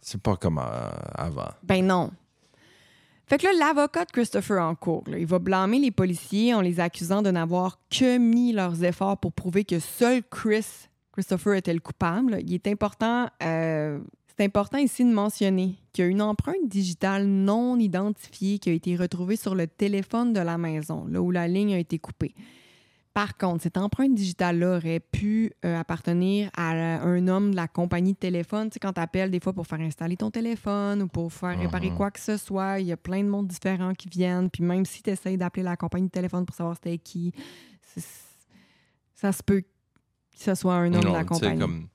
C'est 0.00 0.20
pas 0.20 0.36
comme 0.36 0.58
euh, 0.58 0.90
avant. 1.14 1.50
Ben 1.62 1.86
non. 1.86 2.10
Fait 3.26 3.38
que 3.38 3.44
là, 3.46 3.52
l'avocat 3.58 4.04
de 4.04 4.10
Christopher 4.10 4.60
en 4.62 4.74
cours, 4.74 5.04
là, 5.06 5.16
il 5.16 5.24
va 5.26 5.38
blâmer 5.38 5.78
les 5.78 5.90
policiers 5.90 6.52
en 6.52 6.60
les 6.60 6.78
accusant 6.78 7.22
de 7.22 7.30
n'avoir 7.30 7.78
que 7.88 8.18
mis 8.18 8.52
leurs 8.52 8.84
efforts 8.84 9.16
pour 9.16 9.32
prouver 9.32 9.64
que 9.64 9.78
seul 9.78 10.22
Chris, 10.30 10.88
Christopher 11.14 11.54
était 11.54 11.72
le 11.72 11.78
coupable. 11.80 12.38
Il 12.44 12.52
est 12.54 12.66
important, 12.66 13.28
euh, 13.42 14.00
c'est 14.36 14.44
important 14.44 14.78
ici 14.78 15.04
de 15.04 15.12
mentionner 15.12 15.76
qu'il 15.92 16.04
y 16.04 16.08
a 16.08 16.10
une 16.10 16.20
empreinte 16.20 16.66
digitale 16.66 17.24
non 17.26 17.78
identifiée 17.78 18.58
qui 18.58 18.68
a 18.70 18.72
été 18.72 18.96
retrouvée 18.96 19.36
sur 19.36 19.54
le 19.54 19.68
téléphone 19.68 20.32
de 20.32 20.40
la 20.40 20.58
maison, 20.58 21.06
là 21.06 21.22
où 21.22 21.30
la 21.30 21.46
ligne 21.46 21.72
a 21.74 21.78
été 21.78 22.00
coupée. 22.00 22.34
Par 23.12 23.36
contre, 23.36 23.62
cette 23.62 23.76
empreinte 23.78 24.12
digitale-là 24.16 24.78
aurait 24.78 24.98
pu 24.98 25.52
euh, 25.64 25.78
appartenir 25.78 26.50
à 26.56 26.72
un 26.72 27.28
homme 27.28 27.52
de 27.52 27.56
la 27.56 27.68
compagnie 27.68 28.14
de 28.14 28.18
téléphone. 28.18 28.70
Tu 28.70 28.74
sais, 28.74 28.80
quand 28.80 28.94
tu 28.94 29.00
appelles 29.00 29.30
des 29.30 29.38
fois 29.38 29.52
pour 29.52 29.68
faire 29.68 29.78
installer 29.78 30.16
ton 30.16 30.32
téléphone 30.32 31.02
ou 31.02 31.06
pour 31.06 31.32
faire 31.32 31.56
réparer 31.56 31.90
Mhm. 31.90 31.96
quoi 31.96 32.10
que 32.10 32.18
ce 32.18 32.36
soit, 32.36 32.80
il 32.80 32.88
y 32.88 32.92
a 32.92 32.96
plein 32.96 33.22
de 33.22 33.28
monde 33.28 33.46
différents 33.46 33.94
qui 33.94 34.08
viennent. 34.08 34.50
Puis 34.50 34.64
même 34.64 34.84
si 34.84 35.00
tu 35.00 35.10
essayes 35.10 35.38
d'appeler 35.38 35.62
la 35.62 35.76
compagnie 35.76 36.06
de 36.06 36.10
téléphone 36.10 36.44
pour 36.44 36.56
savoir 36.56 36.74
c'était 36.74 36.98
qui, 36.98 37.32
ça 39.14 39.30
se 39.30 39.44
peut 39.44 39.62
que 40.36 40.42
ce 40.44 40.54
soit 40.54 40.74
un 40.74 40.92
homme 40.92 41.02
de 41.04 41.08
la 41.08 41.24
compagnie. 41.24 41.60
comme 41.60 41.88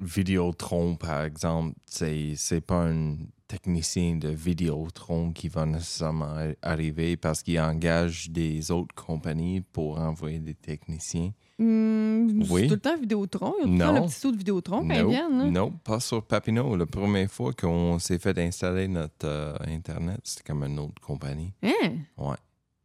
Vidéotron, 0.00 0.94
par 0.96 1.24
exemple, 1.24 1.74
c'est 1.86 2.34
c'est 2.36 2.60
pas 2.60 2.84
un 2.88 3.16
technicien 3.48 4.14
de 4.16 4.28
Vidéotron 4.28 5.32
qui 5.32 5.48
va 5.48 5.66
nécessairement 5.66 6.36
arriver 6.62 7.16
parce 7.16 7.42
qu'il 7.42 7.58
engage 7.58 8.30
des 8.30 8.70
autres 8.70 8.94
compagnies 8.94 9.60
pour 9.60 9.98
envoyer 9.98 10.38
des 10.38 10.54
techniciens. 10.54 11.32
Hmm, 11.58 12.42
c'est 12.44 12.50
Oui. 12.52 12.68
tout 12.68 12.74
le 12.74 12.80
temps 12.80 12.96
Vidéotron. 12.96 13.54
Il 13.58 13.60
y 13.60 13.62
a 13.62 13.64
tout 13.64 13.72
le 13.72 13.78
temps 13.78 13.92
Non. 13.94 14.00
le 14.02 14.06
petit 14.06 14.20
saut 14.20 14.30
de 14.30 14.36
Vidéotron 14.36 14.86
quand 14.86 14.94
ils 14.94 15.02
non, 15.02 15.08
viennent. 15.08 15.38
là. 15.38 15.44
non, 15.50 15.70
pas 15.72 15.98
sur 15.98 16.22
Papineau. 16.24 16.76
La 16.76 16.86
première 16.86 17.30
fois 17.30 17.52
qu'on 17.52 17.98
s'est 17.98 18.18
fait 18.20 18.38
installer 18.38 18.86
notre 18.86 19.26
euh, 19.26 19.56
Internet, 19.66 20.20
c'était 20.22 20.44
comme 20.44 20.62
une 20.62 20.78
autre 20.78 21.00
compagnie. 21.00 21.52
Hein? 21.62 21.72
Ouais. 22.18 22.36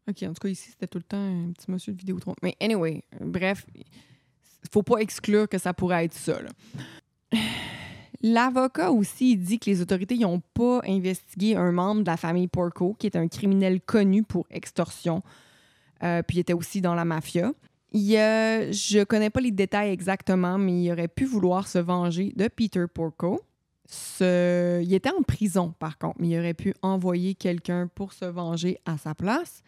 OK, 0.10 0.24
en 0.24 0.28
tout 0.34 0.41
cas, 0.41 0.47
ici, 0.49 0.72
c'était 0.72 0.88
tout 0.88 0.97
le 0.97 1.04
temps 1.04 1.18
un 1.24 1.51
petit 1.51 1.70
monsieur 1.70 1.93
de 1.93 1.99
Vidéotron. 1.99 2.34
Mais 2.41 2.56
anyway, 2.60 3.04
bref, 3.22 3.66
faut 4.72 4.84
pas 4.84 4.97
exclure 4.99 5.47
que 5.49 5.57
ça 5.57 5.74
pourrait 5.74 6.05
être 6.05 6.14
ça. 6.14 6.39
L'avocat 8.22 8.91
aussi 8.91 9.36
dit 9.36 9.59
que 9.59 9.70
les 9.70 9.82
autorités 9.82 10.18
n'ont 10.18 10.41
pas 10.53 10.82
investigué 10.88 11.55
un 11.55 11.72
membre 11.72 12.01
de 12.03 12.07
la 12.09 12.16
famille 12.18 12.47
Porco, 12.47 12.95
qui 12.97 13.07
est 13.07 13.18
un 13.18 13.28
criminel 13.28 13.82
connu 13.82 14.24
pour 14.24 14.45
extorsion, 14.49 15.22
euh, 16.03 16.22
puis 16.24 16.38
il 16.38 16.39
était 16.39 16.53
aussi 16.53 16.80
dans 16.80 16.95
la 16.95 17.03
mafia. 17.03 17.51
Il 17.91 18.16
a- 18.16 18.72
je 18.72 19.03
connais 19.03 19.30
pas 19.30 19.41
les 19.41 19.51
détails 19.51 19.91
exactement, 19.91 20.57
mais 20.57 20.84
il 20.84 20.91
aurait 20.91 21.09
pu 21.09 21.26
vouloir 21.26 21.68
se 21.68 21.80
venger 21.80 22.32
de 22.36 22.47
Peter 22.47 22.86
Porco. 22.91 23.41
Il 24.22 24.93
était 24.93 25.11
en 25.11 25.22
prison, 25.22 25.74
par 25.78 25.97
contre, 25.97 26.16
mais 26.20 26.30
il 26.30 26.39
aurait 26.39 26.53
pu 26.53 26.74
envoyer 26.82 27.36
quelqu'un 27.36 27.88
pour 27.93 28.14
se 28.14 28.26
venger 28.26 28.80
à 28.86 28.97
sa 28.97 29.14
place. 29.14 29.61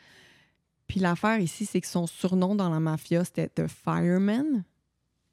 Puis 0.87 0.99
l'affaire 1.01 1.39
ici, 1.39 1.65
c'est 1.65 1.81
que 1.81 1.87
son 1.87 2.07
surnom 2.07 2.55
dans 2.55 2.69
la 2.69 2.79
mafia, 2.79 3.23
c'était 3.25 3.49
The 3.49 3.67
Fireman. 3.67 4.63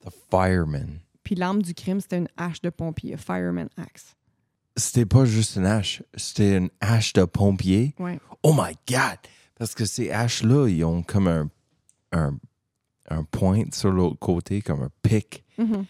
The 0.05 0.11
Fireman. 0.31 1.01
Puis 1.23 1.35
l'arme 1.35 1.63
du 1.63 1.75
crime, 1.75 2.01
c'était 2.01 2.19
une 2.19 2.29
hache 2.37 2.61
de 2.63 2.71
pompier, 2.71 3.15
a 3.15 3.17
Fireman 3.17 3.69
Axe. 3.77 4.17
C'était 4.77 5.07
pas 5.07 5.25
juste 5.25 5.57
une 5.57 5.67
hache, 5.67 6.03
c'était 6.17 6.57
une 6.57 6.71
hache 6.81 7.13
de 7.13 7.25
pompier. 7.25 7.95
Ouais. 7.99 8.19
Oh 8.43 8.53
my 8.55 8.75
God! 8.89 9.19
Parce 9.59 9.75
que 9.75 9.85
ces 9.85 10.11
haches-là, 10.11 10.67
ils 10.69 10.83
ont 10.85 11.03
comme 11.03 11.29
un, 11.29 11.51
un, 12.13 12.37
un 13.09 13.23
point 13.25 13.65
sur 13.73 13.91
l'autre 13.93 14.19
côté, 14.19 14.63
comme 14.63 14.83
un 14.83 14.91
pic. 15.03 15.45
Mhm. 15.59 15.85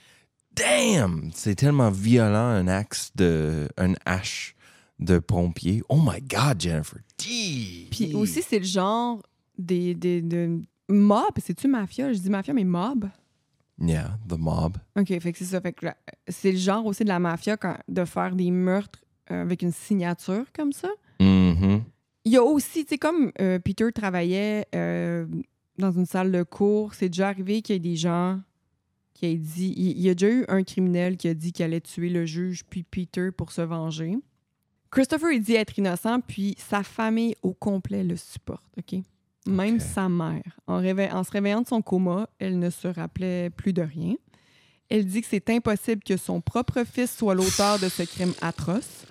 Damn! 0.55 1.31
C'est 1.33 1.55
tellement 1.55 1.91
violent, 1.91 2.49
un 2.49 2.69
axe 2.69 3.13
de. 3.15 3.69
un 3.79 3.95
hache 4.05 4.55
de 4.99 5.19
pompier. 5.19 5.83
Oh 5.89 5.99
my 5.99 6.21
God, 6.21 6.61
Jennifer! 6.61 6.99
Gee! 7.19 7.89
Puis 7.91 8.15
aussi, 8.15 8.43
c'est 8.43 8.59
le 8.59 8.65
genre 8.67 9.23
des, 9.57 9.95
des, 9.95 10.21
de 10.21 10.61
mob. 10.89 11.33
C'est-tu 11.43 11.69
mafia? 11.69 12.13
Je 12.13 12.19
dis 12.19 12.31
mafia, 12.31 12.53
mais 12.53 12.65
mob. 12.65 13.09
Yeah, 13.85 14.17
the 14.29 14.35
mob. 14.39 14.77
OK, 14.97 15.09
fait 15.19 15.33
que 15.33 15.39
c'est 15.39 15.45
ça. 15.45 15.61
Fait 15.61 15.73
que 15.73 15.87
la- 15.87 15.97
c'est 16.29 16.53
le 16.53 16.59
genre 16.59 16.87
aussi 16.87 17.03
de 17.03 17.09
la 17.09 17.19
mafia 17.19 17.57
quand, 17.57 17.77
de 17.89 18.05
faire 18.05 18.37
des 18.37 18.51
meurtres 18.53 19.01
euh, 19.31 19.43
avec 19.43 19.63
une 19.63 19.73
signature 19.73 20.45
comme 20.55 20.73
ça. 20.73 20.89
Mhm. 21.21 21.83
Il 22.25 22.33
y 22.33 22.37
a 22.37 22.45
aussi, 22.45 22.85
tu 22.85 22.91
sais, 22.91 22.99
comme 22.99 23.33
euh, 23.41 23.59
Peter 23.59 23.91
travaillait 23.93 24.67
euh, 24.77 25.27
dans 25.79 25.91
une 25.91 26.07
salle 26.07 26.31
de 26.31 26.43
cours, 26.45 26.95
c'est 26.95 27.09
déjà 27.09 27.29
arrivé 27.29 27.61
qu'il 27.63 27.75
y 27.75 27.77
ait 27.77 27.81
des 27.81 27.97
gens 27.97 28.41
qui 29.15 29.27
aient 29.27 29.35
dit. 29.37 29.75
Il, 29.77 29.91
il 29.99 30.01
y 30.03 30.09
a 30.11 30.15
déjà 30.15 30.33
eu 30.33 30.45
un 30.49 30.63
criminel 30.63 31.17
qui 31.17 31.27
a 31.27 31.35
dit 31.35 31.53
qu'il 31.53 31.65
allait 31.65 31.81
tuer 31.81 32.09
le 32.09 32.25
juge 32.25 32.65
puis 32.65 32.85
Peter 32.85 33.31
pour 33.37 33.51
se 33.51 33.63
venger. 33.63 34.17
Christopher, 34.93 35.33
il 35.33 35.43
dit 35.43 35.55
être 35.55 35.77
innocent, 35.79 36.21
puis 36.21 36.55
sa 36.59 36.83
famille 36.83 37.35
au 37.43 37.55
complet 37.55 38.05
le 38.05 38.15
supporte, 38.17 38.65
OK? 38.79 39.01
Même 39.47 39.81
sa 39.81 40.09
mère. 40.09 40.43
En, 40.67 40.81
se 40.81 41.31
réveillant 41.31 41.63
de 41.63 41.67
son 41.67 41.83
coma, 41.83 42.29
elle 42.39 42.59
ne 42.59 42.71
se 42.71 42.89
rappelait 42.89 43.51
plus 43.51 43.73
de 43.73 43.83
rien. 43.83 44.15
Elle 44.89 45.07
dit 45.07 45.21
que 45.21 45.27
c'est 45.29 45.51
impossible 45.51 46.03
que 46.05 46.17
son 46.17 46.41
propre 46.41 46.85
fils 46.85 47.17
soit 47.17 47.35
l'auteur 47.35 47.79
de 47.79 47.89
ce 47.89 48.03
crime 48.03 48.35
atroce. 48.41 49.07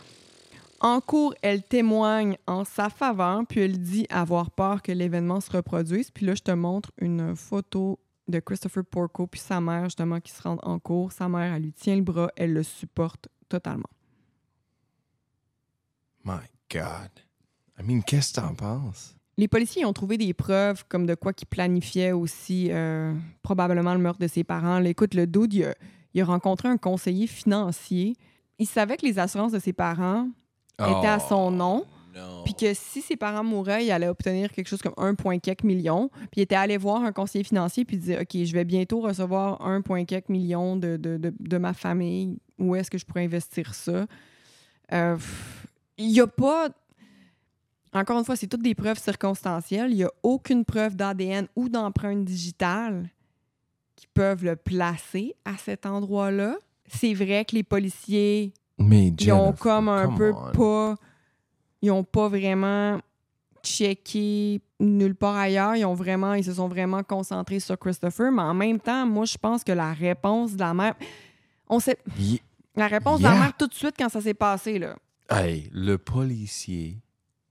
En 0.80 1.00
cours, 1.02 1.36
elle 1.42 1.64
témoigne 1.64 2.38
en 2.48 2.66
sa 2.66 2.90
faveur, 2.90 3.42
puis 3.48 3.60
elle 3.60 3.80
dit 3.80 4.08
avoir 4.10 4.52
peur 4.52 4.82
que 4.82 4.92
l'événement 4.92 5.42
se 5.42 5.52
reproduise. 5.52 6.10
Puis 6.12 6.26
là, 6.26 6.34
je 6.34 6.42
te 6.42 6.52
montre 6.52 6.92
une 7.00 7.36
photo 7.36 8.00
de 8.28 8.40
Christopher 8.40 8.84
Porco, 8.86 9.28
puis 9.28 9.40
sa 9.40 9.62
mère, 9.62 9.86
justement, 9.86 10.20
qui 10.20 10.32
se 10.32 10.42
rend 10.42 10.58
en 10.64 10.80
cours. 10.80 11.12
Sa 11.12 11.28
mère, 11.28 11.54
elle 11.54 11.64
lui 11.64 11.74
tient 11.74 11.96
le 11.96 12.02
bras, 12.02 12.32
elle 12.36 12.54
le 12.54 12.64
supporte 12.64 13.28
totalement. 13.50 13.90
My 16.24 16.42
God. 16.72 17.12
I 17.80 17.84
mean, 17.84 18.02
qu'est-ce 18.02 18.34
que 18.34 18.42
t'en 18.42 18.56
penses? 18.56 19.16
Les 19.38 19.48
policiers 19.48 19.86
ont 19.86 19.94
trouvé 19.94 20.18
des 20.18 20.34
preuves 20.34 20.84
comme 20.88 21.06
de 21.06 21.16
quoi 21.16 21.34
qu'ils 21.34 21.48
planifiaient 21.48 22.12
aussi 22.12 22.68
euh, 22.72 23.14
probablement 23.42 23.94
le 23.94 24.00
meurtre 24.00 24.20
de 24.20 24.28
ses 24.28 24.44
parents. 24.44 24.80
Là, 24.80 24.90
écoute, 24.90 25.14
le 25.14 25.26
dude, 25.26 25.54
il 25.54 25.64
a, 25.66 25.76
il 26.14 26.22
a 26.22 26.26
rencontré 26.26 26.68
un 26.68 26.78
conseiller 26.78 27.28
financier. 27.28 28.16
Il 28.60 28.68
savait 28.68 28.98
que 28.98 29.06
les 29.06 29.20
assurances 29.20 29.52
de 29.52 29.60
ses 29.60 29.74
parents 29.74 30.28
étaient 30.80 31.08
à 31.08 31.20
son 31.20 31.48
Oh, 31.48 31.52
nom. 31.52 31.86
Puis 32.44 32.54
que 32.54 32.74
si 32.74 33.02
ses 33.02 33.16
parents 33.16 33.44
mouraient, 33.44 33.86
il 33.86 33.92
allait 33.92 34.08
obtenir 34.08 34.52
quelque 34.52 34.68
chose 34.68 34.82
comme 34.82 34.94
1, 34.98 35.40
quelques 35.40 35.64
millions. 35.64 36.10
Puis 36.14 36.38
il 36.38 36.42
était 36.42 36.56
allé 36.56 36.78
voir 36.78 37.04
un 37.04 37.12
conseiller 37.12 37.44
financier 37.44 37.86
puis 37.86 37.96
il 37.96 38.00
disait 38.00 38.20
OK, 38.20 38.44
je 38.44 38.54
vais 38.54 38.66
bientôt 38.66 39.00
recevoir 39.00 39.66
1, 39.66 39.82
quelques 40.06 40.30
millions 40.30 40.76
de, 40.76 40.98
de, 40.98 41.18
de, 41.18 41.34
de 41.40 41.58
ma 41.58 41.74
famille. 41.74 42.38
Où 42.60 42.76
est-ce 42.76 42.92
que 42.92 42.98
je 42.98 43.06
pourrais 43.06 43.24
investir 43.24 43.74
ça? 43.74 44.06
Euh, 44.92 45.18
Il 45.98 46.10
n'y 46.10 46.20
a 46.20 46.28
pas. 46.28 46.70
Encore 47.94 48.18
une 48.20 48.26
fois, 48.26 48.36
c'est 48.36 48.48
toutes 48.48 48.62
des 48.64 48.76
preuves 48.76 49.00
circonstancielles. 49.00 49.92
Il 49.92 49.98
n'y 49.98 50.04
a 50.04 50.12
aucune 50.24 50.64
preuve 50.66 50.96
d'ADN 50.96 51.48
ou 51.56 51.68
d'empreinte 51.70 52.24
digitale 52.24 53.10
qui 53.96 54.08
peuvent 54.14 54.44
le 54.46 54.56
placer 54.56 55.36
à 55.46 55.58
cet 55.58 55.86
endroit-là. 55.86 56.56
C'est 56.88 57.14
vrai 57.14 57.44
que 57.46 57.56
les 57.56 57.64
policiers 57.64 58.54
Mais 58.78 59.10
ils 59.10 59.32
ont 59.34 59.52
comme 59.54 59.90
un 59.90 60.06
come 60.06 60.18
peu 60.18 60.32
on. 60.34 60.52
pas. 60.52 60.96
Ils 61.82 61.92
ont 61.92 62.04
pas 62.04 62.28
vraiment 62.30 63.00
checké 63.64 64.62
nulle 64.80 65.16
part 65.16 65.36
ailleurs. 65.36 65.76
Ils 65.76 65.86
ont 65.86 65.94
vraiment. 65.94 66.34
Ils 66.34 66.44
se 66.44 66.54
sont 66.54 66.68
vraiment 66.68 67.04
concentrés 67.04 67.60
sur 67.60 67.78
Christopher. 67.78 68.32
Mais 68.32 68.42
en 68.42 68.54
même 68.54 68.80
temps, 68.80 69.06
moi, 69.06 69.26
je 69.26 69.38
pense 69.38 69.64
que 69.64 69.72
la 69.72 69.94
réponse 69.94 70.54
de 70.54 70.60
la 70.60 70.74
mère. 70.74 70.96
On 71.68 71.80
sait. 71.80 71.98
Ye- 72.18 72.42
La 72.76 72.88
réponse 72.88 73.20
de 73.20 73.24
la 73.26 73.32
mère 73.36 73.54
tout 73.58 73.68
de 73.68 73.74
suite 73.74 73.96
quand 73.98 74.10
ça 74.10 74.22
s'est 74.22 74.34
passé, 74.34 74.80
là. 74.80 74.96
Hey, 75.30 75.70
le 75.74 75.98
policier 75.98 76.98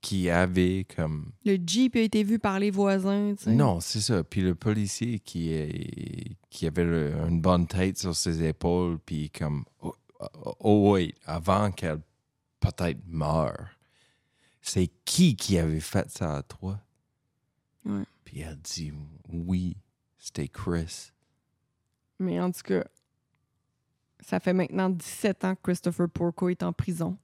qui 0.01 0.29
avait 0.29 0.85
comme 0.95 1.31
Le 1.45 1.57
Jeep 1.65 1.95
a 1.95 1.99
été 1.99 2.23
vu 2.23 2.39
par 2.39 2.59
les 2.59 2.71
voisins, 2.71 3.35
tu 3.35 3.43
sais. 3.43 3.51
Non, 3.53 3.79
c'est 3.79 4.01
ça. 4.01 4.23
Puis 4.23 4.41
le 4.41 4.55
policier 4.55 5.19
qui, 5.19 5.53
est, 5.53 6.37
qui 6.49 6.65
avait 6.65 6.83
le- 6.83 7.13
une 7.29 7.39
bonne 7.39 7.67
tête 7.67 7.97
sur 7.99 8.15
ses 8.15 8.43
épaules, 8.43 8.97
puis 9.05 9.29
comme, 9.29 9.63
oh, 9.81 9.93
oh, 10.19 10.55
oh, 10.59 10.91
wait, 10.93 11.13
avant 11.25 11.71
qu'elle 11.71 12.01
peut-être 12.59 12.99
meure, 13.05 13.69
c'est 14.61 14.89
qui 15.05 15.35
qui 15.35 15.57
avait 15.59 15.79
fait 15.79 16.09
ça 16.09 16.37
à 16.37 16.43
toi? 16.43 16.79
Ouais. 17.85 18.03
Puis 18.23 18.39
elle 18.41 18.57
dit, 18.59 18.91
oui, 19.29 19.77
c'était 20.17 20.47
Chris. 20.47 21.11
Mais 22.19 22.39
en 22.39 22.51
tout 22.51 22.61
cas, 22.63 22.83
ça 24.19 24.39
fait 24.39 24.53
maintenant 24.53 24.89
17 24.89 25.45
ans 25.45 25.55
que 25.55 25.61
Christopher 25.63 26.07
Porco 26.09 26.49
est 26.49 26.61
en 26.63 26.73
prison. 26.73 27.17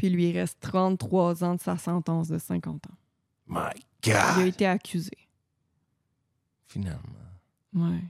Puis 0.00 0.08
lui, 0.08 0.30
il 0.30 0.38
reste 0.38 0.56
33 0.60 1.44
ans 1.44 1.56
de 1.56 1.60
sa 1.60 1.76
sentence 1.76 2.28
de 2.28 2.38
50 2.38 2.86
ans. 2.86 2.94
My 3.46 3.68
Il 4.06 4.12
a 4.12 4.34
God! 4.36 4.46
été 4.46 4.64
accusé. 4.66 5.10
Finalement. 6.68 7.02
Ouais. 7.74 8.02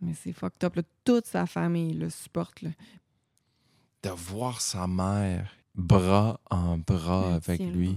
Mais 0.00 0.14
c'est 0.14 0.32
fucked 0.32 0.62
up. 0.62 0.76
là. 0.76 0.82
Toute 1.04 1.26
sa 1.26 1.46
famille 1.46 1.94
le 1.94 2.10
supporte. 2.10 2.62
Là. 2.62 2.70
De 4.04 4.10
voir 4.10 4.60
sa 4.60 4.86
mère 4.86 5.50
bras 5.74 6.38
en 6.48 6.78
bras 6.78 7.34
avec 7.34 7.58
Tiens, 7.58 7.70
lui. 7.72 7.88
ouais. 7.88 7.96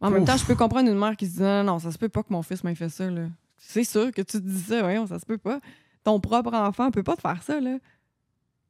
En 0.00 0.10
même 0.10 0.24
temps, 0.24 0.36
je 0.36 0.44
peux 0.44 0.56
comprendre 0.56 0.90
une 0.90 0.98
mère 0.98 1.16
qui 1.16 1.28
se 1.28 1.36
dit 1.36 1.42
non, 1.42 1.62
non, 1.62 1.78
ça 1.78 1.92
se 1.92 1.98
peut 1.98 2.08
pas 2.08 2.24
que 2.24 2.32
mon 2.32 2.42
fils 2.42 2.64
m'ait 2.64 2.74
fait 2.74 2.88
ça. 2.88 3.08
C'est 3.56 3.84
sûr 3.84 4.10
que 4.10 4.20
tu 4.22 4.38
te 4.38 4.46
dis 4.46 4.60
ça, 4.62 4.82
voyons, 4.82 5.06
ça 5.06 5.20
se 5.20 5.24
peut 5.26 5.38
pas. 5.38 5.60
Ton 6.02 6.18
propre 6.18 6.52
enfant 6.54 6.90
peut 6.90 7.04
pas 7.04 7.14
te 7.14 7.20
faire 7.20 7.40
ça, 7.44 7.60
là. 7.60 7.78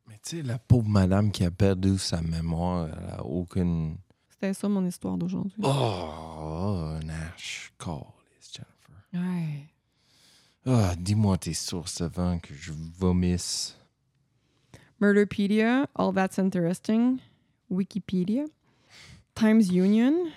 Mais 0.09 0.19
tu 0.23 0.37
sais, 0.37 0.43
la 0.43 0.59
pauvre 0.59 0.89
madame 0.89 1.31
qui 1.31 1.45
a 1.45 1.51
perdu 1.51 1.99
sa 1.99 2.21
mémoire, 2.21 2.89
elle 2.89 3.11
a 3.11 3.25
aucune. 3.25 3.97
C'était 4.31 4.53
ça 4.53 4.69
mon 4.69 4.85
histoire 4.87 5.17
d'aujourd'hui. 5.17 5.61
Oh, 5.63 6.95
Nash, 7.05 7.73
call, 7.79 8.05
Jennifer. 8.53 9.05
Ouais. 9.15 9.69
Ah, 10.67 10.95
dis-moi 10.99 11.37
tes 11.39 11.55
sources 11.55 12.01
avant 12.01 12.39
que 12.39 12.55
je 12.55 12.73
vomisse. 12.99 13.77
Murderpedia, 15.01 15.87
All 15.95 16.13
That's 16.15 16.39
Interesting, 16.39 17.19
Wikipedia, 17.71 18.45
Times 19.35 19.71
Union, 19.71 20.31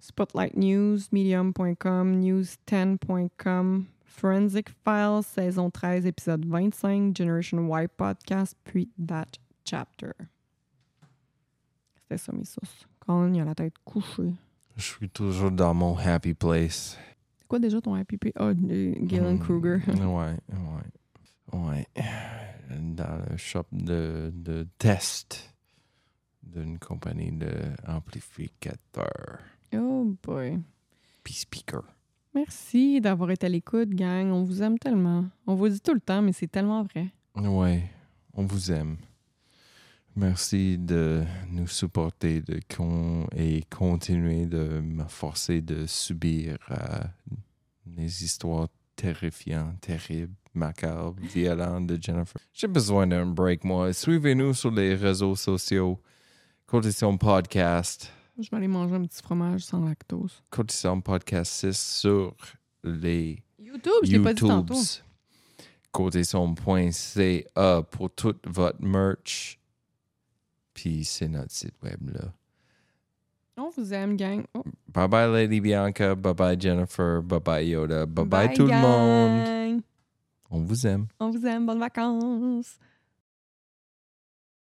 Spotlight 0.00 0.56
News, 0.56 1.12
Medium.com, 1.12 2.20
News10.com, 2.20 3.86
Forensic 4.14 4.68
Files, 4.84 5.22
saison 5.24 5.70
13, 5.70 6.04
épisode 6.06 6.44
25, 6.44 7.16
Generation 7.16 7.66
Y 7.68 7.86
podcast, 7.96 8.56
puis 8.64 8.90
That 9.06 9.26
Chapter. 9.64 10.12
C'était 11.94 12.18
ça 12.18 12.32
mes 12.32 12.44
sources. 12.44 12.86
Colin, 12.98 13.32
il 13.34 13.40
a 13.40 13.44
la 13.44 13.54
tête 13.54 13.74
couchée. 13.84 14.32
Je 14.76 14.82
suis 14.82 15.08
toujours 15.08 15.50
dans 15.52 15.72
mon 15.74 15.96
happy 15.96 16.34
place. 16.34 16.98
C'est 17.38 17.46
quoi 17.48 17.58
déjà 17.60 17.80
ton 17.80 17.94
happy 17.94 18.16
place? 18.18 18.32
Ah, 18.36 18.46
euh, 18.48 18.54
Galen 18.98 19.36
Mm, 19.36 19.40
Kruger. 19.40 19.78
Ouais, 19.86 20.36
ouais. 20.50 20.82
Ouais. 21.52 21.86
Dans 22.70 23.20
le 23.30 23.36
shop 23.36 23.64
de, 23.72 24.30
de 24.34 24.66
test 24.78 25.54
d'une 26.42 26.78
compagnie 26.78 27.32
d'amplificateurs. 27.32 29.38
oh 29.74 30.16
boy. 30.22 30.58
Puis 31.24 31.34
speaker. 31.34 31.82
Merci 32.34 33.00
d'avoir 33.00 33.30
été 33.30 33.46
à 33.46 33.48
l'écoute, 33.48 33.90
gang. 33.90 34.30
On 34.30 34.44
vous 34.44 34.62
aime 34.62 34.78
tellement. 34.78 35.24
On 35.46 35.54
vous 35.54 35.68
dit 35.68 35.80
tout 35.80 35.94
le 35.94 36.00
temps, 36.00 36.22
mais 36.22 36.32
c'est 36.32 36.46
tellement 36.46 36.82
vrai. 36.84 37.08
Ouais, 37.36 37.82
on 38.34 38.44
vous 38.44 38.70
aime. 38.70 38.96
Merci 40.16 40.76
de 40.78 41.22
nous 41.50 41.66
supporter 41.66 42.40
de 42.40 42.60
con 42.74 43.26
et 43.34 43.62
continuer 43.70 44.46
de 44.46 44.80
me 44.80 45.04
forcer 45.04 45.60
de 45.60 45.86
subir 45.86 46.58
euh, 46.70 47.00
les 47.96 48.24
histoires 48.24 48.68
terrifiantes, 48.96 49.80
terribles, 49.80 50.34
macabres, 50.52 51.16
violentes 51.20 51.86
de 51.86 51.98
Jennifer. 52.00 52.40
J'ai 52.52 52.68
besoin 52.68 53.06
d'un 53.06 53.26
break, 53.26 53.64
moi. 53.64 53.92
Suivez-nous 53.92 54.54
sur 54.54 54.70
les 54.70 54.94
réseaux 54.94 55.36
sociaux. 55.36 56.00
Cotition 56.66 57.16
Podcast. 57.16 58.12
Je 58.40 58.50
vais 58.50 58.56
aller 58.56 58.68
manger 58.68 58.94
un 58.94 59.04
petit 59.04 59.22
fromage 59.22 59.62
sans 59.64 59.84
lactose. 59.84 60.42
Cotition 60.50 61.00
Podcast 61.00 61.52
6 61.52 61.78
sur 62.00 62.34
les 62.82 63.42
YouTube, 63.58 63.92
je 64.04 64.12
l'ai 64.12 64.22
pas 64.22 64.32
dit 64.34 64.40
tantôt. 64.40 64.74
Pour 67.90 68.10
tout 68.10 68.36
votre 68.46 68.82
merch. 68.82 69.58
Puis 70.72 71.04
c'est 71.04 71.28
notre 71.28 71.52
site 71.52 71.74
web 71.82 72.10
là. 72.10 72.32
On 73.56 73.68
vous 73.68 73.92
aime, 73.92 74.16
gang. 74.16 74.42
Oh, 74.54 74.62
Bye 74.88 75.08
bye 75.08 75.30
Lady 75.30 75.60
Bianca, 75.60 76.14
bye 76.14 76.32
bye 76.32 76.58
Jennifer, 76.58 77.20
bye 77.22 77.40
bye 77.40 77.68
Yoda, 77.68 78.06
bye 78.06 78.24
bye, 78.24 78.54
tout 78.54 78.66
le 78.66 78.72
monde. 78.72 79.82
On 80.50 80.62
vous 80.62 80.86
aime. 80.86 81.06
On 81.20 81.30
vous 81.30 81.46
aime. 81.46 81.66
Bonnes 81.66 81.78
vacances. 81.78 82.78